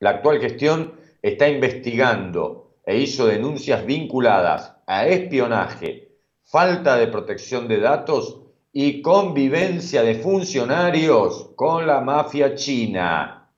La 0.00 0.10
actual 0.10 0.40
gestión 0.40 0.94
está 1.20 1.48
investigando 1.48 2.78
e 2.84 2.96
hizo 2.96 3.26
denuncias 3.26 3.84
vinculadas 3.84 4.74
a 4.86 5.06
espionaje, 5.06 6.16
falta 6.42 6.96
de 6.96 7.06
protección 7.06 7.68
de 7.68 7.80
datos 7.80 8.40
y 8.72 9.02
convivencia 9.02 10.02
de 10.02 10.14
funcionarios 10.14 11.50
con 11.54 11.86
la 11.86 12.00
mafia 12.00 12.54
china. 12.54 13.52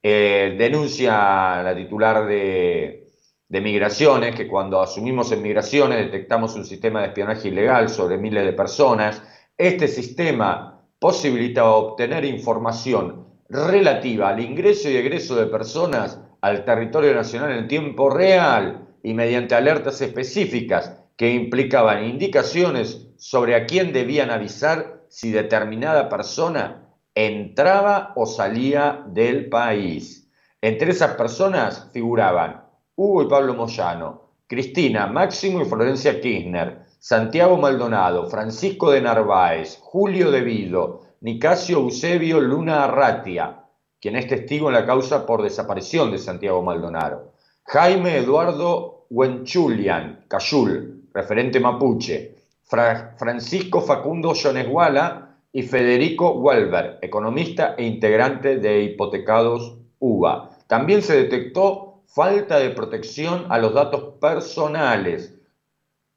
Eh, 0.00 0.54
denuncia 0.56 1.64
la 1.64 1.74
titular 1.74 2.24
de, 2.28 3.08
de 3.48 3.60
Migraciones 3.60 4.36
que 4.36 4.46
cuando 4.46 4.80
asumimos 4.80 5.32
en 5.32 5.42
Migraciones 5.42 5.98
detectamos 5.98 6.54
un 6.54 6.64
sistema 6.64 7.00
de 7.00 7.08
espionaje 7.08 7.48
ilegal 7.48 7.88
sobre 7.88 8.18
miles 8.18 8.44
de 8.44 8.52
personas. 8.52 9.20
Este 9.56 9.88
sistema 9.88 10.80
posibilitaba 11.00 11.74
obtener 11.74 12.24
información 12.24 13.27
relativa 13.48 14.28
al 14.28 14.40
ingreso 14.40 14.90
y 14.90 14.96
egreso 14.96 15.36
de 15.36 15.46
personas 15.46 16.20
al 16.40 16.64
territorio 16.64 17.14
nacional 17.14 17.52
en 17.52 17.68
tiempo 17.68 18.10
real 18.10 18.88
y 19.02 19.14
mediante 19.14 19.54
alertas 19.54 20.00
específicas 20.00 20.98
que 21.16 21.32
implicaban 21.32 22.04
indicaciones 22.04 23.08
sobre 23.16 23.56
a 23.56 23.66
quién 23.66 23.92
debían 23.92 24.30
avisar 24.30 25.02
si 25.08 25.32
determinada 25.32 26.08
persona 26.08 26.88
entraba 27.14 28.12
o 28.14 28.26
salía 28.26 29.02
del 29.08 29.48
país. 29.48 30.30
Entre 30.60 30.90
esas 30.90 31.16
personas 31.16 31.90
figuraban 31.92 32.64
Hugo 32.94 33.22
y 33.22 33.28
Pablo 33.28 33.54
Moyano, 33.54 34.32
Cristina, 34.46 35.06
Máximo 35.06 35.60
y 35.60 35.64
Florencia 35.64 36.20
Kirchner, 36.20 36.82
Santiago 36.98 37.56
Maldonado, 37.56 38.28
Francisco 38.28 38.90
de 38.90 39.02
Narváez, 39.02 39.78
Julio 39.80 40.30
De 40.30 40.40
Vido, 40.40 41.07
Nicasio 41.20 41.78
Eusebio 41.78 42.40
Luna 42.40 42.84
Arratia, 42.84 43.64
quien 44.00 44.14
es 44.16 44.28
testigo 44.28 44.68
en 44.68 44.74
la 44.74 44.86
causa 44.86 45.26
por 45.26 45.42
desaparición 45.42 46.12
de 46.12 46.18
Santiago 46.18 46.62
Maldonado, 46.62 47.32
Jaime 47.64 48.18
Eduardo 48.18 49.06
Huenchulian, 49.10 50.24
Cayul, 50.28 51.04
referente 51.12 51.58
mapuche, 51.58 52.36
Fra- 52.64 53.16
Francisco 53.18 53.80
Facundo 53.80 54.32
Yonesguala 54.34 55.36
y 55.52 55.62
Federico 55.62 56.32
Walber, 56.34 56.98
economista 57.02 57.74
e 57.76 57.84
integrante 57.84 58.58
de 58.58 58.82
Hipotecados 58.82 59.76
UBA. 59.98 60.50
También 60.68 61.02
se 61.02 61.16
detectó 61.16 62.02
falta 62.06 62.58
de 62.58 62.70
protección 62.70 63.46
a 63.48 63.58
los 63.58 63.74
datos 63.74 64.14
personales, 64.20 65.34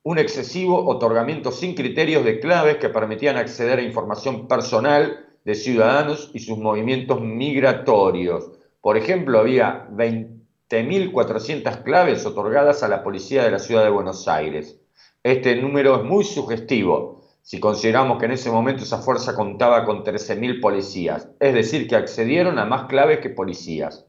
un 0.03 0.17
excesivo 0.17 0.87
otorgamiento 0.87 1.51
sin 1.51 1.75
criterios 1.75 2.25
de 2.25 2.39
claves 2.39 2.77
que 2.77 2.89
permitían 2.89 3.37
acceder 3.37 3.79
a 3.79 3.83
información 3.83 4.47
personal 4.47 5.27
de 5.45 5.55
ciudadanos 5.55 6.31
y 6.33 6.39
sus 6.39 6.57
movimientos 6.57 7.21
migratorios. 7.21 8.51
Por 8.81 8.97
ejemplo, 8.97 9.39
había 9.39 9.87
20.400 9.91 11.83
claves 11.83 12.25
otorgadas 12.25 12.81
a 12.81 12.87
la 12.87 13.03
policía 13.03 13.43
de 13.43 13.51
la 13.51 13.59
ciudad 13.59 13.83
de 13.83 13.91
Buenos 13.91 14.27
Aires. 14.27 14.79
Este 15.23 15.55
número 15.55 15.97
es 15.97 16.03
muy 16.03 16.23
sugestivo 16.23 17.21
si 17.43 17.59
consideramos 17.59 18.19
que 18.19 18.25
en 18.25 18.31
ese 18.31 18.51
momento 18.51 18.83
esa 18.83 18.99
fuerza 18.99 19.35
contaba 19.35 19.85
con 19.85 20.03
13.000 20.03 20.61
policías, 20.61 21.27
es 21.39 21.53
decir, 21.53 21.87
que 21.87 21.95
accedieron 21.95 22.57
a 22.59 22.65
más 22.65 22.85
claves 22.87 23.19
que 23.19 23.29
policías. 23.29 24.05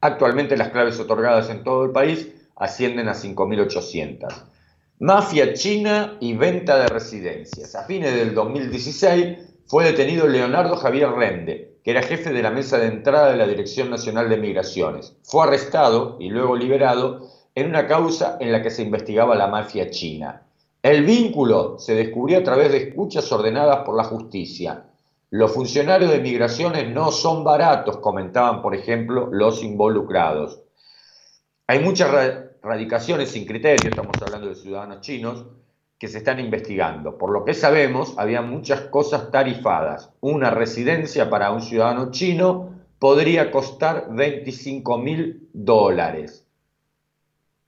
Actualmente 0.00 0.56
las 0.56 0.70
claves 0.70 0.98
otorgadas 1.00 1.48
en 1.50 1.62
todo 1.62 1.84
el 1.84 1.92
país 1.92 2.32
ascienden 2.56 3.08
a 3.08 3.14
5.800. 3.14 4.55
Mafia 4.98 5.52
china 5.52 6.16
y 6.20 6.32
venta 6.32 6.78
de 6.78 6.86
residencias. 6.86 7.74
A 7.74 7.84
fines 7.84 8.14
del 8.14 8.34
2016 8.34 9.36
fue 9.66 9.84
detenido 9.84 10.26
Leonardo 10.26 10.74
Javier 10.74 11.10
Rende, 11.10 11.76
que 11.84 11.90
era 11.90 12.02
jefe 12.02 12.32
de 12.32 12.40
la 12.40 12.50
mesa 12.50 12.78
de 12.78 12.86
entrada 12.86 13.30
de 13.30 13.36
la 13.36 13.46
Dirección 13.46 13.90
Nacional 13.90 14.30
de 14.30 14.38
Migraciones. 14.38 15.14
Fue 15.22 15.44
arrestado 15.44 16.16
y 16.18 16.30
luego 16.30 16.56
liberado 16.56 17.28
en 17.54 17.68
una 17.68 17.86
causa 17.86 18.38
en 18.40 18.50
la 18.52 18.62
que 18.62 18.70
se 18.70 18.84
investigaba 18.84 19.36
la 19.36 19.48
mafia 19.48 19.90
china. 19.90 20.44
El 20.82 21.04
vínculo 21.04 21.78
se 21.78 21.94
descubrió 21.94 22.38
a 22.38 22.44
través 22.44 22.72
de 22.72 22.78
escuchas 22.78 23.30
ordenadas 23.30 23.84
por 23.84 23.98
la 23.98 24.04
justicia. 24.04 24.84
Los 25.28 25.52
funcionarios 25.52 26.10
de 26.10 26.20
migraciones 26.20 26.88
no 26.88 27.12
son 27.12 27.44
baratos, 27.44 27.98
comentaban, 27.98 28.62
por 28.62 28.74
ejemplo, 28.74 29.28
los 29.30 29.62
involucrados. 29.62 30.62
Hay 31.66 31.80
muchas 31.80 32.10
radicaciones 32.66 33.30
sin 33.30 33.46
criterio, 33.46 33.88
estamos 33.88 34.16
hablando 34.20 34.48
de 34.48 34.56
ciudadanos 34.56 35.00
chinos, 35.00 35.46
que 35.98 36.08
se 36.08 36.18
están 36.18 36.40
investigando. 36.40 37.16
Por 37.16 37.30
lo 37.30 37.44
que 37.44 37.54
sabemos, 37.54 38.14
había 38.18 38.42
muchas 38.42 38.82
cosas 38.82 39.30
tarifadas. 39.30 40.12
Una 40.20 40.50
residencia 40.50 41.30
para 41.30 41.52
un 41.52 41.62
ciudadano 41.62 42.10
chino 42.10 42.74
podría 42.98 43.50
costar 43.50 44.08
25 44.10 44.98
mil 44.98 45.48
dólares. 45.52 46.46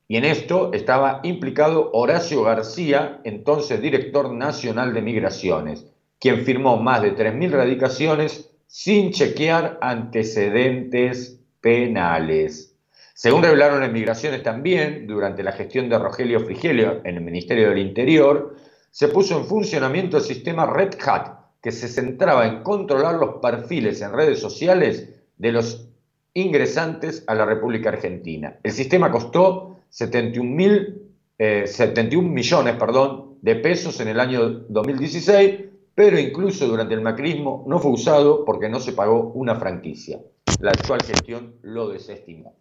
Y 0.09 0.17
en 0.17 0.25
esto 0.25 0.73
estaba 0.73 1.21
implicado 1.23 1.91
Horacio 1.93 2.43
García, 2.43 3.21
entonces 3.25 3.81
director 3.81 4.33
nacional 4.33 4.95
de 4.95 5.03
migraciones, 5.03 5.87
quien 6.19 6.45
firmó 6.45 6.79
más 6.79 7.03
de 7.03 7.15
3.000 7.15 7.51
radicaciones 7.51 8.51
sin 8.67 9.13
chequear 9.13 9.79
antecedentes 9.83 11.41
penales. 11.61 12.78
Según 13.19 13.43
revelaron 13.43 13.83
en 13.83 13.93
Migraciones 13.93 14.45
también, 14.45 15.09
durante 15.09 15.43
la 15.43 15.51
gestión 15.51 15.89
de 15.89 15.99
Rogelio 15.99 16.39
Frigelio 16.39 17.01
en 17.03 17.17
el 17.17 17.21
Ministerio 17.21 17.71
del 17.71 17.79
Interior, 17.79 18.55
se 18.93 19.09
puso 19.09 19.37
en 19.37 19.45
funcionamiento 19.45 20.19
el 20.19 20.23
sistema 20.23 20.67
Red 20.67 20.95
Hat, 21.05 21.31
que 21.61 21.73
se 21.73 21.89
centraba 21.89 22.47
en 22.47 22.63
controlar 22.63 23.17
los 23.17 23.41
perfiles 23.43 24.01
en 24.03 24.13
redes 24.13 24.39
sociales 24.39 25.21
de 25.37 25.51
los 25.51 25.89
ingresantes 26.33 27.25
a 27.27 27.35
la 27.35 27.45
República 27.45 27.89
Argentina. 27.89 28.57
El 28.63 28.71
sistema 28.71 29.11
costó 29.11 29.81
71, 29.89 30.49
mil, 30.49 31.03
eh, 31.39 31.67
71 31.67 32.29
millones 32.29 32.77
perdón, 32.77 33.39
de 33.43 33.57
pesos 33.57 33.99
en 33.99 34.07
el 34.07 34.21
año 34.21 34.49
2016, 34.69 35.59
pero 35.93 36.21
incluso 36.21 36.69
durante 36.69 36.95
el 36.95 37.01
macrismo 37.01 37.65
no 37.67 37.81
fue 37.81 37.91
usado 37.91 38.45
porque 38.45 38.69
no 38.69 38.79
se 38.79 38.93
pagó 38.93 39.33
una 39.33 39.57
franquicia. 39.57 40.21
La 40.61 40.71
actual 40.71 41.03
gestión 41.03 41.57
lo 41.63 41.89
desestimó. 41.89 42.55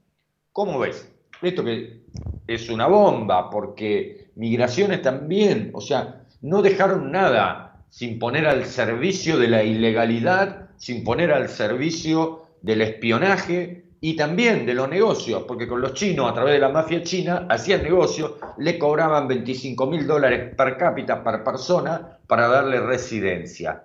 ¿Cómo 0.58 0.80
ves? 0.80 1.08
Esto 1.44 1.64
que 1.64 2.02
es 2.48 2.68
una 2.72 2.88
bomba, 2.88 3.48
porque 3.52 4.32
migraciones 4.38 5.04
también, 5.04 5.70
o 5.72 5.82
sea, 5.82 6.24
no 6.42 6.64
dejaron 6.64 7.12
nada 7.12 7.84
sin 7.92 8.18
poner 8.18 8.48
al 8.48 8.66
servicio 8.66 9.38
de 9.38 9.50
la 9.50 9.64
ilegalidad, 9.64 10.72
sin 10.78 11.04
poner 11.04 11.32
al 11.32 11.50
servicio 11.50 12.48
del 12.64 12.82
espionaje 12.82 13.84
y 14.02 14.16
también 14.16 14.66
de 14.66 14.74
los 14.74 14.90
negocios, 14.90 15.44
porque 15.48 15.68
con 15.68 15.80
los 15.80 15.94
chinos, 15.94 16.28
a 16.28 16.34
través 16.34 16.54
de 16.54 16.60
la 16.60 16.70
mafia 16.70 17.04
china, 17.04 17.46
hacían 17.48 17.84
negocios, 17.84 18.34
le 18.58 18.80
cobraban 18.80 19.28
25 19.28 19.86
mil 19.86 20.08
dólares 20.08 20.56
per 20.56 20.76
cápita 20.76 21.24
per 21.24 21.44
persona 21.44 22.18
para 22.26 22.48
darle 22.48 22.80
residencia. 22.80 23.84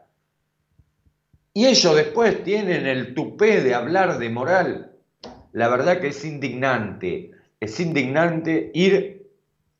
Y 1.52 1.66
ellos 1.66 1.94
después 1.94 2.42
tienen 2.42 2.86
el 2.86 3.12
tupé 3.12 3.60
de 3.60 3.74
hablar 3.74 4.16
de 4.18 4.30
moral. 4.30 4.91
La 5.52 5.68
verdad 5.68 6.00
que 6.00 6.08
es 6.08 6.24
indignante, 6.24 7.30
es 7.60 7.78
indignante 7.80 8.70
ir 8.74 9.30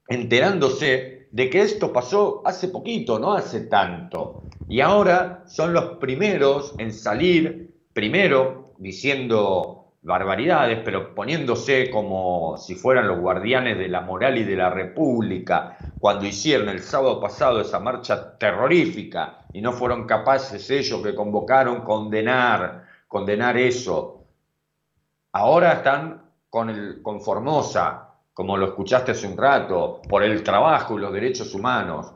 enterándose 0.06 1.28
de 1.30 1.48
que 1.48 1.62
esto 1.62 1.92
pasó 1.92 2.42
hace 2.44 2.68
poquito, 2.68 3.18
no 3.18 3.32
hace 3.32 3.62
tanto. 3.62 4.42
Y 4.68 4.80
ahora 4.80 5.44
son 5.46 5.72
los 5.72 5.96
primeros 5.96 6.74
en 6.78 6.92
salir, 6.92 7.74
primero 7.92 8.74
diciendo 8.78 9.82
barbaridades, 10.02 10.80
pero 10.84 11.14
poniéndose 11.14 11.88
como 11.90 12.56
si 12.58 12.74
fueran 12.74 13.06
los 13.06 13.20
guardianes 13.20 13.78
de 13.78 13.88
la 13.88 14.00
moral 14.00 14.36
y 14.36 14.44
de 14.44 14.56
la 14.56 14.68
república, 14.68 15.76
cuando 15.98 16.26
hicieron 16.26 16.68
el 16.68 16.80
sábado 16.80 17.20
pasado 17.20 17.60
esa 17.60 17.78
marcha 17.78 18.36
terrorífica 18.36 19.46
y 19.52 19.62
no 19.62 19.72
fueron 19.72 20.06
capaces 20.06 20.68
ellos 20.70 21.02
que 21.02 21.14
convocaron 21.14 21.82
condenar, 21.82 22.84
condenar 23.06 23.56
eso. 23.56 24.21
Ahora 25.34 25.72
están 25.72 26.30
con, 26.50 26.68
el, 26.68 27.00
Formosa, 27.24 28.16
como 28.34 28.58
lo 28.58 28.66
escuchaste 28.66 29.12
hace 29.12 29.26
un 29.26 29.38
rato, 29.38 30.02
por 30.06 30.22
el 30.22 30.42
trabajo 30.42 30.98
y 30.98 31.00
los 31.00 31.12
derechos 31.12 31.54
humanos. 31.54 32.12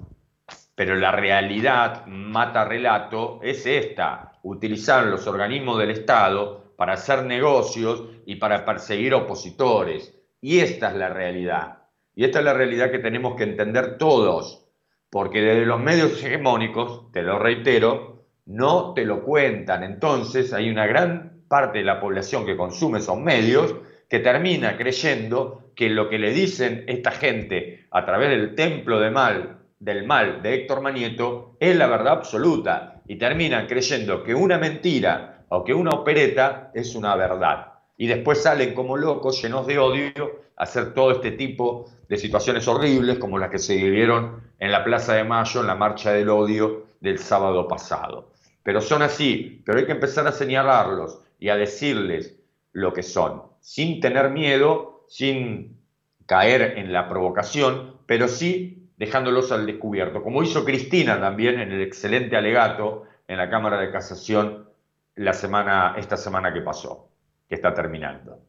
Pero 0.75 0.95
la 0.97 1.13
realidad, 1.13 2.05
mata 2.07 2.67
relato, 2.67 3.41
es 3.43 3.65
esta, 3.65 4.33
utilizar 4.43 5.07
los 5.07 5.27
organismos 5.27 5.79
del 5.79 5.93
Estado 5.93 6.75
para 6.77 6.93
hacer 6.93 7.25
negocios 7.25 8.03
y 8.27 8.37
para 8.37 8.67
perseguir 8.67 9.15
opositores. 9.15 10.15
Y 10.43 10.59
esta 10.59 10.91
es 10.91 10.97
la 10.97 11.09
realidad. 11.09 11.79
Y 12.15 12.25
esta 12.25 12.41
es 12.41 12.45
la 12.45 12.53
realidad 12.53 12.91
que 12.91 12.99
tenemos 12.99 13.35
que 13.35 13.45
entender 13.45 13.97
todos, 13.97 14.67
porque 15.09 15.41
desde 15.41 15.65
los 15.65 15.81
medios 15.81 16.23
hegemónicos, 16.23 17.11
te 17.13 17.23
lo 17.23 17.39
reitero, 17.39 18.27
no 18.45 18.93
te 18.93 19.07
lo 19.07 19.23
cuentan. 19.23 19.85
Entonces 19.85 20.53
hay 20.53 20.69
una 20.69 20.87
gran 20.87 21.36
parte 21.49 21.79
de 21.79 21.85
la 21.85 22.01
población 22.01 22.45
que 22.45 22.57
consume 22.57 22.99
esos 22.99 23.19
medios 23.19 23.75
que 24.09 24.21
termina 24.21 24.77
creyendo 24.77 25.71
que 25.75 25.91
lo 25.91 26.09
que 26.09 26.19
le 26.19 26.33
dicen 26.33 26.85
esta 26.87 27.11
gente 27.11 27.87
a 27.91 28.05
través 28.05 28.31
del 28.31 28.55
templo 28.55 29.01
de 29.01 29.11
mal, 29.11 29.59
del 29.79 30.07
mal 30.07 30.43
de 30.43 30.55
Héctor 30.55 30.81
Manieto 30.81 31.57
es 31.61 31.77
la 31.77 31.87
verdad 31.87 32.15
absoluta 32.15 33.03
y 33.07 33.17
terminan 33.17 33.67
creyendo 33.67 34.23
que 34.23 34.35
una 34.35 34.59
mentira 34.59 35.45
o 35.49 35.65
que 35.65 35.75
una 35.75 35.91
opereta 35.91 36.71
es 36.75 36.95
una 36.95 37.15
verdad. 37.15 37.73
Y 37.97 38.07
después 38.07 38.43
salen 38.43 38.75
como 38.75 38.97
locos, 38.97 39.41
llenos 39.43 39.67
de 39.67 39.79
odio, 39.79 40.41
a 40.57 40.65
hacer 40.65 40.95
todo 40.95 41.13
este 41.13 41.33
tipo 41.33 41.91
de 42.09 42.17
situaciones 42.17 42.67
horribles 42.69 43.19
como 43.19 43.39
las 43.39 43.51
que 43.51 43.59
se 43.59 43.77
vivieron 43.77 44.43
en 44.59 44.73
la 44.73 44.85
Plaza 44.85 45.15
de 45.15 45.25
Mayo, 45.25 45.61
en 45.61 45.67
la 45.67 45.75
Marcha 45.75 46.13
del 46.13 46.29
Odio 46.29 46.87
del 47.01 47.19
sábado 47.19 47.69
pasado. 47.69 48.31
Pero 48.63 48.81
son 48.81 49.03
así, 49.03 49.63
pero 49.65 49.79
hay 49.79 49.87
que 49.87 49.93
empezar 49.93 50.27
a 50.27 50.33
señalarlos 50.33 51.21
y 51.39 51.49
a 51.49 51.57
decirles 51.57 52.39
lo 52.73 52.93
que 52.93 53.03
son, 53.03 53.43
sin 53.61 54.01
tener 54.01 54.31
miedo, 54.31 55.05
sin 55.09 55.79
caer 56.27 56.79
en 56.79 56.93
la 56.93 57.09
provocación, 57.09 57.97
pero 58.07 58.29
sí 58.29 58.89
dejándolos 58.97 59.53
al 59.53 59.67
descubierto, 59.67 60.23
como 60.23 60.43
hizo 60.43 60.65
Cristina 60.65 61.21
también 61.21 61.61
en 61.61 61.73
el 61.73 61.83
excelente 61.83 62.37
alegato 62.37 63.05
en 63.29 63.37
la 63.39 63.51
Cámara 63.51 63.79
de 63.79 63.91
Casación 63.91 64.69
la 65.17 65.33
semana, 65.33 65.95
esta 65.99 66.17
semana 66.17 66.53
que 66.53 66.61
pasó, 66.61 67.09
que 67.49 67.55
está 67.55 67.75
terminando. 67.75 68.41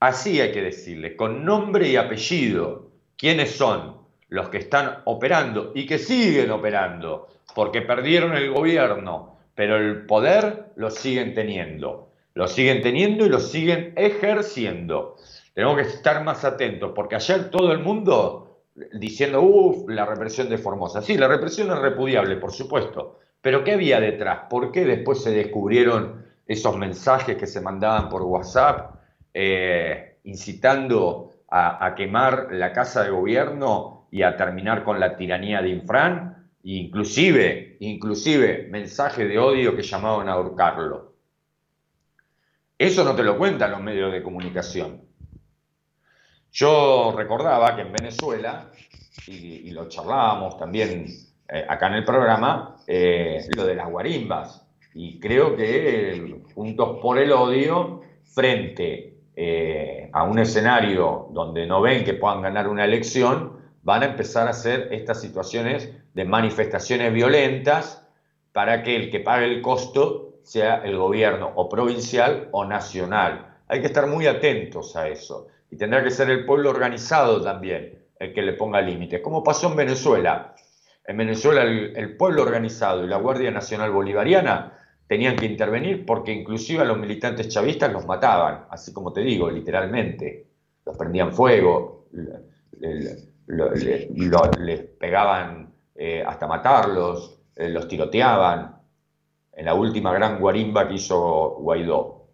Así 0.00 0.40
hay 0.40 0.52
que 0.52 0.62
decirle, 0.62 1.16
con 1.16 1.44
nombre 1.44 1.88
y 1.88 1.96
apellido, 1.96 2.90
quiénes 3.16 3.52
son 3.52 3.96
los 4.28 4.48
que 4.48 4.58
están 4.58 5.02
operando 5.04 5.72
y 5.74 5.86
que 5.86 5.98
siguen 5.98 6.50
operando, 6.50 7.28
porque 7.54 7.80
perdieron 7.80 8.36
el 8.36 8.52
gobierno, 8.52 9.38
pero 9.54 9.76
el 9.76 10.04
poder 10.04 10.72
lo 10.76 10.90
siguen 10.90 11.34
teniendo. 11.34 12.05
Lo 12.36 12.46
siguen 12.46 12.82
teniendo 12.82 13.24
y 13.24 13.30
lo 13.30 13.40
siguen 13.40 13.94
ejerciendo. 13.96 15.16
Tenemos 15.54 15.76
que 15.76 15.84
estar 15.84 16.22
más 16.22 16.44
atentos, 16.44 16.92
porque 16.94 17.14
ayer 17.14 17.48
todo 17.48 17.72
el 17.72 17.78
mundo 17.78 18.60
diciendo, 18.92 19.40
uff, 19.40 19.88
la 19.88 20.04
represión 20.04 20.50
de 20.50 20.58
Formosa. 20.58 21.00
Sí, 21.00 21.16
la 21.16 21.28
represión 21.28 21.70
es 21.70 21.78
repudiable, 21.78 22.36
por 22.36 22.52
supuesto, 22.52 23.20
pero 23.40 23.64
¿qué 23.64 23.72
había 23.72 24.00
detrás? 24.00 24.40
¿Por 24.50 24.70
qué 24.70 24.84
después 24.84 25.22
se 25.22 25.30
descubrieron 25.30 26.26
esos 26.46 26.76
mensajes 26.76 27.38
que 27.38 27.46
se 27.46 27.62
mandaban 27.62 28.10
por 28.10 28.20
WhatsApp 28.20 28.96
eh, 29.32 30.18
incitando 30.24 31.30
a, 31.48 31.94
quemar 31.96 32.48
la 32.50 32.70
casa 32.70 33.02
de 33.02 33.12
gobierno 33.12 34.08
y 34.10 34.20
a 34.20 34.36
terminar 34.36 34.84
con 34.84 35.00
la 35.00 35.16
tiranía 35.16 35.62
de 35.62 35.70
Infran? 35.70 36.50
Inclusive, 36.64 37.78
inclusive 37.80 38.68
mensajes 38.70 39.26
de 39.26 39.38
odio 39.38 39.74
que 39.74 39.82
llamaban 39.82 40.28
a 40.28 40.32
ahorcarlo. 40.32 41.05
Eso 42.78 43.04
no 43.04 43.16
te 43.16 43.22
lo 43.22 43.38
cuentan 43.38 43.70
los 43.70 43.80
medios 43.80 44.12
de 44.12 44.22
comunicación. 44.22 45.00
Yo 46.52 47.14
recordaba 47.16 47.74
que 47.74 47.82
en 47.82 47.92
Venezuela, 47.92 48.70
y, 49.26 49.70
lo 49.70 49.88
charlábamos 49.88 50.58
también 50.58 51.06
eh, 51.48 51.64
acá 51.68 51.88
en 51.88 51.94
el 51.94 52.04
programa, 52.04 52.76
eh, 52.86 53.46
lo 53.56 53.64
de 53.64 53.74
las 53.74 53.90
guarimbas. 53.90 54.66
Y 54.94 55.18
creo 55.18 55.56
que 55.56 56.42
Juntos 56.54 56.98
por 57.00 57.18
el 57.18 57.32
Odio, 57.32 58.02
frente 58.24 59.20
eh, 59.34 60.10
a 60.12 60.24
un 60.24 60.38
escenario 60.38 61.28
donde 61.30 61.66
no 61.66 61.80
ven 61.80 62.04
que 62.04 62.14
puedan 62.14 62.42
ganar 62.42 62.68
una 62.68 62.84
elección, 62.84 63.58
van 63.82 64.02
a 64.02 64.06
empezar 64.06 64.46
a 64.46 64.50
hacer 64.50 64.88
estas 64.92 65.20
situaciones 65.20 65.90
de 66.12 66.24
manifestaciones 66.24 67.12
violentas 67.12 68.06
para 68.52 68.82
que 68.82 68.96
el 68.96 69.10
que 69.10 69.20
pague 69.20 69.46
el 69.46 69.62
costo 69.62 70.25
sea 70.46 70.76
el 70.84 70.96
gobierno 70.96 71.50
o 71.56 71.68
provincial 71.68 72.48
o 72.52 72.64
nacional. 72.64 73.56
Hay 73.66 73.80
que 73.80 73.88
estar 73.88 74.06
muy 74.06 74.28
atentos 74.28 74.94
a 74.94 75.08
eso. 75.08 75.48
Y 75.72 75.76
tendrá 75.76 76.04
que 76.04 76.12
ser 76.12 76.30
el 76.30 76.46
pueblo 76.46 76.70
organizado 76.70 77.42
también 77.42 77.98
el 78.18 78.32
que 78.32 78.42
le 78.42 78.52
ponga 78.52 78.80
límites, 78.80 79.20
como 79.20 79.42
pasó 79.42 79.68
en 79.68 79.76
Venezuela. 79.76 80.54
En 81.04 81.16
Venezuela 81.16 81.64
el, 81.64 82.16
pueblo 82.16 82.42
organizado 82.42 83.04
y 83.04 83.08
la 83.08 83.18
Guardia 83.18 83.50
Nacional 83.50 83.90
Bolivariana 83.90 84.72
tenían 85.08 85.34
que 85.34 85.46
intervenir 85.46 86.06
porque 86.06 86.32
inclusive 86.32 86.82
a 86.82 86.84
los 86.84 86.96
militantes 86.96 87.48
chavistas 87.48 87.92
los 87.92 88.06
mataban, 88.06 88.66
así 88.70 88.92
como 88.92 89.12
te 89.12 89.22
digo, 89.22 89.50
literalmente. 89.50 90.46
Los 90.84 90.96
prendían 90.96 91.32
fuego, 91.32 92.06
les 94.58 94.82
pegaban 94.98 95.74
eh, 95.96 96.22
hasta 96.24 96.46
matarlos, 96.46 97.40
eh, 97.56 97.68
los 97.68 97.88
tiroteaban, 97.88 98.75
en 99.56 99.64
la 99.64 99.74
última 99.74 100.12
gran 100.12 100.38
guarimba 100.38 100.86
que 100.86 100.94
hizo 100.94 101.56
Guaidó. 101.58 102.28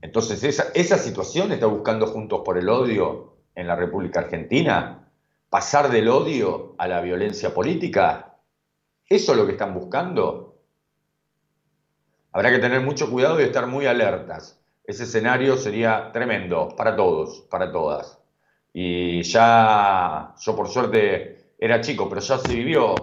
Entonces, 0.00 0.42
esa, 0.44 0.98
situación 0.98 1.52
está 1.52 1.66
buscando 1.66 2.06
Juntos 2.06 2.42
por 2.44 2.56
el 2.56 2.68
Odio 2.68 3.36
en 3.54 3.66
la 3.66 3.76
República 3.76 4.20
Argentina, 4.20 5.08
pasar 5.50 5.90
del 5.90 6.08
odio 6.08 6.74
a 6.78 6.88
la 6.88 7.00
violencia 7.02 7.52
política. 7.52 8.38
¿Eso 9.06 9.32
es 9.32 9.38
lo 9.38 9.44
que 9.44 9.52
están 9.52 9.74
buscando? 9.74 10.56
Habrá 12.32 12.50
que 12.50 12.58
tener 12.58 12.80
mucho 12.80 13.10
cuidado 13.10 13.40
y 13.40 13.44
estar 13.44 13.66
muy 13.66 13.86
alertas. 13.86 14.58
Ese 14.84 15.04
escenario 15.04 15.56
sería 15.56 16.10
tremendo 16.12 16.68
para 16.76 16.96
todos, 16.96 17.42
para 17.50 17.70
todas. 17.70 18.18
Y 18.72 19.22
ya, 19.22 20.34
yo 20.40 20.56
por 20.56 20.68
suerte 20.68 21.52
era 21.58 21.80
chico, 21.80 22.08
pero 22.08 22.20
ya 22.22 22.38
se 22.38 22.54
vivió 22.54 22.94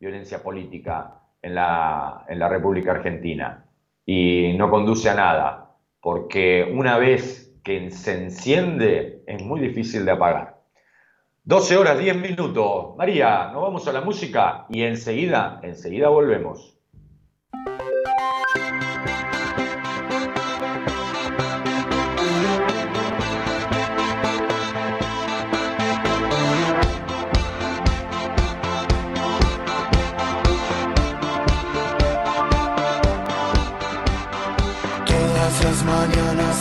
violencia 0.00 0.42
política 0.42 1.17
en 1.42 1.54
la, 1.54 2.24
en 2.28 2.38
la 2.38 2.48
República 2.48 2.92
Argentina 2.92 3.64
y 4.04 4.54
no 4.56 4.70
conduce 4.70 5.10
a 5.10 5.14
nada, 5.14 5.76
porque 6.00 6.72
una 6.74 6.96
vez 6.98 7.54
que 7.62 7.90
se 7.90 8.24
enciende 8.24 9.22
es 9.26 9.42
muy 9.42 9.60
difícil 9.60 10.04
de 10.04 10.12
apagar. 10.12 10.62
12 11.44 11.76
horas 11.76 11.98
10 11.98 12.16
minutos. 12.16 12.96
María, 12.96 13.50
nos 13.52 13.62
vamos 13.62 13.86
a 13.88 13.92
la 13.92 14.00
música 14.00 14.66
y 14.70 14.82
enseguida, 14.82 15.60
enseguida 15.62 16.08
volvemos. 16.08 16.77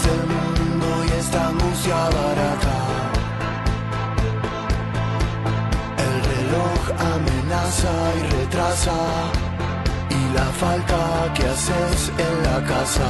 Mundo 0.06 0.88
y 1.06 1.20
esta 1.20 1.52
música 1.52 2.10
barata. 2.18 2.78
El 6.06 6.16
reloj 6.32 6.82
amenaza 7.14 7.94
y 8.18 8.22
retrasa. 8.38 8.98
Y 10.10 10.34
la 10.38 10.48
falta 10.62 11.34
que 11.36 11.44
haces 11.46 12.12
en 12.26 12.36
la 12.48 12.60
casa. 12.74 13.10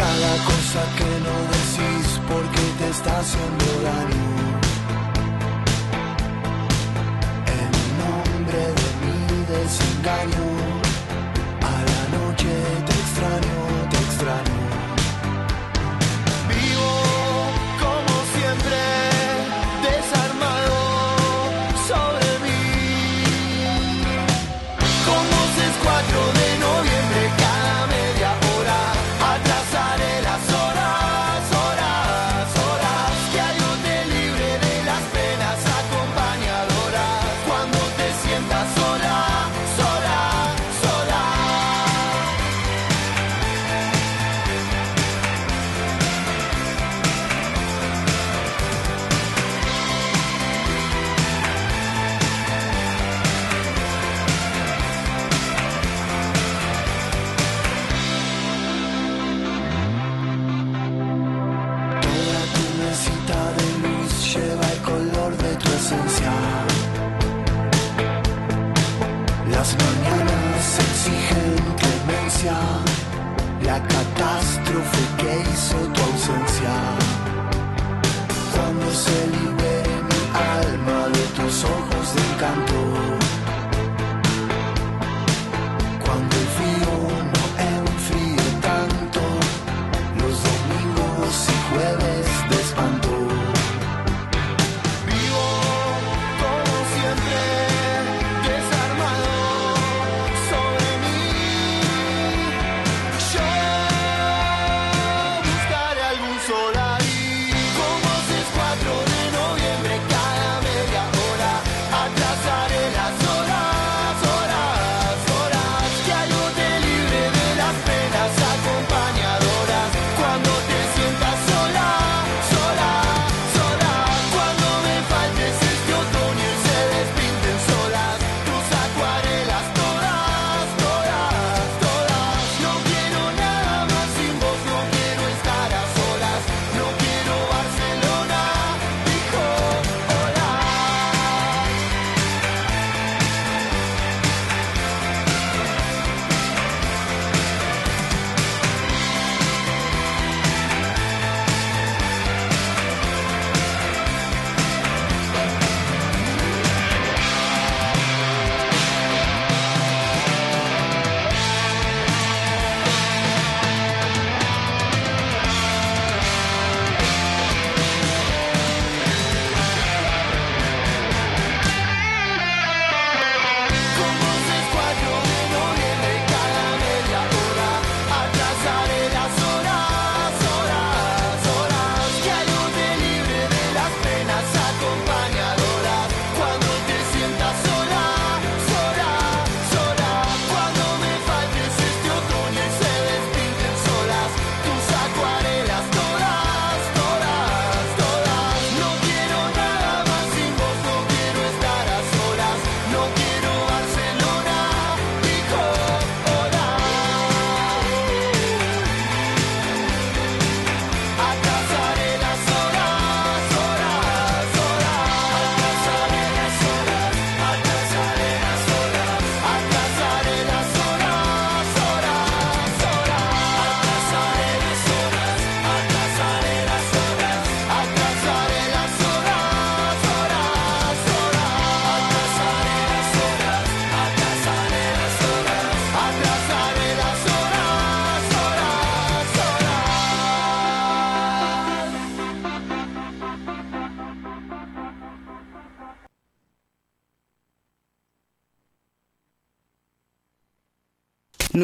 Cada 0.00 0.32
cosa 0.50 0.82
que 0.98 1.10
no 1.26 1.36
decís 1.54 2.06
porque 2.30 2.62
te 2.78 2.88
está 2.90 3.18
haciendo 3.20 3.66
daño. 3.88 4.30
En 7.58 7.70
nombre 8.02 8.62
de 8.78 8.88
mi 9.02 9.18
desengaño. 9.52 10.46
A 11.72 11.74
la 11.90 12.02
noche 12.16 12.52
te 12.86 12.92
extraño, 13.02 13.58
te 13.90 13.96
extraño. 13.96 14.61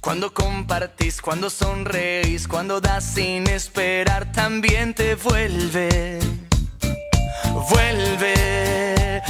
Cuando 0.00 0.32
compartís, 0.32 1.20
cuando 1.20 1.50
sonreís, 1.50 2.48
cuando 2.48 2.80
das 2.80 3.04
sin 3.04 3.46
esperar 3.46 4.32
también 4.32 4.94
te 4.94 5.16
vuelve. 5.16 6.18
Vuelve, 7.68 9.20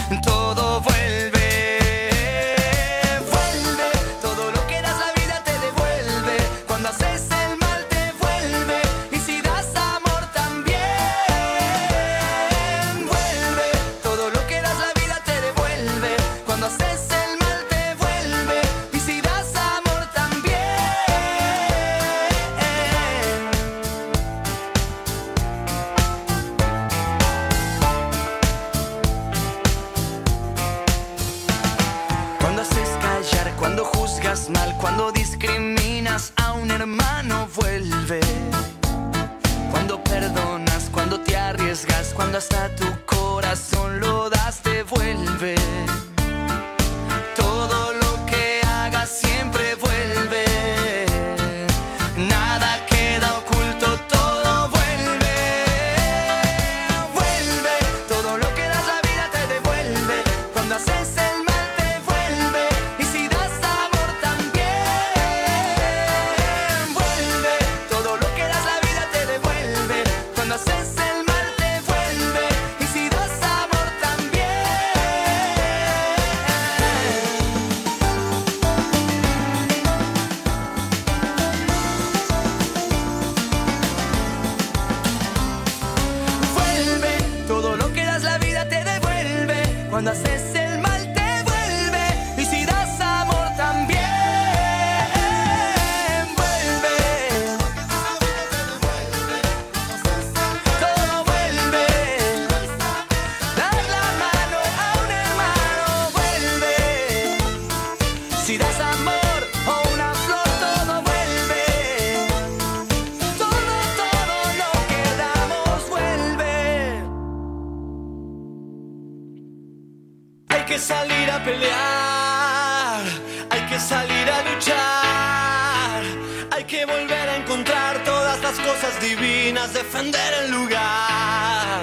defender 129.96 130.34
el 130.44 130.50
lugar. 130.50 131.82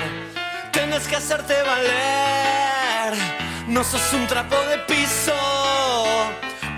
Tienes 0.71 1.07
que 1.07 1.15
hacerte 1.15 1.53
valer, 1.63 3.17
no 3.67 3.83
sos 3.83 4.13
un 4.13 4.27
trapo 4.27 4.55
de 4.69 4.77
piso. 4.79 5.33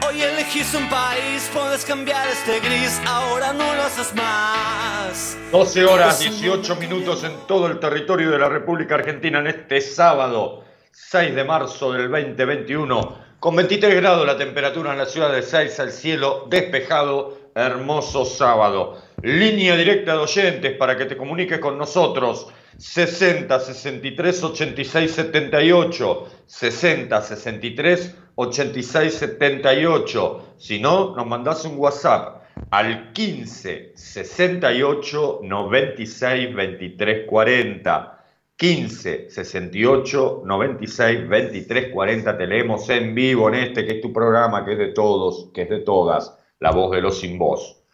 Hoy 0.07 0.21
elegís 0.21 0.73
un 0.73 0.87
país, 0.89 1.49
puedes 1.53 1.83
cambiar 1.83 2.25
este 2.29 2.59
gris, 2.61 3.01
ahora 3.05 3.51
no 3.51 3.75
lo 3.75 3.83
haces 3.83 4.13
más. 4.15 5.37
12 5.51 5.85
horas 5.85 6.19
18 6.19 6.75
minutos 6.77 7.23
en 7.23 7.33
todo 7.47 7.67
el 7.67 7.79
territorio 7.79 8.31
de 8.31 8.39
la 8.39 8.47
República 8.47 8.95
Argentina 8.95 9.39
en 9.39 9.47
este 9.47 9.81
sábado 9.81 10.63
6 10.91 11.35
de 11.35 11.43
marzo 11.43 11.91
del 11.91 12.09
2021 12.09 13.25
con 13.39 13.55
23 13.55 13.95
grados 13.95 14.25
la 14.25 14.37
temperatura 14.37 14.93
en 14.93 14.99
la 14.99 15.05
ciudad 15.05 15.31
de 15.31 15.41
Seiza, 15.41 15.83
el 15.83 15.91
cielo 15.91 16.47
despejado, 16.49 17.37
hermoso 17.53 18.25
sábado. 18.25 19.01
Línea 19.25 19.75
directa 19.75 20.11
de 20.11 20.19
oyentes 20.19 20.77
para 20.77 20.95
que 20.95 21.05
te 21.05 21.17
comuniques 21.17 21.57
con 21.57 21.79
nosotros. 21.79 22.47
60 22.77 23.59
63 23.59 24.43
86 24.43 25.11
78 25.11 26.27
60 26.45 27.21
63 27.23 28.15
86 28.35 29.13
78 29.15 30.53
si 30.57 30.79
no 30.79 31.15
nos 31.15 31.25
mandás 31.25 31.65
un 31.65 31.75
WhatsApp 31.79 32.43
al 32.69 33.13
15 33.13 33.93
68 33.95 35.39
96 35.41 36.53
23 36.53 37.25
40 37.27 38.23
15 38.55 39.29
68 39.31 40.43
96 40.45 41.27
23 41.27 41.91
40 41.91 42.37
te 42.37 42.45
leemos 42.45 42.87
en 42.91 43.15
vivo 43.15 43.49
en 43.49 43.55
este 43.55 43.87
que 43.87 43.93
es 43.93 44.01
tu 44.01 44.13
programa 44.13 44.63
que 44.63 44.73
es 44.73 44.77
de 44.77 44.89
todos 44.89 45.49
que 45.51 45.63
es 45.63 45.69
de 45.69 45.79
todas. 45.79 46.37
La 46.59 46.69
voz 46.69 46.91
de 46.91 47.01
los 47.01 47.19
sin 47.19 47.39
voz 47.39 47.84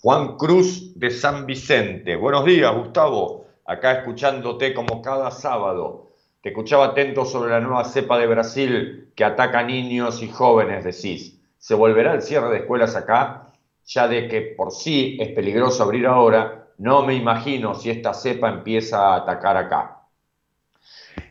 Juan 0.00 0.36
Cruz 0.36 0.96
de 0.96 1.10
San 1.10 1.44
Vicente. 1.44 2.14
Buenos 2.14 2.44
días 2.44 2.72
Gustavo. 2.72 3.46
Acá 3.64 3.98
escuchándote 3.98 4.72
como 4.72 5.02
cada 5.02 5.32
sábado. 5.32 6.12
Te 6.40 6.50
escuchaba 6.50 6.86
atento 6.86 7.24
sobre 7.24 7.50
la 7.50 7.58
nueva 7.58 7.82
cepa 7.82 8.16
de 8.16 8.28
Brasil 8.28 9.10
que 9.16 9.24
ataca 9.24 9.64
niños 9.64 10.22
y 10.22 10.28
jóvenes 10.28 10.84
decís. 10.84 11.40
Se 11.58 11.74
volverá 11.74 12.14
el 12.14 12.22
cierre 12.22 12.48
de 12.50 12.58
escuelas 12.58 12.94
acá 12.94 13.52
ya 13.84 14.06
de 14.06 14.28
que 14.28 14.42
por 14.42 14.70
sí 14.70 15.16
es 15.18 15.30
peligroso 15.30 15.82
abrir 15.82 16.06
ahora, 16.06 16.68
no 16.78 17.04
me 17.04 17.14
imagino 17.14 17.74
si 17.74 17.90
esta 17.90 18.14
cepa 18.14 18.50
empieza 18.50 19.00
a 19.00 19.16
atacar 19.16 19.56
acá. 19.56 20.02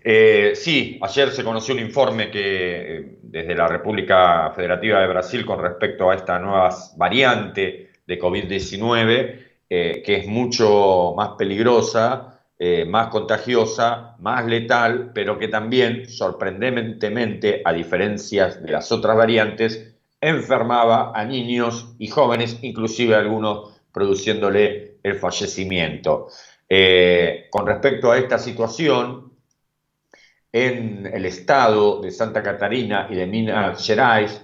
Eh, 0.04 0.54
sí, 0.56 1.00
ayer 1.02 1.30
se 1.32 1.44
conoció 1.44 1.74
un 1.74 1.80
informe 1.80 2.30
que 2.30 2.98
eh, 2.98 3.18
desde 3.22 3.56
la 3.56 3.68
República 3.68 4.52
Federativa 4.54 5.00
de 5.00 5.08
Brasil 5.08 5.46
con 5.46 5.62
respecto 5.62 6.10
a 6.10 6.16
esta 6.16 6.40
nueva 6.40 6.76
variante 6.98 7.87
de 8.08 8.20
COVID-19, 8.20 9.48
eh, 9.70 10.02
que 10.04 10.16
es 10.16 10.28
mucho 10.28 11.14
más 11.16 11.32
peligrosa, 11.38 12.42
eh, 12.58 12.86
más 12.86 13.10
contagiosa, 13.10 14.16
más 14.20 14.46
letal, 14.46 15.12
pero 15.14 15.38
que 15.38 15.50
también, 15.50 16.10
sorprendentemente, 16.10 17.62
a 17.64 17.74
diferencia 17.74 18.48
de 18.48 18.72
las 18.72 18.92
otras 18.92 19.18
variantes, 19.18 19.94
enfermaba 20.22 21.12
a 21.14 21.26
niños 21.26 21.96
y 22.00 22.08
jóvenes, 22.08 22.58
inclusive 22.62 23.14
algunos 23.14 23.82
produciéndole 23.92 25.00
el 25.04 25.16
fallecimiento. 25.16 26.30
Eh, 26.70 27.48
con 27.52 27.68
respecto 27.68 28.12
a 28.12 28.18
esta 28.18 28.40
situación, 28.40 29.34
en 30.52 31.06
el 31.06 31.26
estado 31.26 32.02
de 32.02 32.10
Santa 32.10 32.42
Catarina 32.42 33.08
y 33.12 33.16
de 33.16 33.28
Minas 33.28 33.86
Gerais, 33.86 34.42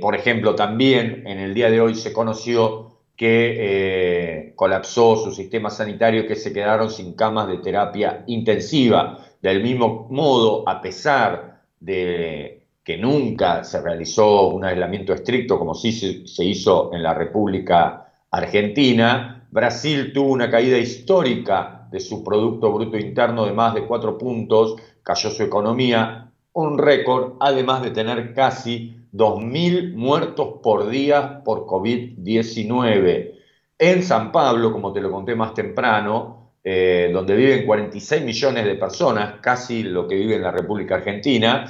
por 0.00 0.16
ejemplo, 0.16 0.54
también 0.54 1.26
en 1.26 1.38
el 1.38 1.52
día 1.52 1.70
de 1.70 1.82
hoy 1.82 1.94
se 1.94 2.12
conoció 2.12 2.85
que 3.16 3.56
eh, 3.58 4.52
colapsó 4.54 5.16
su 5.16 5.32
sistema 5.32 5.70
sanitario, 5.70 6.26
que 6.26 6.36
se 6.36 6.52
quedaron 6.52 6.90
sin 6.90 7.14
camas 7.14 7.48
de 7.48 7.58
terapia 7.58 8.24
intensiva. 8.26 9.18
Del 9.40 9.62
mismo 9.62 10.06
modo, 10.10 10.68
a 10.68 10.80
pesar 10.80 11.62
de 11.80 12.66
que 12.84 12.98
nunca 12.98 13.64
se 13.64 13.80
realizó 13.80 14.48
un 14.48 14.64
aislamiento 14.64 15.12
estricto 15.12 15.58
como 15.58 15.74
sí 15.74 15.92
se 16.26 16.44
hizo 16.44 16.92
en 16.92 17.02
la 17.02 17.14
República 17.14 18.12
Argentina, 18.30 19.36
Brasil 19.50 20.12
tuvo 20.12 20.32
una 20.32 20.50
caída 20.50 20.76
histórica 20.76 21.88
de 21.90 22.00
su 22.00 22.22
Producto 22.22 22.72
Bruto 22.72 22.98
Interno 22.98 23.46
de 23.46 23.52
más 23.52 23.74
de 23.74 23.86
cuatro 23.86 24.18
puntos, 24.18 24.76
cayó 25.02 25.30
su 25.30 25.42
economía, 25.42 26.30
un 26.52 26.78
récord, 26.78 27.34
además 27.40 27.82
de 27.82 27.90
tener 27.90 28.34
casi 28.34 28.95
2.000 29.12 29.94
muertos 29.94 30.60
por 30.62 30.88
día 30.88 31.42
por 31.44 31.66
COVID-19. 31.66 33.32
En 33.78 34.02
San 34.02 34.32
Pablo, 34.32 34.72
como 34.72 34.92
te 34.92 35.00
lo 35.00 35.10
conté 35.10 35.34
más 35.34 35.54
temprano, 35.54 36.52
eh, 36.64 37.10
donde 37.12 37.36
viven 37.36 37.64
46 37.64 38.24
millones 38.24 38.64
de 38.64 38.74
personas, 38.74 39.40
casi 39.40 39.82
lo 39.82 40.08
que 40.08 40.16
vive 40.16 40.36
en 40.36 40.42
la 40.42 40.50
República 40.50 40.96
Argentina, 40.96 41.66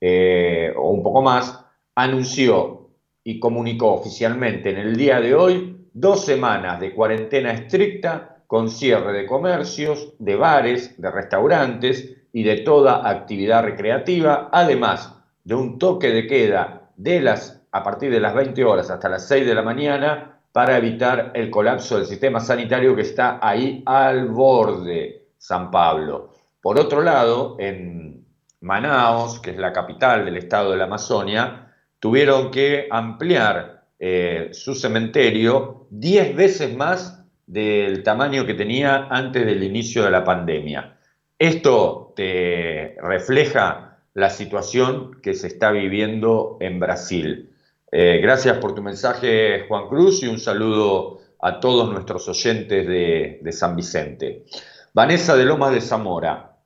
eh, 0.00 0.72
o 0.76 0.90
un 0.90 1.02
poco 1.02 1.20
más, 1.20 1.64
anunció 1.94 2.88
y 3.24 3.38
comunicó 3.38 3.92
oficialmente 3.92 4.70
en 4.70 4.78
el 4.78 4.96
día 4.96 5.20
de 5.20 5.34
hoy 5.34 5.76
dos 5.92 6.24
semanas 6.24 6.80
de 6.80 6.94
cuarentena 6.94 7.52
estricta 7.52 8.38
con 8.46 8.70
cierre 8.70 9.12
de 9.12 9.26
comercios, 9.26 10.14
de 10.18 10.36
bares, 10.36 11.00
de 11.00 11.10
restaurantes 11.10 12.16
y 12.32 12.42
de 12.42 12.58
toda 12.58 13.08
actividad 13.08 13.64
recreativa, 13.64 14.48
además 14.50 15.14
de 15.44 15.54
un 15.56 15.78
toque 15.78 16.08
de 16.08 16.26
queda 16.26 16.77
de 16.98 17.20
las, 17.20 17.62
a 17.70 17.82
partir 17.82 18.10
de 18.10 18.20
las 18.20 18.34
20 18.34 18.62
horas 18.64 18.90
hasta 18.90 19.08
las 19.08 19.26
6 19.28 19.46
de 19.46 19.54
la 19.54 19.62
mañana 19.62 20.40
para 20.52 20.76
evitar 20.76 21.30
el 21.34 21.48
colapso 21.48 21.96
del 21.96 22.06
sistema 22.06 22.40
sanitario 22.40 22.94
que 22.96 23.02
está 23.02 23.38
ahí 23.40 23.82
al 23.86 24.28
borde, 24.28 25.28
San 25.38 25.70
Pablo. 25.70 26.34
Por 26.60 26.78
otro 26.78 27.00
lado, 27.00 27.56
en 27.60 28.26
Manaos, 28.60 29.38
que 29.38 29.52
es 29.52 29.58
la 29.58 29.72
capital 29.72 30.24
del 30.24 30.36
estado 30.36 30.72
de 30.72 30.76
la 30.76 30.84
Amazonia, 30.84 31.72
tuvieron 32.00 32.50
que 32.50 32.88
ampliar 32.90 33.84
eh, 34.00 34.48
su 34.52 34.74
cementerio 34.74 35.86
10 35.90 36.34
veces 36.34 36.76
más 36.76 37.24
del 37.46 38.02
tamaño 38.02 38.44
que 38.44 38.54
tenía 38.54 39.06
antes 39.08 39.46
del 39.46 39.62
inicio 39.62 40.02
de 40.02 40.10
la 40.10 40.24
pandemia. 40.24 40.98
Esto 41.38 42.12
te 42.16 42.96
refleja 43.00 43.87
la 44.18 44.30
situación 44.30 45.20
que 45.22 45.32
se 45.34 45.46
está 45.46 45.70
viviendo 45.70 46.56
en 46.58 46.80
Brasil. 46.80 47.50
Eh, 47.92 48.18
gracias 48.20 48.58
por 48.58 48.74
tu 48.74 48.82
mensaje, 48.82 49.64
Juan 49.68 49.86
Cruz, 49.86 50.24
y 50.24 50.26
un 50.26 50.40
saludo 50.40 51.20
a 51.40 51.60
todos 51.60 51.88
nuestros 51.92 52.28
oyentes 52.28 52.84
de, 52.88 53.38
de 53.40 53.52
San 53.52 53.76
Vicente. 53.76 54.44
Vanessa 54.92 55.36
de 55.36 55.44
Lomas 55.44 55.72
de 55.72 55.80
Zamora, 55.80 56.56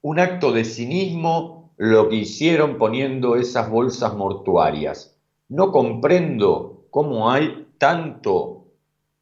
un 0.00 0.18
acto 0.18 0.50
de 0.50 0.64
cinismo 0.64 1.74
lo 1.76 2.08
que 2.08 2.16
hicieron 2.16 2.78
poniendo 2.78 3.36
esas 3.36 3.68
bolsas 3.68 4.14
mortuarias. 4.14 5.18
No 5.50 5.70
comprendo 5.70 6.86
cómo 6.88 7.30
hay 7.30 7.66
tanto 7.76 8.68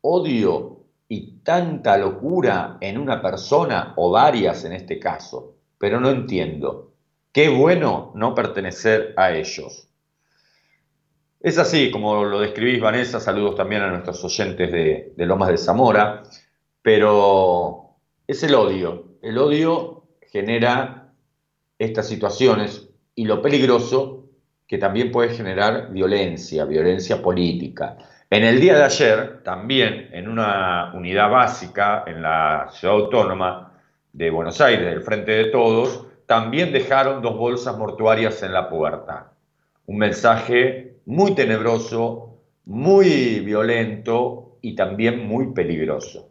odio 0.01 0.85
y 1.09 1.39
tanta 1.39 1.98
locura 1.98 2.78
en 2.81 2.98
una 2.98 3.20
persona 3.20 3.94
o 3.97 4.12
varias 4.12 4.65
en 4.65 4.74
este 4.74 5.01
caso, 5.01 5.57
pero 5.77 5.98
no 5.98 6.09
entiendo. 6.11 6.93
Qué 7.36 7.50
bueno 7.50 8.12
no 8.14 8.34
pertenecer 8.34 9.12
a 9.14 9.30
ellos. 9.30 9.90
Es 11.38 11.58
así 11.58 11.90
como 11.90 12.24
lo 12.24 12.40
describís, 12.40 12.80
Vanessa, 12.80 13.20
saludos 13.20 13.56
también 13.56 13.82
a 13.82 13.90
nuestros 13.90 14.24
oyentes 14.24 14.72
de, 14.72 15.12
Lomas 15.18 15.50
de 15.50 15.58
Zamora, 15.58 16.22
pero 16.80 17.90
es 18.26 18.42
el 18.42 18.54
odio. 18.54 19.18
El 19.20 19.36
odio 19.36 20.04
genera 20.32 21.12
estas 21.78 22.08
situaciones 22.08 22.88
y 23.14 23.26
lo 23.26 23.42
peligroso 23.42 24.30
que 24.66 24.78
también 24.78 25.12
puede 25.12 25.34
generar 25.34 25.92
violencia, 25.92 26.64
violencia 26.64 27.20
política. 27.20 27.98
En 28.30 28.44
el 28.44 28.58
día 28.58 28.78
de 28.78 28.84
ayer, 28.84 29.42
también 29.42 30.08
en 30.10 30.28
una 30.28 30.90
unidad 30.94 31.30
básica 31.30 32.02
en 32.06 32.22
la 32.22 32.70
ciudad 32.72 32.96
autónoma 32.96 33.74
de 34.14 34.30
Buenos 34.30 34.58
Aires, 34.62 34.86
del 34.86 35.02
Frente 35.02 35.32
de 35.32 35.44
Todos, 35.50 36.05
también 36.27 36.73
dejaron 36.73 37.23
dos 37.23 37.36
bolsas 37.36 37.77
mortuarias 37.78 38.43
en 38.43 38.53
la 38.53 38.69
puerta. 38.69 39.32
Un 39.86 39.98
mensaje 39.98 40.98
muy 41.07 41.35
tenebroso, 41.35 42.40
muy 42.65 43.40
violento 43.40 44.59
y 44.61 44.74
también 44.74 45.27
muy 45.27 45.53
peligroso. 45.53 46.28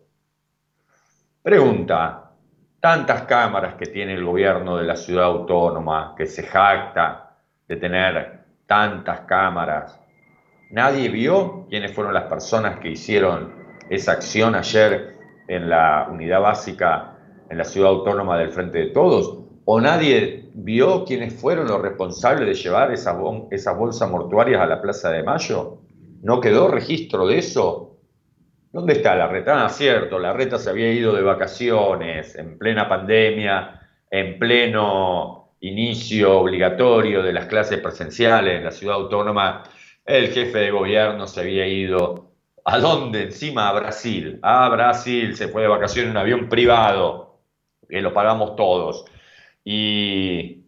Pregunta, 1.42 2.32
tantas 2.80 3.22
cámaras 3.24 3.76
que 3.76 3.86
tiene 3.86 4.14
el 4.14 4.26
gobierno 4.26 4.78
de 4.78 4.84
la 4.84 4.96
ciudad 4.96 5.26
autónoma, 5.26 6.14
que 6.18 6.26
se 6.26 6.44
jacta 6.44 7.38
de 7.68 7.78
tener 7.78 8.40
tantas 8.66 9.22
cámaras, 9.22 10.00
nadie 10.72 11.10
vio 11.10 11.68
quiénes 11.70 11.94
fueron 11.94 12.14
las 12.14 12.26
personas 12.26 12.80
que 12.80 12.90
hicieron 12.90 13.54
esa 13.90 14.14
acción 14.14 14.56
ayer 14.56 15.16
en 15.48 15.70
la 15.70 16.08
unidad 16.12 16.42
básica 16.42 17.12
en 17.50 17.58
la 17.58 17.64
ciudad 17.64 17.92
autónoma 17.92 18.38
del 18.38 18.50
Frente 18.50 18.80
de 18.80 18.86
Todos, 18.88 19.45
o 19.66 19.82
nadie 19.82 20.46
vio 20.54 21.04
quiénes 21.06 21.34
fueron 21.34 21.68
los 21.68 21.82
responsables 21.82 22.48
de 22.48 22.54
llevar 22.54 22.92
esas, 22.94 23.18
bolsas 23.78 24.10
mortuarias 24.10 24.62
a 24.62 24.68
la 24.68 24.82
Plaza 24.82 25.10
de 25.10 25.24
Mayo. 25.24 25.80
¿No 26.22 26.40
quedó 26.40 26.68
registro 26.68 27.26
de 27.28 27.40
eso? 27.40 27.98
¿Dónde 28.72 28.94
está 28.94 29.16
la 29.16 29.28
reta? 29.28 29.66
Ah, 29.66 29.70
cierto, 29.70 30.20
la 30.20 30.34
reta 30.34 30.60
se 30.60 30.70
había 30.70 30.92
ido 30.92 31.14
de 31.14 31.24
vacaciones 31.24 32.36
en 32.36 32.60
plena 32.60 32.88
pandemia, 32.88 33.82
en 34.12 34.38
pleno 34.38 35.56
inicio 35.62 36.40
obligatorio 36.40 37.24
de 37.24 37.34
las 37.34 37.48
clases 37.48 37.80
presenciales 37.80 38.58
en 38.58 38.66
la 38.66 38.72
ciudad 38.72 38.98
autónoma. 38.98 39.64
El 40.06 40.28
jefe 40.28 40.60
de 40.60 40.72
gobierno 40.72 41.26
se 41.26 41.42
había 41.42 41.66
ido. 41.66 42.32
¿A 42.66 42.78
dónde? 42.80 43.24
Encima 43.24 43.70
a 43.70 43.74
Brasil. 43.74 44.40
A 44.44 44.70
Brasil 44.70 45.36
se 45.36 45.48
fue 45.48 45.64
de 45.64 45.68
vacaciones 45.70 46.06
en 46.06 46.12
un 46.12 46.18
avión 46.18 46.50
privado, 46.50 47.40
que 47.90 48.02
lo 48.02 48.14
pagamos 48.14 48.56
todos. 48.56 49.06
Y 49.66 50.64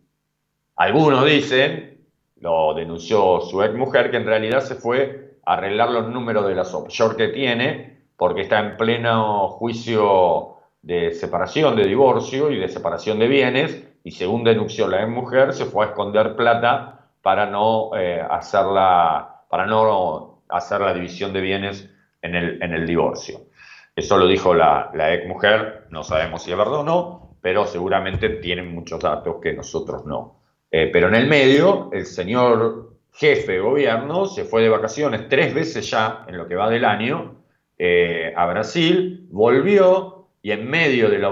algunos 0.75 1.23
dicen, 1.23 2.01
lo 2.41 2.73
denunció 2.73 3.41
su 3.41 3.61
ex 3.61 3.75
mujer, 3.75 4.09
que 4.09 4.17
en 4.17 4.25
realidad 4.25 4.61
se 4.61 4.75
fue 4.75 5.37
a 5.45 5.53
arreglar 5.53 5.91
los 5.91 6.09
números 6.09 6.47
de 6.47 6.55
las 6.55 6.73
offshore 6.73 7.15
que 7.15 7.27
tiene, 7.27 7.99
porque 8.17 8.41
está 8.41 8.59
en 8.59 8.75
pleno 8.75 9.49
juicio 9.49 10.55
de 10.81 11.11
separación, 11.13 11.75
de 11.75 11.85
divorcio 11.85 12.51
y 12.51 12.57
de 12.57 12.67
separación 12.67 13.19
de 13.19 13.27
bienes, 13.27 13.87
y 14.03 14.11
según 14.11 14.43
denunció 14.43 14.87
la 14.87 15.03
ex 15.03 15.09
mujer, 15.09 15.53
se 15.53 15.65
fue 15.65 15.85
a 15.85 15.89
esconder 15.89 16.35
plata 16.35 17.11
para 17.21 17.45
no, 17.45 17.91
eh, 17.95 18.19
hacer, 18.27 18.65
la, 18.65 19.43
para 19.47 19.67
no 19.67 20.41
hacer 20.49 20.81
la 20.81 20.93
división 20.93 21.33
de 21.33 21.41
bienes 21.41 21.89
en 22.23 22.33
el, 22.35 22.87
divorcio. 22.87 23.41
Eso 23.95 24.17
lo 24.17 24.27
dijo 24.27 24.53
la, 24.53 24.89
la 24.95 25.13
ex 25.13 25.27
mujer, 25.27 25.85
no 25.91 26.03
sabemos 26.03 26.41
si 26.41 26.51
es 26.51 26.57
verdad 26.57 26.79
o 26.79 26.83
no, 26.83 27.26
pero 27.47 27.65
seguramente 27.65 28.27
tienen 28.27 28.75
muchos 28.75 28.99
datos 28.99 29.37
que 29.41 29.53
nosotros 29.53 30.05
no. 30.05 30.41
Eh, 30.69 30.89
pero 30.91 31.07
en 31.07 31.15
el 31.15 31.27
medio, 31.27 31.89
el 31.93 32.05
señor 32.05 32.97
jefe 33.13 33.53
de 33.53 33.59
gobierno 33.59 34.25
se 34.25 34.43
fue 34.43 34.63
de 34.63 34.67
vacaciones 34.67 35.29
tres 35.29 35.53
veces 35.53 35.89
ya 35.89 36.25
en 36.27 36.35
lo 36.35 36.45
que 36.45 36.55
va 36.55 36.69
del 36.69 36.83
año 36.83 37.35
eh, 37.77 38.33
a 38.35 38.47
Brasil, 38.47 39.29
volvió 39.31 40.27
y 40.41 40.51
en 40.51 40.69
medio 40.69 41.09
de 41.09 41.19
la, 41.19 41.31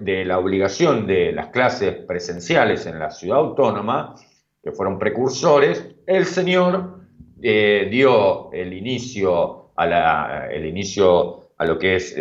de 0.00 0.24
la 0.24 0.38
obligación 0.40 1.06
de 1.06 1.30
las 1.30 1.50
clases 1.50 1.94
presenciales 1.94 2.84
en 2.86 2.98
la 2.98 3.12
ciudad 3.12 3.38
autónoma, 3.38 4.16
que 4.64 4.72
fueron 4.72 4.98
precursores, 4.98 5.94
el 6.08 6.24
señor 6.24 7.02
eh, 7.40 7.86
dio 7.88 8.52
el 8.52 8.72
inicio, 8.72 9.70
a 9.76 9.86
la, 9.86 10.48
el 10.50 10.66
inicio 10.66 11.50
a 11.56 11.64
lo 11.64 11.78
que 11.78 11.94
es 11.94 12.16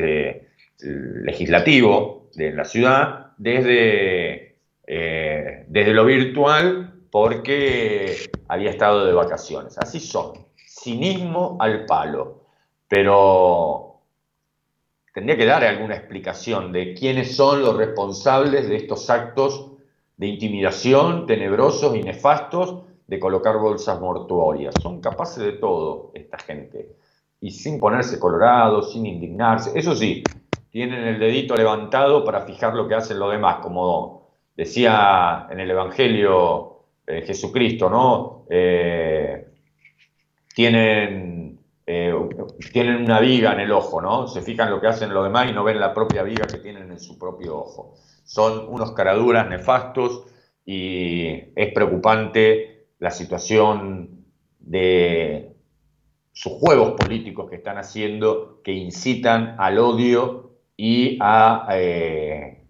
legislativo 0.78 2.25
de 2.36 2.52
la 2.54 2.66
ciudad 2.66 3.32
desde, 3.38 4.58
eh, 4.88 5.66
desde 5.68 5.94
lo 5.94 6.06
virtual 6.06 6.94
porque 7.12 8.16
había 8.48 8.70
estado 8.70 9.06
de 9.06 9.14
vacaciones. 9.14 9.78
Así 9.78 10.00
son, 10.00 10.46
cinismo 10.56 11.58
al 11.60 11.86
palo. 11.86 12.42
Pero 12.88 14.02
tendría 15.14 15.38
que 15.38 15.46
dar 15.46 15.64
alguna 15.64 15.96
explicación 15.96 16.72
de 16.72 16.94
quiénes 16.94 17.36
son 17.36 17.62
los 17.62 17.78
responsables 17.78 18.68
de 18.68 18.76
estos 18.76 19.10
actos 19.10 19.72
de 20.18 20.28
intimidación 20.28 21.26
tenebrosos 21.26 21.96
y 21.96 22.04
nefastos 22.04 22.84
de 23.08 23.20
colocar 23.20 23.58
bolsas 23.58 24.00
mortuorias. 24.00 24.76
Son 24.82 25.02
capaces 25.02 25.44
de 25.44 25.54
todo 25.54 26.12
esta 26.14 26.38
gente. 26.38 26.96
Y 27.40 27.52
sin 27.52 27.80
ponerse 27.80 28.20
colorados, 28.20 28.94
sin 28.94 29.06
indignarse. 29.06 29.72
Eso 29.78 29.96
sí, 29.96 30.24
tienen 30.76 31.06
el 31.08 31.20
dedito 31.20 31.56
levantado 31.56 32.26
para 32.26 32.42
fijar 32.42 32.74
lo 32.76 32.86
que 32.86 32.96
hacen 32.96 33.18
los 33.18 33.32
demás, 33.32 33.60
como 33.62 34.28
decía 34.58 35.48
en 35.50 35.62
el 35.62 35.72
Evangelio 35.72 36.82
eh, 37.08 37.22
Jesucristo, 37.26 37.90
¿no? 37.90 38.46
Eh, 38.50 39.54
tienen 40.54 41.62
eh, 41.86 42.14
tienen 42.74 42.98
una 42.98 43.22
viga 43.22 43.54
en 43.54 43.62
el 43.62 43.72
ojo, 43.72 44.02
¿no? 44.02 44.28
Se 44.28 44.42
fijan 44.42 44.70
lo 44.70 44.82
que 44.82 44.88
hacen 44.88 45.14
los 45.14 45.24
demás 45.24 45.50
y 45.50 45.54
no 45.54 45.64
ven 45.64 45.80
la 45.80 45.94
propia 45.94 46.24
viga 46.24 46.46
que 46.46 46.58
tienen 46.58 46.92
en 46.92 47.00
su 47.00 47.18
propio 47.18 47.58
ojo. 47.58 47.96
Son 48.26 48.68
unos 48.68 48.92
caraduras 48.92 49.48
nefastos 49.48 50.26
y 50.66 51.54
es 51.56 51.74
preocupante 51.74 52.88
la 53.00 53.12
situación 53.12 54.26
de 54.60 55.56
sus 56.34 56.52
juegos 56.52 57.02
políticos 57.02 57.50
que 57.50 57.56
están 57.56 57.78
haciendo 57.78 58.60
que 58.62 58.74
incitan 58.74 59.56
al 59.58 59.80
odio 59.80 60.45
y 60.78 61.18
a 61.22 61.68
eh, 61.72 62.64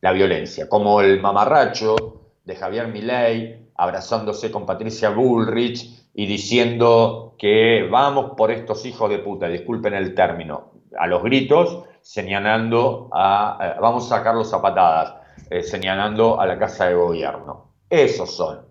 la 0.00 0.12
violencia, 0.12 0.68
como 0.68 1.00
el 1.00 1.20
mamarracho 1.20 1.96
de 2.44 2.56
Javier 2.56 2.88
Milei 2.88 3.70
abrazándose 3.76 4.50
con 4.50 4.66
Patricia 4.66 5.10
Bullrich 5.10 6.08
y 6.14 6.26
diciendo 6.26 7.34
que 7.38 7.88
vamos 7.90 8.32
por 8.36 8.50
estos 8.50 8.84
hijos 8.86 9.10
de 9.10 9.18
puta, 9.18 9.48
disculpen 9.48 9.94
el 9.94 10.14
término, 10.14 10.72
a 10.98 11.06
los 11.06 11.22
gritos, 11.22 11.84
señalando 12.02 13.08
a, 13.12 13.58
eh, 13.60 13.80
vamos 13.80 14.06
a 14.06 14.16
sacarlos 14.16 14.52
a 14.52 14.60
patadas, 14.60 15.14
eh, 15.50 15.62
señalando 15.62 16.40
a 16.40 16.46
la 16.46 16.58
Casa 16.58 16.86
de 16.86 16.94
Gobierno. 16.94 17.72
Esos 17.88 18.36
son. 18.36 18.66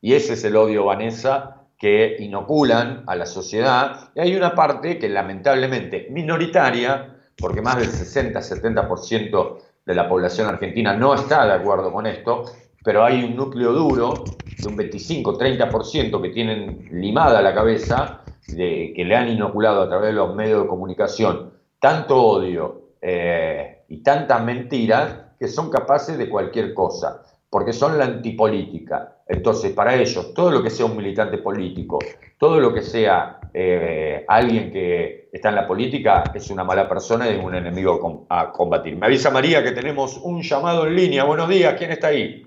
Y 0.00 0.14
ese 0.14 0.34
es 0.34 0.44
el 0.44 0.56
odio, 0.56 0.84
Vanessa, 0.84 1.64
que 1.78 2.16
inoculan 2.20 3.04
a 3.06 3.16
la 3.16 3.26
sociedad. 3.26 4.10
Y 4.14 4.20
hay 4.20 4.36
una 4.36 4.54
parte 4.54 4.98
que 4.98 5.08
lamentablemente 5.08 6.08
minoritaria, 6.10 7.15
porque 7.38 7.62
más 7.62 7.76
del 7.76 7.88
60-70% 7.88 9.58
de 9.84 9.94
la 9.94 10.08
población 10.08 10.48
argentina 10.48 10.96
no 10.96 11.14
está 11.14 11.46
de 11.46 11.52
acuerdo 11.52 11.92
con 11.92 12.06
esto, 12.06 12.44
pero 12.82 13.04
hay 13.04 13.24
un 13.24 13.36
núcleo 13.36 13.72
duro 13.72 14.24
de 14.42 14.68
un 14.68 14.76
25-30% 14.76 16.22
que 16.22 16.28
tienen 16.30 16.88
limada 16.92 17.42
la 17.42 17.54
cabeza, 17.54 18.20
de, 18.48 18.92
que 18.94 19.04
le 19.04 19.16
han 19.16 19.28
inoculado 19.28 19.82
a 19.82 19.88
través 19.88 20.08
de 20.08 20.14
los 20.14 20.34
medios 20.34 20.62
de 20.62 20.68
comunicación 20.68 21.52
tanto 21.80 22.20
odio 22.20 22.92
eh, 23.00 23.84
y 23.88 24.02
tantas 24.02 24.42
mentiras 24.42 25.16
que 25.38 25.48
son 25.48 25.70
capaces 25.70 26.16
de 26.16 26.28
cualquier 26.28 26.72
cosa, 26.74 27.22
porque 27.50 27.72
son 27.72 27.98
la 27.98 28.04
antipolítica. 28.04 29.18
Entonces, 29.28 29.72
para 29.72 29.94
ellos, 29.94 30.32
todo 30.34 30.50
lo 30.50 30.62
que 30.62 30.70
sea 30.70 30.86
un 30.86 30.96
militante 30.96 31.38
político, 31.38 31.98
todo 32.38 32.60
lo 32.60 32.72
que 32.72 32.82
sea 32.82 33.38
eh, 33.52 34.24
alguien 34.28 34.70
que 34.70 35.28
está 35.32 35.48
en 35.50 35.54
la 35.56 35.66
política, 35.66 36.24
es 36.34 36.50
una 36.50 36.64
mala 36.64 36.88
persona 36.88 37.28
y 37.28 37.36
un 37.36 37.54
enemigo 37.54 38.26
a 38.28 38.52
combatir. 38.52 38.96
Me 38.96 39.06
avisa 39.06 39.30
María 39.30 39.62
que 39.62 39.72
tenemos 39.72 40.18
un 40.18 40.42
llamado 40.42 40.86
en 40.86 40.96
línea. 40.96 41.24
Buenos 41.24 41.48
días, 41.48 41.74
¿quién 41.76 41.90
está 41.92 42.08
ahí? 42.08 42.46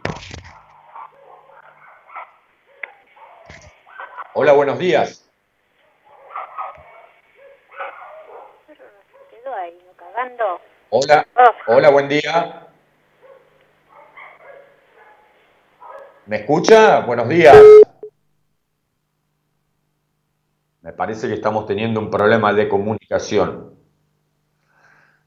Hola, 4.34 4.54
buenos 4.54 4.80
días. 4.80 5.30
Hola, 10.90 11.26
hola, 11.68 11.90
buen 11.90 12.08
día. 12.08 12.68
¿Me 16.26 16.38
escucha? 16.38 17.00
Buenos 17.02 17.28
días. 17.28 17.58
Me 20.82 20.94
parece 20.94 21.28
que 21.28 21.34
estamos 21.34 21.66
teniendo 21.66 22.00
un 22.00 22.10
problema 22.10 22.54
de 22.54 22.70
comunicación. 22.70 23.74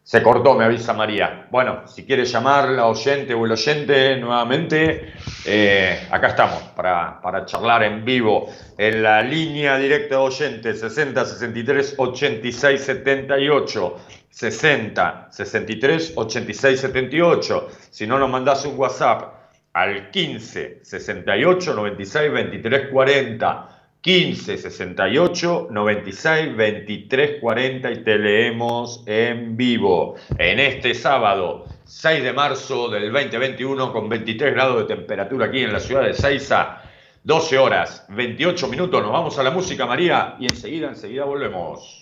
Se 0.02 0.20
cortó, 0.22 0.54
me 0.54 0.64
avisa 0.64 0.94
María. 0.94 1.46
Bueno, 1.50 1.86
si 1.86 2.04
quiere 2.04 2.24
llamar 2.24 2.70
la 2.70 2.86
oyente 2.86 3.34
o 3.34 3.44
el 3.44 3.52
oyente 3.52 4.16
nuevamente, 4.16 5.12
eh, 5.44 6.08
acá 6.10 6.28
estamos 6.28 6.62
para, 6.74 7.20
para, 7.20 7.44
charlar 7.44 7.84
en 7.84 8.04
vivo 8.04 8.48
en 8.76 9.02
la 9.02 9.22
línea 9.22 9.76
directa 9.76 10.16
de 10.16 10.22
oyentes 10.22 10.80
60 10.80 11.24
63 11.24 11.94
86 11.98 12.80
78. 12.80 13.96
60 14.28 15.28
63 15.30 16.12
86 16.16 16.80
78. 16.80 17.68
Si 17.90 18.06
no, 18.06 18.18
nos 18.18 18.30
mandás 18.30 18.64
un 18.64 18.76
WhatsApp 18.78 19.34
al 19.72 20.10
15 20.10 20.80
68 20.82 21.74
96 21.74 22.32
23 22.32 22.88
40. 22.90 23.71
15 24.02 24.58
68 24.58 25.68
96 25.70 26.56
23 26.56 27.40
40 27.40 27.90
y 27.92 28.02
te 28.02 28.18
leemos 28.18 29.04
en 29.06 29.56
vivo. 29.56 30.16
En 30.38 30.58
este 30.58 30.92
sábado 30.92 31.66
6 31.84 32.24
de 32.24 32.32
marzo 32.32 32.88
del 32.88 33.12
2021 33.12 33.92
con 33.92 34.08
23 34.08 34.54
grados 34.54 34.78
de 34.78 34.96
temperatura 34.96 35.46
aquí 35.46 35.60
en 35.60 35.72
la 35.72 35.78
ciudad 35.78 36.02
de 36.02 36.14
Seiza 36.14 36.82
12 37.22 37.58
horas 37.58 38.04
28 38.08 38.66
minutos. 38.66 39.00
Nos 39.00 39.12
vamos 39.12 39.38
a 39.38 39.44
la 39.44 39.52
música 39.52 39.86
María 39.86 40.34
y 40.40 40.46
enseguida 40.46 40.88
enseguida 40.88 41.24
volvemos 41.24 42.01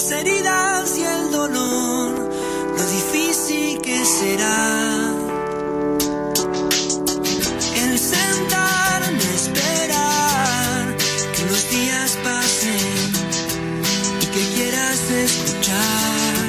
las 0.00 0.12
heridas 0.12 0.96
y 0.96 1.02
el 1.02 1.30
dolor, 1.30 2.30
lo 2.78 2.86
difícil 2.86 3.78
que 3.82 4.02
será. 4.02 5.12
El 7.82 7.98
sentarme 7.98 9.22
a 9.22 9.34
esperar 9.34 10.96
que 11.36 11.44
los 11.50 11.70
días 11.70 12.18
pasen 12.24 13.12
y 14.22 14.26
que 14.26 14.42
quieras 14.54 15.00
escuchar. 15.10 16.46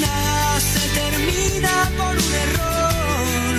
Nada 0.00 0.60
se 0.72 0.84
termina 1.00 1.90
por 1.98 2.14
un 2.16 2.32
error, 2.46 3.54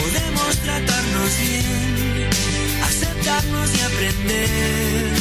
podemos 0.00 0.56
tratarnos 0.64 1.30
bien, 1.42 2.30
aceptarnos 2.82 3.68
y 3.76 3.80
aprender 3.82 5.13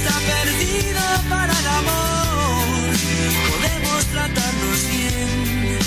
está 0.00 0.18
perdido 0.20 1.02
para 1.28 1.52
el 1.60 1.66
amor. 1.66 2.94
Podemos 3.50 4.04
tratarnos 4.06 4.78
bien 4.90 5.78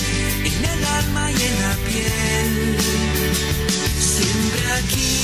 en 0.49 0.65
el 0.73 0.85
alma 0.85 1.31
y 1.31 1.41
en 1.49 1.55
la 1.65 1.73
piel. 1.87 2.77
Siempre 3.99 4.71
aquí 4.79 5.22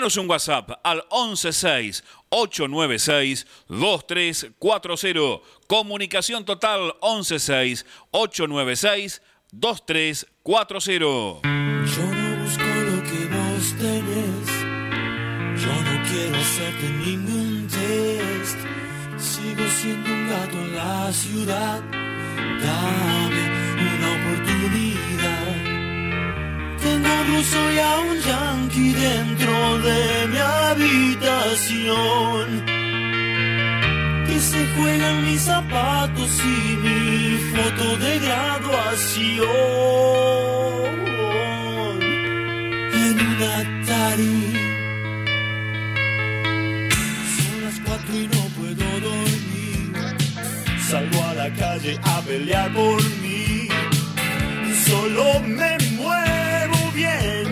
Envíanos 0.00 0.16
un 0.16 0.30
WhatsApp 0.30 0.70
al 0.82 1.04
116 1.10 2.02
896 2.30 3.46
2340. 3.68 5.46
Comunicación 5.66 6.42
total 6.46 6.94
116 7.02 7.84
896 8.10 9.20
2340. 9.52 10.96
Yo 11.04 12.06
no 12.06 12.36
busco 12.42 12.64
lo 12.64 13.02
que 13.02 13.26
vos 13.26 13.74
tenés. 13.76 14.48
Yo 15.62 15.74
no 15.82 16.02
quiero 16.08 16.36
hacerte 16.38 16.88
ningún 17.04 17.68
test. 17.68 18.58
Sigo 19.18 19.68
siendo 19.68 20.08
un 20.10 20.30
gato 20.30 20.56
en 20.62 20.76
la 20.76 21.12
ciudad. 21.12 21.82
Dame 22.62 23.44
una 23.76 24.08
oportunidad. 24.16 25.39
Tengo 26.90 27.06
un 27.06 27.26
ruso 27.36 27.60
y 27.72 27.78
a 27.78 27.98
un 28.00 28.18
yankee 28.20 28.92
dentro 28.92 29.78
de 29.78 30.26
mi 30.32 30.38
habitación. 30.38 32.46
Que 34.26 34.40
se 34.40 34.66
juegan 34.74 35.24
mis 35.24 35.42
zapatos 35.42 36.30
y 36.44 36.76
mi 36.84 37.38
foto 37.52 37.96
de 37.96 38.18
graduación. 38.18 39.46
En 43.04 43.14
un 43.28 43.40
Atari. 43.58 44.40
Son 47.36 47.54
las 47.64 47.76
cuatro 47.86 48.12
y 48.16 48.18
no 48.34 48.42
puedo 48.58 48.86
dormir. 49.08 49.84
Salgo 50.88 51.18
a 51.22 51.24
la 51.34 51.48
calle 51.50 51.92
a 52.02 52.20
pelear 52.22 52.68
por 52.72 53.00
mí. 53.22 53.68
Solo 54.86 55.26
me 55.46 55.76
bien. 57.00 57.49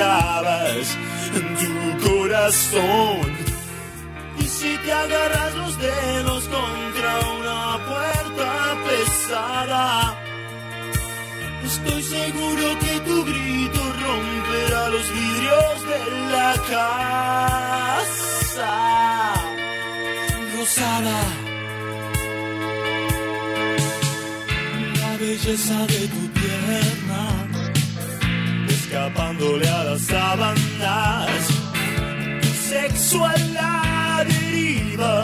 En 0.00 1.56
tu 1.56 2.08
corazón. 2.08 3.36
Y 4.38 4.44
si 4.44 4.76
te 4.78 4.92
agarras 4.92 5.54
los 5.56 5.78
dedos 5.78 6.44
contra 6.44 7.18
una 7.36 7.78
puerta 7.84 8.76
pesada, 8.86 10.16
estoy 11.64 12.02
seguro 12.02 12.78
que 12.78 13.00
tu 13.00 13.24
grito 13.24 13.80
romperá 14.04 14.88
los 14.90 15.12
vidrios 15.12 15.76
de 15.90 16.00
la 16.30 16.54
casa 16.70 17.68
rosada. 20.56 21.20
La 25.00 25.16
belleza 25.16 25.86
de 25.86 26.06
tu 26.06 26.22
pierna, 26.38 27.47
escapándole 28.88 29.68
a 29.68 29.84
las 29.84 30.00
sábanas 30.00 31.28
sexo 32.70 33.22
a 33.22 33.36
la 33.52 34.24
deriva 34.26 35.20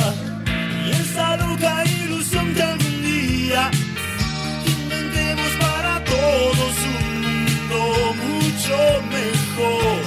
y 0.87 0.91
esa 0.91 1.37
loca 1.39 1.83
ilusión 1.87 2.53
que 2.55 2.63
algún 2.63 3.03
día 3.03 3.71
inventemos 4.67 5.51
para 5.61 6.05
todos 6.05 6.75
un 6.93 7.23
mundo 7.23 8.15
mucho 8.27 8.77
mejor. 9.11 10.04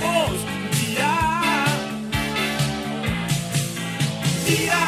bons 0.00 0.40
dia. 0.76 1.14
Dia. 4.46 4.87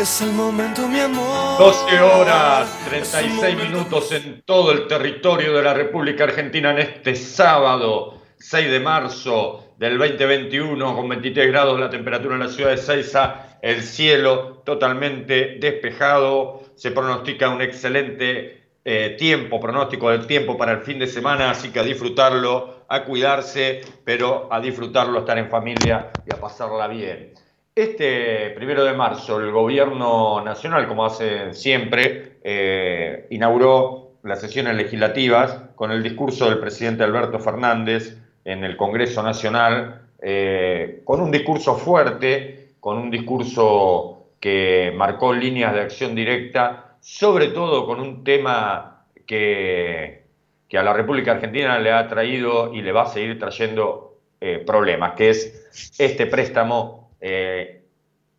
Es 0.00 0.22
el 0.22 0.32
momento, 0.32 0.88
mi 0.88 0.98
amor. 0.98 1.58
12 1.58 2.00
horas 2.00 2.86
36 2.88 3.54
minutos 3.54 4.10
en 4.12 4.40
todo 4.46 4.72
el 4.72 4.86
territorio 4.86 5.52
de 5.52 5.62
la 5.62 5.74
República 5.74 6.24
Argentina 6.24 6.70
en 6.70 6.78
este 6.78 7.14
sábado 7.14 8.18
6 8.38 8.70
de 8.70 8.80
marzo 8.80 9.74
del 9.76 9.98
2021 9.98 10.96
con 10.96 11.06
23 11.06 11.48
grados 11.48 11.78
la 11.78 11.90
temperatura 11.90 12.36
en 12.36 12.40
la 12.40 12.48
ciudad 12.48 12.70
de 12.70 12.78
Seiza, 12.78 13.58
el 13.60 13.82
cielo 13.82 14.62
totalmente 14.64 15.58
despejado, 15.60 16.62
se 16.76 16.92
pronostica 16.92 17.50
un 17.50 17.60
excelente 17.60 18.62
eh, 18.82 19.16
tiempo, 19.18 19.60
pronóstico 19.60 20.08
del 20.08 20.26
tiempo 20.26 20.56
para 20.56 20.72
el 20.72 20.80
fin 20.80 20.98
de 20.98 21.08
semana, 21.08 21.50
así 21.50 21.68
que 21.68 21.80
a 21.80 21.82
disfrutarlo, 21.82 22.86
a 22.88 23.04
cuidarse, 23.04 23.82
pero 24.02 24.48
a 24.50 24.60
disfrutarlo, 24.60 25.18
a 25.18 25.20
estar 25.20 25.36
en 25.36 25.50
familia 25.50 26.10
y 26.26 26.34
a 26.34 26.40
pasarla 26.40 26.88
bien. 26.88 27.34
Este 27.74 28.50
primero 28.50 28.84
de 28.84 28.94
marzo, 28.94 29.38
el 29.38 29.52
gobierno 29.52 30.42
nacional, 30.42 30.88
como 30.88 31.04
hace 31.04 31.54
siempre, 31.54 32.38
eh, 32.42 33.28
inauguró 33.30 34.14
las 34.24 34.40
sesiones 34.40 34.74
legislativas 34.74 35.70
con 35.76 35.92
el 35.92 36.02
discurso 36.02 36.50
del 36.50 36.58
presidente 36.58 37.04
Alberto 37.04 37.38
Fernández 37.38 38.18
en 38.44 38.64
el 38.64 38.76
Congreso 38.76 39.22
Nacional, 39.22 40.08
eh, 40.20 41.02
con 41.04 41.20
un 41.20 41.30
discurso 41.30 41.76
fuerte, 41.76 42.72
con 42.80 42.98
un 42.98 43.08
discurso 43.08 44.30
que 44.40 44.92
marcó 44.96 45.32
líneas 45.32 45.72
de 45.72 45.80
acción 45.80 46.16
directa, 46.16 46.96
sobre 47.00 47.48
todo 47.48 47.86
con 47.86 48.00
un 48.00 48.24
tema 48.24 49.04
que, 49.26 50.24
que 50.68 50.76
a 50.76 50.82
la 50.82 50.92
República 50.92 51.32
Argentina 51.32 51.78
le 51.78 51.92
ha 51.92 52.08
traído 52.08 52.74
y 52.74 52.82
le 52.82 52.90
va 52.90 53.02
a 53.02 53.06
seguir 53.06 53.38
trayendo 53.38 54.18
eh, 54.40 54.62
problemas, 54.66 55.12
que 55.12 55.30
es 55.30 55.94
este 55.98 56.26
préstamo 56.26 56.99
eh, 57.20 57.82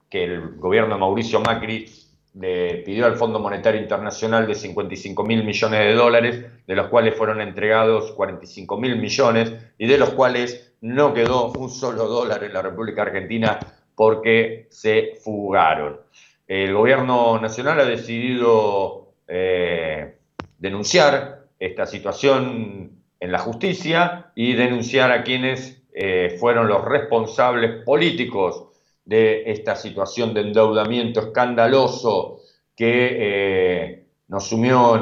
que 0.09 0.23
el 0.23 0.57
gobierno 0.57 0.95
de 0.95 0.99
Mauricio 0.99 1.39
Macri 1.39 1.85
le 2.33 2.77
pidió 2.85 3.05
al 3.05 3.17
Fondo 3.17 3.39
Monetario 3.39 3.81
Internacional 3.81 4.47
de 4.47 4.55
55 4.55 5.23
mil 5.23 5.43
millones 5.43 5.79
de 5.79 5.93
dólares, 5.93 6.45
de 6.65 6.75
los 6.75 6.87
cuales 6.87 7.15
fueron 7.15 7.41
entregados 7.41 8.11
45 8.13 8.77
mil 8.77 8.97
millones 8.97 9.53
y 9.77 9.87
de 9.87 9.97
los 9.97 10.11
cuales 10.11 10.73
no 10.81 11.13
quedó 11.13 11.51
un 11.51 11.69
solo 11.69 12.07
dólar 12.07 12.43
en 12.43 12.53
la 12.53 12.61
República 12.61 13.03
Argentina 13.03 13.59
porque 13.95 14.67
se 14.69 15.19
fugaron. 15.21 15.99
El 16.47 16.73
gobierno 16.73 17.39
nacional 17.39 17.79
ha 17.81 17.85
decidido 17.85 19.13
eh, 19.27 20.15
denunciar 20.57 21.45
esta 21.59 21.85
situación 21.85 22.91
en 23.19 23.31
la 23.31 23.39
justicia 23.39 24.31
y 24.35 24.53
denunciar 24.53 25.11
a 25.11 25.23
quienes 25.23 25.83
eh, 25.93 26.35
fueron 26.39 26.67
los 26.67 26.83
responsables 26.83 27.83
políticos 27.83 28.70
de 29.11 29.43
esta 29.51 29.75
situación 29.75 30.33
de 30.33 30.39
endeudamiento 30.39 31.19
escandaloso 31.19 32.39
que 32.73 33.09
eh, 33.11 34.05
nos 34.29 34.47
sumió 34.47 34.95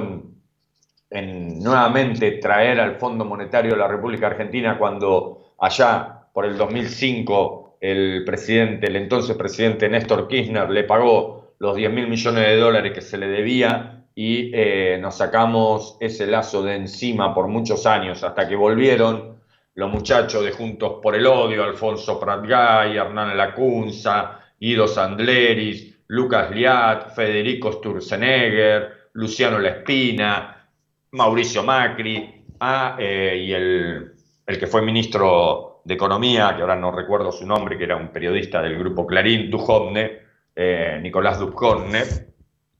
en, 1.11 1.59
nuevamente 1.59 2.31
traer 2.33 2.79
al 2.79 2.95
Fondo 2.95 3.23
Monetario 3.23 3.73
de 3.73 3.77
la 3.77 3.87
República 3.87 4.25
Argentina 4.25 4.79
cuando 4.79 5.53
allá 5.59 6.23
por 6.33 6.45
el 6.45 6.57
2005 6.57 7.77
el 7.81 8.23
presidente, 8.25 8.87
el 8.87 8.95
entonces 8.95 9.37
presidente 9.37 9.87
Néstor 9.87 10.27
Kirchner 10.27 10.71
le 10.71 10.85
pagó 10.85 11.53
los 11.59 11.75
10 11.75 11.91
mil 11.91 12.07
millones 12.07 12.47
de 12.47 12.55
dólares 12.57 12.93
que 12.93 13.01
se 13.01 13.17
le 13.19 13.27
debía 13.27 14.05
y 14.15 14.49
eh, 14.55 14.97
nos 14.99 15.17
sacamos 15.17 15.97
ese 15.99 16.25
lazo 16.25 16.63
de 16.63 16.75
encima 16.77 17.35
por 17.35 17.47
muchos 17.47 17.85
años 17.85 18.23
hasta 18.23 18.47
que 18.47 18.55
volvieron 18.55 19.38
los 19.79 19.89
muchachos 19.89 20.43
de 20.43 20.51
Juntos 20.51 20.99
por 21.01 21.15
el 21.15 21.25
Odio, 21.25 21.63
Alfonso 21.63 22.19
Pratgay, 22.19 22.97
Hernán 22.97 23.37
Lacunza, 23.37 24.37
Guido 24.59 24.85
Sandleris, 24.89 26.03
Lucas 26.07 26.51
Liat, 26.51 27.15
Federico 27.15 27.71
Sturzenegger, 27.71 29.11
Luciano 29.13 29.57
Lespina, 29.57 30.67
Mauricio 31.11 31.63
Macri, 31.63 32.43
ah, 32.59 32.97
eh, 32.99 33.41
y 33.41 33.53
el, 33.53 34.11
que 34.45 34.67
fue 34.67 34.81
ministro 34.81 35.81
de 35.85 35.93
Economía, 35.93 36.53
que 36.57 36.61
ahora 36.61 36.75
no 36.75 36.91
recuerdo 36.91 37.31
su 37.31 37.47
nombre, 37.47 37.77
que 37.77 37.85
era 37.85 37.95
un 37.95 38.09
periodista 38.09 38.61
del 38.61 38.77
grupo 38.77 39.07
Clarín, 39.07 39.49
Duhovne, 39.49 40.19
eh, 40.57 40.99
Nicolás 41.01 41.39
Duhovne, 41.39 42.03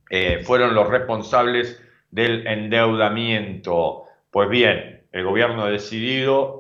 eh, 0.10 0.42
fueron 0.44 0.76
los 0.76 0.90
responsables 0.90 1.82
del 2.12 2.46
endeudamiento. 2.46 4.04
Pues 4.30 4.50
bien, 4.50 5.06
el 5.14 5.24
gobierno 5.24 5.64
ha 5.64 5.70
decidido 5.70 6.59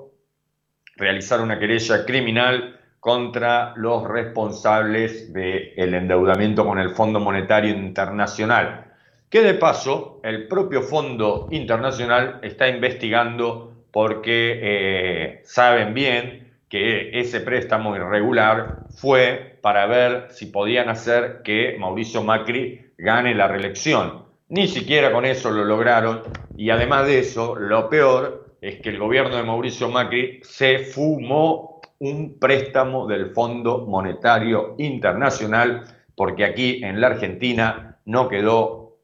realizar 1.00 1.42
una 1.42 1.58
querella 1.58 2.06
criminal 2.06 2.80
contra 3.00 3.74
los 3.78 4.08
responsables 4.08 5.32
del 5.32 5.94
endeudamiento 5.94 6.66
con 6.66 6.80
el 6.80 6.90
Fondo 6.92 7.20
Monetario 7.20 7.74
Internacional, 7.74 8.86
que 9.30 9.42
de 9.42 9.54
paso 9.54 10.20
el 10.24 10.48
propio 10.48 10.82
Fondo 10.82 11.48
Internacional 11.52 12.40
está 12.42 12.68
investigando 12.68 13.74
porque 13.92 14.60
eh, 14.62 15.42
saben 15.46 15.94
bien 15.94 16.50
que 16.68 17.18
ese 17.20 17.40
préstamo 17.40 17.96
irregular 17.96 18.80
fue 18.90 19.58
para 19.62 19.88
ver 19.88 20.28
si 20.30 20.48
podían 20.48 20.90
hacer 20.90 21.42
que 21.44 21.76
Mauricio 21.80 22.22
Macri 22.22 22.92
gane 22.98 23.34
la 23.34 23.48
reelección. 23.48 24.26
Ni 24.50 24.68
siquiera 24.68 25.12
con 25.12 25.26
eso 25.26 25.52
lo 25.52 25.64
lograron 25.64 26.22
y 26.58 26.70
además 26.70 27.08
de 27.08 27.20
eso, 27.20 27.56
lo 27.56 27.90
peor 27.90 28.49
es 28.62 28.82
que 28.82 28.90
el 28.90 29.00
gobierno 29.00 29.36
de 29.36 29.44
Mauricio 29.44 29.90
Macri 29.90 30.40
se 30.44 30.80
fumó 30.80 31.82
un 32.00 32.40
préstamo 32.40 33.08
del 33.08 33.32
Fondo 33.32 33.86
Monetario 33.86 34.76
Internacional 34.78 35.84
porque 36.16 36.46
aquí 36.46 36.84
en 36.84 37.00
la 37.00 37.08
Argentina 37.08 37.98
no 38.06 38.28
quedó 38.28 38.98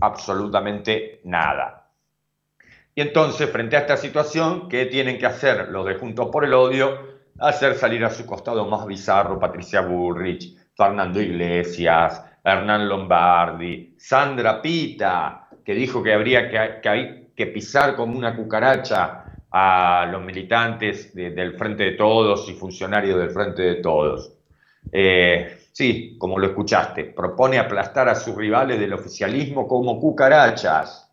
absolutamente 0.00 1.20
nada. 1.24 1.90
Y 2.94 3.00
entonces, 3.00 3.50
frente 3.50 3.76
a 3.76 3.80
esta 3.80 3.96
situación, 3.96 4.68
¿qué 4.68 4.86
tienen 4.86 5.18
que 5.18 5.26
hacer 5.26 5.68
los 5.68 5.86
de 5.86 5.94
Juntos 5.94 6.28
por 6.30 6.44
el 6.44 6.52
Odio? 6.52 7.12
Hacer 7.38 7.74
salir 7.74 8.04
a 8.04 8.10
su 8.10 8.26
costado 8.26 8.66
más 8.66 8.86
bizarro 8.86 9.38
Patricia 9.38 9.80
Bullrich, 9.80 10.56
Fernando 10.76 11.20
Iglesias, 11.20 12.22
Hernán 12.44 12.88
Lombardi, 12.88 13.94
Sandra 13.98 14.60
Pita, 14.60 15.48
que 15.64 15.74
dijo 15.74 16.02
que 16.02 16.12
habría 16.12 16.50
que, 16.50 16.80
que, 16.82 17.21
pisar 17.46 17.96
como 17.96 18.18
una 18.18 18.36
cucaracha 18.36 19.24
a 19.50 20.08
los 20.10 20.22
militantes 20.22 21.14
del 21.14 21.54
Frente 21.54 21.84
de 21.84 21.92
Todos 21.92 22.48
y 22.48 22.54
funcionarios 22.54 23.18
del 23.18 23.30
Frente 23.30 23.62
de 23.62 23.74
Todos. 23.76 24.32
Eh, 24.90 25.58
sí, 25.72 26.16
como 26.18 26.38
lo 26.38 26.46
escuchaste, 26.46 27.04
propone 27.04 27.58
aplastar 27.58 28.08
a 28.08 28.14
sus 28.14 28.34
rivales 28.34 28.80
del 28.80 28.94
oficialismo 28.94 29.68
como 29.68 30.00
cucarachas. 30.00 31.10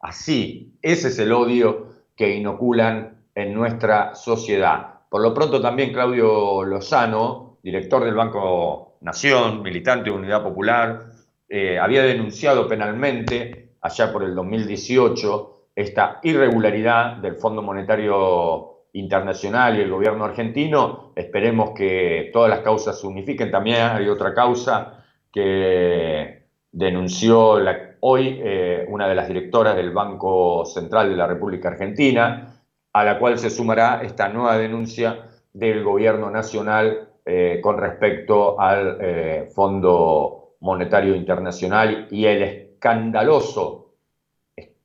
Así, 0.00 0.78
ese 0.82 1.08
es 1.08 1.18
el 1.18 1.32
odio 1.32 1.88
que 2.14 2.34
inoculan 2.34 3.24
en 3.34 3.54
nuestra 3.54 4.14
sociedad. 4.14 5.00
Por 5.08 5.22
lo 5.22 5.32
pronto 5.32 5.60
también 5.60 5.92
Claudio 5.92 6.64
Lozano, 6.64 7.58
director 7.62 8.04
del 8.04 8.14
Banco 8.14 8.98
Nación, 9.00 9.62
militante 9.62 10.10
de 10.10 10.16
Unidad 10.16 10.42
Popular, 10.42 11.06
eh, 11.48 11.78
había 11.78 12.02
denunciado 12.02 12.68
penalmente 12.68 13.72
allá 13.80 14.12
por 14.12 14.22
el 14.22 14.34
2018 14.34 15.59
esta 15.80 16.20
irregularidad 16.22 17.16
del 17.16 17.36
Fondo 17.36 17.62
Monetario 17.62 18.86
Internacional 18.92 19.78
y 19.78 19.82
el 19.82 19.90
gobierno 19.90 20.24
argentino. 20.24 21.12
Esperemos 21.16 21.70
que 21.70 22.30
todas 22.32 22.50
las 22.50 22.60
causas 22.60 23.00
se 23.00 23.06
unifiquen. 23.06 23.50
También 23.50 23.82
hay 23.82 24.08
otra 24.08 24.34
causa 24.34 25.04
que 25.32 26.44
denunció 26.72 27.58
hoy 28.00 28.40
eh, 28.42 28.86
una 28.88 29.08
de 29.08 29.14
las 29.14 29.28
directoras 29.28 29.76
del 29.76 29.90
Banco 29.90 30.64
Central 30.64 31.10
de 31.10 31.16
la 31.16 31.26
República 31.26 31.68
Argentina, 31.68 32.62
a 32.92 33.04
la 33.04 33.18
cual 33.18 33.38
se 33.38 33.50
sumará 33.50 34.02
esta 34.02 34.28
nueva 34.28 34.58
denuncia 34.58 35.28
del 35.52 35.82
gobierno 35.82 36.30
nacional 36.30 37.08
eh, 37.24 37.60
con 37.62 37.78
respecto 37.78 38.60
al 38.60 38.98
eh, 39.00 39.48
Fondo 39.54 40.56
Monetario 40.60 41.14
Internacional 41.14 42.08
y 42.10 42.24
el 42.26 42.42
escandaloso 42.42 43.89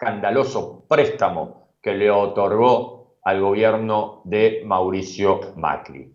escandaloso 0.05 0.85
préstamo 0.87 1.69
que 1.81 1.93
le 1.95 2.11
otorgó 2.11 3.17
al 3.23 3.41
gobierno 3.41 4.21
de 4.23 4.61
Mauricio 4.63 5.39
Macri. 5.55 6.13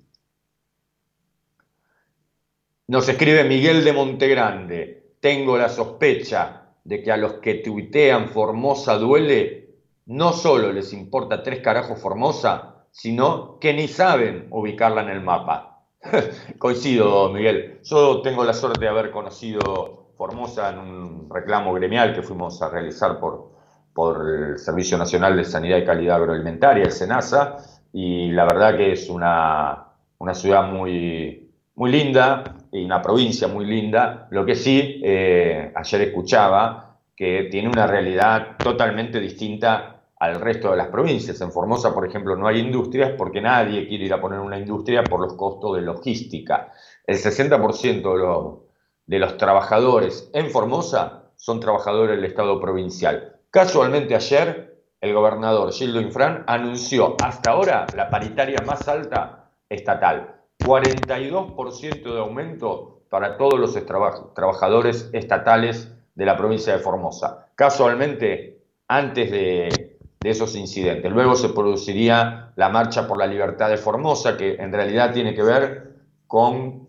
Nos 2.87 3.09
escribe 3.09 3.43
Miguel 3.45 3.85
de 3.85 3.93
Montegrande, 3.93 5.15
tengo 5.21 5.59
la 5.59 5.69
sospecha 5.69 6.69
de 6.85 7.03
que 7.03 7.11
a 7.11 7.17
los 7.17 7.35
que 7.35 7.55
tuitean 7.55 8.29
Formosa 8.29 8.97
duele 8.97 9.75
no 10.07 10.33
solo 10.33 10.73
les 10.73 10.93
importa 10.93 11.43
tres 11.43 11.61
carajos 11.61 12.01
Formosa, 12.01 12.87
sino 12.93 13.59
que 13.59 13.75
ni 13.75 13.89
saben 13.89 14.47
ubicarla 14.51 15.03
en 15.03 15.11
el 15.11 15.21
mapa. 15.21 15.85
Coincido, 16.59 17.29
Miguel. 17.31 17.81
Yo 17.85 18.23
tengo 18.23 18.45
la 18.45 18.55
suerte 18.55 18.81
de 18.81 18.89
haber 18.89 19.11
conocido 19.11 20.13
Formosa 20.17 20.71
en 20.71 20.79
un 20.79 21.31
reclamo 21.31 21.73
gremial 21.75 22.15
que 22.15 22.23
fuimos 22.23 22.61
a 22.63 22.69
realizar 22.69 23.21
por, 23.21 23.50
por 23.93 24.29
el 24.29 24.59
Servicio 24.59 24.97
Nacional 24.97 25.37
de 25.37 25.45
Sanidad 25.45 25.79
y 25.79 25.85
Calidad 25.85 26.17
Agroalimentaria, 26.17 26.85
el 26.85 26.93
SENASA, 26.93 27.57
y 27.93 28.31
la 28.31 28.45
verdad 28.45 28.77
que 28.77 28.93
es 28.93 29.09
una, 29.09 29.87
una 30.19 30.35
ciudad 30.35 30.71
muy, 30.71 31.51
muy 31.75 31.91
linda 31.91 32.45
y 32.71 32.85
una 32.85 33.03
provincia 33.03 33.49
muy 33.49 33.65
linda. 33.65 34.29
Lo 34.31 34.45
que 34.45 34.55
sí, 34.55 35.01
eh, 35.03 35.73
ayer 35.75 36.01
escuchaba 36.03 36.99
que 37.17 37.49
tiene 37.51 37.69
una 37.69 37.87
realidad 37.87 38.57
totalmente 38.59 39.21
distinta 39.21 40.03
al 40.19 40.41
resto 40.41 40.71
de 40.71 40.77
las 40.77 40.89
provincias. 40.89 41.41
En 41.41 41.51
Formosa, 41.51 41.95
por 41.95 42.07
ejemplo, 42.07 42.37
no 42.37 42.47
hay 42.47 42.61
industrias 42.61 43.13
porque 43.17 43.41
nadie 43.41 43.89
quiere 43.89 44.05
ir 44.05 44.13
a 44.13 44.21
poner 44.21 44.39
una 44.39 44.59
industria 44.59 45.03
por 45.03 45.21
los 45.21 45.35
costos 45.35 45.77
de 45.77 45.83
logística. 45.83 46.71
El 47.07 47.17
60% 47.17 48.13
de 48.13 48.19
los, 48.19 48.59
de 49.07 49.19
los 49.19 49.37
trabajadores 49.39 50.31
en 50.35 50.51
Formosa 50.51 51.31
son 51.37 51.59
trabajadores 51.59 52.17
del 52.17 52.27
Estado 52.27 52.61
provincial. 52.61 53.40
Casualmente 53.51 54.15
ayer, 54.15 54.85
el 55.01 55.13
gobernador 55.13 55.73
Gildo 55.73 56.01
Infran 56.01 56.45
anunció 56.47 57.17
hasta 57.21 57.51
ahora 57.51 57.87
la 57.97 58.09
paritaria 58.09 58.61
más 58.63 58.87
alta 58.87 59.51
estatal. 59.69 60.37
42% 60.63 62.13
de 62.13 62.21
aumento 62.21 63.01
para 63.09 63.37
todos 63.37 63.59
los 63.59 63.75
traba- 63.87 64.33
trabajadores 64.35 65.11
estatales 65.13 65.93
de 66.15 66.27
la 66.27 66.37
provincia 66.37 66.73
de 66.75 66.79
Formosa. 66.79 67.49
Casualmente, 67.57 68.63
antes 68.87 69.31
de, 69.31 69.99
de 70.21 70.31
esos 70.31 70.55
incidentes. 70.55 71.11
Luego 71.11 71.35
se 71.35 71.49
produciría 71.49 72.53
la 72.57 72.69
Marcha 72.69 73.09
por 73.09 73.19
la 73.19 73.27
Libertad 73.27 73.69
de 73.71 73.79
Formosa, 73.79 74.37
que 74.37 74.55
en 74.55 74.73
realidad 74.73 75.13
tiene 75.13 75.35
que 75.35 75.43
ver 75.43 75.95
con, 76.27 76.87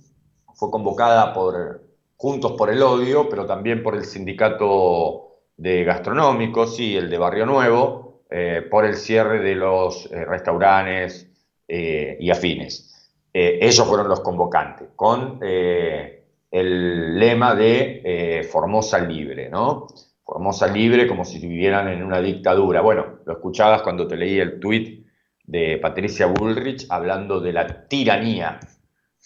fue 0.53 0.69
convocada 0.69 1.33
por 1.33 1.81
Juntos 2.17 2.51
por 2.51 2.69
el 2.69 2.83
Odio, 2.83 3.27
pero 3.29 3.47
también 3.47 3.81
por 3.81 3.95
el 3.95 4.05
sindicato 4.05 5.30
de 5.61 5.83
gastronómicos, 5.83 6.75
sí, 6.75 6.97
el 6.97 7.07
de 7.07 7.19
Barrio 7.19 7.45
Nuevo, 7.45 8.23
eh, 8.31 8.65
por 8.67 8.83
el 8.83 8.95
cierre 8.95 9.39
de 9.41 9.53
los 9.53 10.11
eh, 10.11 10.25
restaurantes 10.25 11.29
eh, 11.67 12.17
y 12.19 12.31
afines. 12.31 12.88
Ellos 13.33 13.88
fueron 13.88 14.09
los 14.09 14.19
convocantes, 14.19 14.89
con 14.93 15.39
el 15.41 17.17
lema 17.17 17.55
de 17.55 18.45
Formosa 18.51 18.99
Libre, 18.99 19.49
¿no? 19.49 19.88
Formosa 20.25 20.67
libre 20.67 21.07
como 21.07 21.23
si 21.23 21.39
vivieran 21.39 21.88
en 21.88 22.03
una 22.03 22.19
dictadura. 22.19 22.81
Bueno, 22.81 23.19
lo 23.25 23.31
escuchabas 23.31 23.83
cuando 23.83 24.05
te 24.05 24.17
leí 24.17 24.38
el 24.38 24.59
tuit 24.59 25.05
de 25.45 25.77
Patricia 25.77 26.25
Bullrich 26.25 26.88
hablando 26.89 27.39
de 27.39 27.53
la 27.53 27.88
tiranía, 27.88 28.59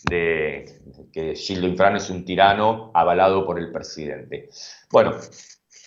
de 0.07 0.65
que 1.11 1.33
Gildo 1.33 1.65
Infran 1.65 1.95
es 1.95 2.11
un 2.11 2.25
tirano 2.25 2.91
avalado 2.93 3.43
por 3.43 3.57
el 3.57 3.71
presidente. 3.71 4.49
Bueno, 4.91 5.13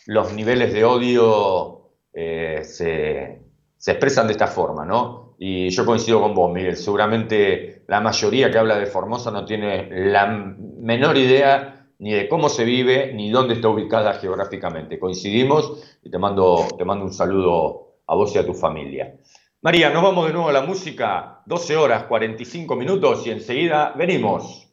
los 0.08 0.32
niveles 0.32 0.72
de 0.72 0.84
odio 0.84 1.90
eh, 2.14 2.62
se, 2.64 3.42
se 3.76 3.90
expresan 3.90 4.26
de 4.26 4.32
esta 4.32 4.46
forma, 4.46 4.86
¿no? 4.86 5.34
Y 5.38 5.68
yo 5.68 5.84
coincido 5.84 6.22
con 6.22 6.34
vos, 6.34 6.50
Miguel. 6.50 6.76
Seguramente 6.76 7.84
la 7.86 8.00
mayoría 8.00 8.50
que 8.50 8.56
habla 8.56 8.78
de 8.78 8.86
Formosa 8.86 9.30
no 9.30 9.44
tiene 9.44 9.86
la 10.10 10.26
menor 10.26 11.18
idea 11.18 11.86
ni 11.98 12.12
de 12.12 12.26
cómo 12.26 12.48
se 12.48 12.64
vive, 12.64 13.12
ni 13.12 13.30
dónde 13.30 13.54
está 13.54 13.68
ubicada 13.68 14.14
geográficamente. 14.14 14.98
Coincidimos 14.98 15.98
y 16.02 16.10
te 16.10 16.16
mando, 16.16 16.66
te 16.78 16.86
mando 16.86 17.04
un 17.04 17.12
saludo 17.12 17.98
a 18.06 18.14
vos 18.14 18.34
y 18.34 18.38
a 18.38 18.46
tu 18.46 18.54
familia. 18.54 19.14
María, 19.60 19.90
nos 19.90 20.02
vamos 20.02 20.26
de 20.26 20.32
nuevo 20.32 20.48
a 20.48 20.52
la 20.52 20.62
música, 20.62 21.42
12 21.44 21.76
horas 21.76 22.04
45 22.04 22.76
minutos 22.76 23.26
y 23.26 23.30
enseguida 23.30 23.92
venimos. 23.94 24.67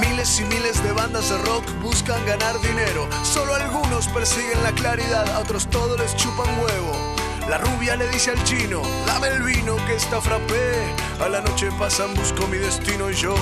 Miles 0.00 0.40
y 0.40 0.44
miles 0.44 0.82
de 0.82 0.92
bandas 0.92 1.30
de 1.30 1.38
rock 1.38 1.64
buscan 1.80 2.24
ganar 2.26 2.60
dinero. 2.60 3.08
Solo 3.22 3.54
algunos 3.54 4.08
persiguen 4.08 4.62
la 4.62 4.72
claridad, 4.72 5.28
a 5.30 5.40
otros 5.40 5.68
todos 5.70 5.98
les 5.98 6.16
chupan 6.16 6.48
huevo. 6.60 6.92
La 7.48 7.58
rubia 7.58 7.96
le 7.96 8.08
dice 8.08 8.30
al 8.30 8.42
chino, 8.44 8.82
dame 9.06 9.28
el 9.28 9.42
vino 9.42 9.76
que 9.86 9.96
está 9.96 10.20
frappé. 10.20 10.94
A 11.20 11.28
la 11.28 11.40
noche 11.40 11.68
pasan, 11.78 12.14
busco 12.14 12.46
mi 12.46 12.58
destino 12.58 13.10
y 13.10 13.14
yo 13.14 13.34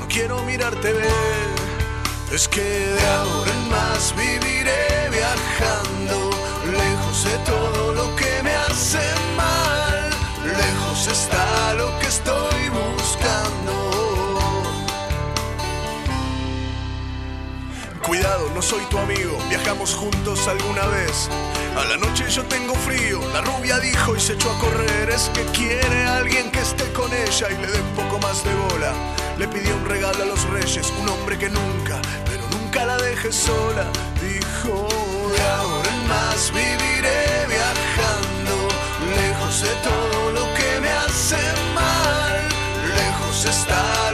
no 0.00 0.06
quiero 0.08 0.42
mirarte 0.44 0.92
ver. 0.92 1.64
Es 2.32 2.48
que 2.48 2.62
de 2.62 3.06
ahora 3.06 3.50
en 3.50 3.68
más 3.70 4.14
viviré 4.16 5.08
viajando, 5.10 6.30
de 7.24 7.38
todo 7.44 7.92
lo 7.94 8.14
que 8.16 8.42
me 8.42 8.54
hace 8.54 9.00
mal. 9.36 10.10
Lejos 10.44 11.06
está 11.06 11.74
lo 11.74 11.98
que 11.98 12.06
estoy 12.06 12.68
buscando. 12.68 13.74
Cuidado, 18.06 18.50
no 18.54 18.60
soy 18.60 18.84
tu 18.90 18.98
amigo, 18.98 19.38
viajamos 19.48 19.94
juntos 19.94 20.46
alguna 20.46 20.86
vez. 20.86 21.28
A 21.76 21.84
la 21.86 21.96
noche 21.96 22.28
yo 22.30 22.44
tengo 22.44 22.74
frío, 22.74 23.18
la 23.32 23.40
rubia 23.40 23.78
dijo 23.80 24.14
y 24.14 24.20
se 24.20 24.34
echó 24.34 24.50
a 24.50 24.58
correr. 24.58 25.10
Es 25.10 25.30
que 25.34 25.42
quiere 25.46 26.04
alguien 26.06 26.50
que 26.52 26.60
esté 26.60 26.84
con 26.92 27.10
ella 27.12 27.48
y 27.50 27.60
le 27.60 27.66
dé 27.66 27.80
un 27.80 27.94
poco 27.94 28.18
más 28.18 28.44
de 28.44 28.54
bola. 28.54 28.92
Le 29.38 29.48
pidió 29.48 29.74
un 29.76 29.86
regalo 29.86 30.22
a 30.22 30.26
los 30.26 30.48
reyes, 30.50 30.92
un 31.00 31.08
hombre 31.08 31.38
que 31.38 31.48
nunca, 31.48 32.00
pero 32.26 32.42
nunca 32.50 32.84
la 32.84 32.96
deje 32.98 33.32
sola. 33.32 33.86
Dijo, 34.22 34.86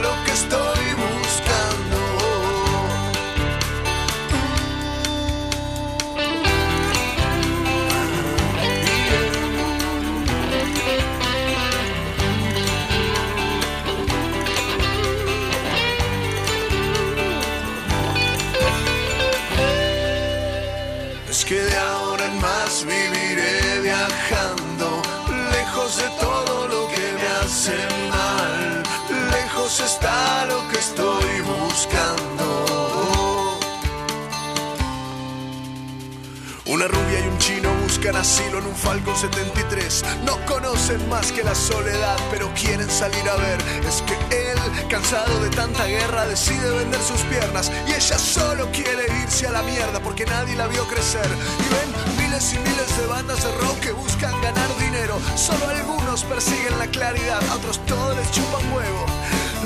Una 36.81 36.87
rubia 36.87 37.19
y 37.19 37.27
un 37.27 37.37
chino 37.37 37.69
buscan 37.83 38.15
asilo 38.15 38.57
en 38.57 38.65
un 38.65 38.75
Falcon 38.75 39.15
73. 39.15 40.03
No 40.25 40.43
conocen 40.47 41.07
más 41.09 41.31
que 41.31 41.43
la 41.43 41.53
soledad, 41.53 42.17
pero 42.31 42.51
quieren 42.55 42.89
salir 42.89 43.29
a 43.29 43.35
ver. 43.35 43.61
Es 43.87 44.01
que 44.01 44.15
él, 44.35 44.57
cansado 44.89 45.43
de 45.43 45.51
tanta 45.51 45.85
guerra, 45.85 46.25
decide 46.25 46.71
vender 46.71 46.99
sus 46.99 47.21
piernas. 47.21 47.71
Y 47.87 47.91
ella 47.91 48.17
solo 48.17 48.67
quiere 48.71 49.05
irse 49.21 49.45
a 49.45 49.51
la 49.51 49.61
mierda 49.61 49.99
porque 49.99 50.25
nadie 50.25 50.55
la 50.55 50.65
vio 50.65 50.83
crecer. 50.87 51.27
Y 51.27 51.69
ven 51.69 52.17
miles 52.17 52.51
y 52.51 52.57
miles 52.57 52.97
de 52.97 53.05
bandas 53.05 53.43
de 53.43 53.51
rock 53.59 53.79
que 53.79 53.91
buscan 53.91 54.33
ganar 54.41 54.75
dinero. 54.79 55.19
Solo 55.35 55.67
algunos 55.67 56.23
persiguen 56.23 56.79
la 56.79 56.87
claridad, 56.87 57.43
a 57.51 57.55
otros 57.57 57.79
todos 57.85 58.17
les 58.17 58.31
chupan 58.31 58.73
huevo. 58.73 59.05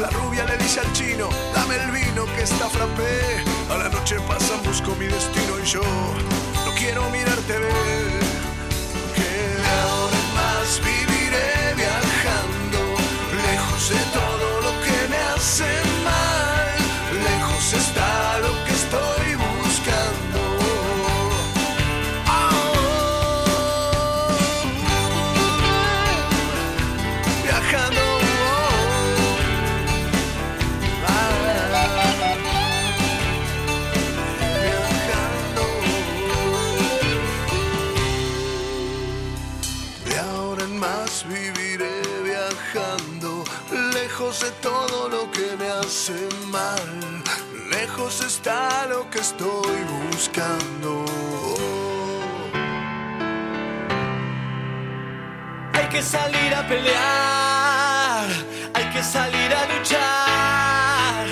La 0.01 0.09
rubia 0.09 0.43
le 0.43 0.57
dice 0.57 0.81
al 0.81 0.91
chino, 0.91 1.29
dame 1.53 1.77
el 1.77 1.91
vino 1.91 2.25
que 2.35 2.43
está 2.43 2.67
frappé. 2.67 3.41
A 3.73 3.77
la 3.77 3.87
noche 3.87 4.17
pasan, 4.27 4.61
busco 4.65 4.93
mi 4.97 5.05
destino 5.05 5.59
y 5.63 5.65
yo 5.65 5.81
quiero 6.85 7.09
mirarte 7.09 7.53
ver. 7.53 8.19
Que 9.15 9.29
de 9.61 9.69
ahora 9.81 10.17
en 10.17 10.33
más 10.35 10.79
Lejos 47.71 48.21
está 48.21 48.85
lo 48.87 49.09
que 49.09 49.19
estoy 49.19 49.83
buscando. 50.11 51.05
Hay 55.73 55.87
que 55.89 56.01
salir 56.01 56.53
a 56.53 56.67
pelear, 56.67 58.27
hay 58.73 58.85
que 58.93 59.03
salir 59.03 59.53
a 59.53 59.65
luchar, 59.73 61.25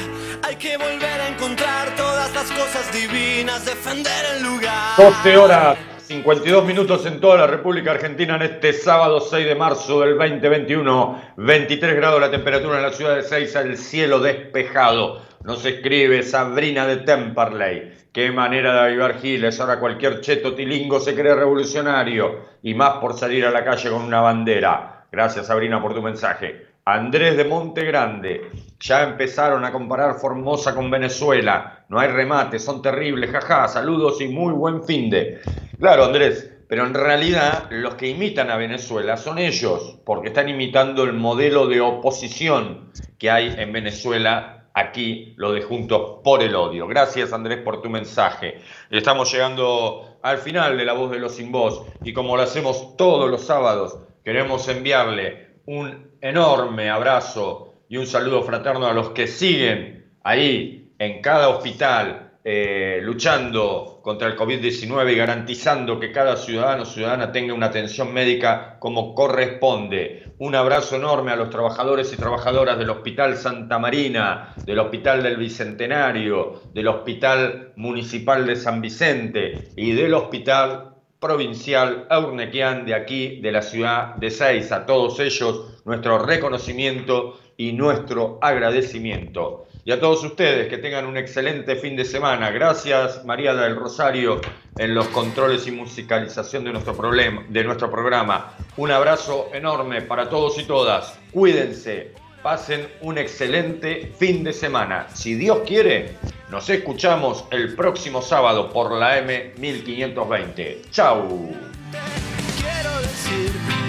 hay 0.43 0.55
que 0.55 0.77
volver 0.77 1.21
a 1.21 1.27
encontrar 1.29 1.95
todas 1.95 2.33
las 2.33 2.49
cosas 2.51 2.91
divinas, 2.91 3.65
defender 3.65 4.25
el 4.35 4.43
lugar. 4.43 4.95
12 4.97 5.37
horas 5.37 5.92
52 6.13 6.63
minutos 6.65 7.07
en 7.07 7.19
toda 7.19 7.37
la 7.37 7.47
República 7.47 7.89
Argentina 7.89 8.35
en 8.35 8.43
este 8.43 8.71
sábado 8.71 9.19
6 9.19 9.47
de 9.47 9.55
marzo 9.55 10.01
del 10.01 10.15
2021. 10.15 11.21
23 11.37 11.95
grados 11.95 12.21
la 12.21 12.29
temperatura 12.29 12.77
en 12.77 12.83
la 12.83 12.93
ciudad 12.93 13.15
de 13.15 13.23
Seiza, 13.23 13.61
el 13.61 13.79
cielo 13.79 14.19
despejado. 14.19 15.23
Nos 15.43 15.65
escribe 15.65 16.21
Sabrina 16.21 16.85
de 16.85 16.97
Temperley. 16.97 17.93
Qué 18.13 18.31
manera 18.31 18.75
de 18.75 18.79
avivar 18.81 19.19
giles. 19.19 19.59
Ahora 19.59 19.79
cualquier 19.79 20.21
cheto 20.21 20.53
tilingo 20.53 20.99
se 20.99 21.15
cree 21.15 21.33
revolucionario. 21.33 22.41
Y 22.61 22.75
más 22.75 22.97
por 22.97 23.17
salir 23.17 23.43
a 23.47 23.51
la 23.51 23.65
calle 23.65 23.89
con 23.89 24.03
una 24.03 24.21
bandera. 24.21 25.07
Gracias 25.11 25.47
Sabrina 25.47 25.81
por 25.81 25.95
tu 25.95 26.03
mensaje. 26.03 26.67
Andrés 26.85 27.37
de 27.37 27.45
Monte 27.45 27.85
Grande. 27.85 28.51
Ya 28.79 29.01
empezaron 29.01 29.65
a 29.65 29.71
comparar 29.71 30.19
Formosa 30.19 30.75
con 30.75 30.91
Venezuela. 30.91 31.82
No 31.93 31.99
hay 31.99 32.07
remate, 32.07 32.57
son 32.57 32.81
terribles, 32.81 33.29
jaja. 33.29 33.67
Saludos 33.67 34.19
y 34.19 34.27
muy 34.27 34.51
buen 34.51 34.83
fin 34.83 35.11
de. 35.11 35.41
Claro, 35.77 36.05
Andrés, 36.05 36.51
pero 36.67 36.87
en 36.87 36.95
realidad 36.95 37.67
los 37.69 37.93
que 37.93 38.07
imitan 38.07 38.49
a 38.49 38.57
Venezuela 38.57 39.15
son 39.15 39.37
ellos, 39.37 39.99
porque 40.03 40.29
están 40.29 40.49
imitando 40.49 41.03
el 41.03 41.13
modelo 41.13 41.67
de 41.67 41.81
oposición 41.81 42.89
que 43.19 43.29
hay 43.29 43.53
en 43.59 43.71
Venezuela. 43.71 44.65
Aquí 44.73 45.35
lo 45.37 45.51
de 45.51 45.61
Juntos 45.61 46.21
por 46.23 46.41
el 46.41 46.55
Odio. 46.55 46.87
Gracias 46.87 47.31
Andrés 47.31 47.59
por 47.59 47.83
tu 47.83 47.91
mensaje. 47.91 48.57
Estamos 48.89 49.31
llegando 49.31 50.17
al 50.23 50.39
final 50.39 50.75
de 50.75 50.85
La 50.85 50.93
Voz 50.93 51.11
de 51.11 51.19
los 51.19 51.35
Sin 51.35 51.51
Voz 51.51 51.85
y 52.03 52.11
como 52.11 52.35
lo 52.35 52.41
hacemos 52.41 52.97
todos 52.97 53.29
los 53.29 53.45
sábados, 53.45 53.99
queremos 54.25 54.67
enviarle 54.67 55.57
un 55.67 56.11
enorme 56.21 56.89
abrazo 56.89 57.75
y 57.87 57.97
un 57.97 58.07
saludo 58.07 58.41
fraterno 58.41 58.87
a 58.87 58.93
los 58.93 59.11
que 59.11 59.27
siguen 59.27 60.11
ahí 60.23 60.82
en 60.99 61.21
cada 61.21 61.49
hospital 61.49 62.33
eh, 62.45 62.99
luchando 63.01 64.01
contra 64.03 64.27
el 64.27 64.35
COVID-19 64.35 65.13
y 65.13 65.15
garantizando 65.15 65.97
que 65.97 66.11
cada 66.11 66.35
ciudadano 66.35 66.83
o 66.83 66.85
ciudadana 66.85 67.31
tenga 67.31 67.53
una 67.53 67.67
atención 67.67 68.13
médica 68.13 68.75
como 68.79 69.15
corresponde. 69.15 70.33
Un 70.39 70.53
abrazo 70.53 70.97
enorme 70.97 71.31
a 71.31 71.37
los 71.37 71.49
trabajadores 71.49 72.11
y 72.11 72.17
trabajadoras 72.17 72.77
del 72.77 72.89
Hospital 72.89 73.37
Santa 73.37 73.79
Marina, 73.79 74.53
del 74.65 74.79
Hospital 74.79 75.23
del 75.23 75.37
Bicentenario, 75.37 76.63
del 76.73 76.89
Hospital 76.89 77.71
Municipal 77.77 78.45
de 78.45 78.57
San 78.57 78.81
Vicente 78.81 79.69
y 79.77 79.93
del 79.93 80.13
Hospital 80.13 80.95
provincial 81.21 82.07
Eurnequian 82.11 82.85
de 82.85 82.95
aquí, 82.95 83.39
de 83.39 83.53
la 83.53 83.61
ciudad 83.61 84.15
de 84.15 84.29
Seis. 84.29 84.73
A 84.73 84.85
todos 84.85 85.17
ellos, 85.21 85.81
nuestro 85.85 86.19
reconocimiento 86.19 87.39
y 87.55 87.71
nuestro 87.71 88.37
agradecimiento. 88.41 89.65
Y 89.85 89.91
a 89.91 89.99
todos 89.99 90.23
ustedes 90.23 90.69
que 90.69 90.77
tengan 90.77 91.05
un 91.05 91.17
excelente 91.17 91.75
fin 91.75 91.97
de 91.97 92.05
semana. 92.05 92.51
Gracias, 92.51 93.25
María 93.25 93.53
del 93.53 93.75
Rosario, 93.75 94.39
en 94.77 94.95
los 94.95 95.07
controles 95.09 95.67
y 95.67 95.71
musicalización 95.71 96.63
de 96.63 96.71
nuestro, 96.71 96.95
problema, 96.95 97.43
de 97.49 97.63
nuestro 97.65 97.91
programa. 97.91 98.53
Un 98.77 98.91
abrazo 98.91 99.49
enorme 99.53 100.01
para 100.01 100.29
todos 100.29 100.57
y 100.57 100.63
todas. 100.63 101.19
Cuídense, 101.33 102.11
pasen 102.41 102.87
un 103.01 103.17
excelente 103.17 104.13
fin 104.17 104.43
de 104.45 104.53
semana. 104.53 105.07
Si 105.13 105.35
Dios 105.35 105.59
quiere, 105.65 106.15
nos 106.49 106.69
escuchamos 106.69 107.43
el 107.51 107.75
próximo 107.75 108.21
sábado 108.21 108.69
por 108.69 108.91
la 108.93 109.19
M1520. 109.21 110.91
¡Chao! 110.91 111.49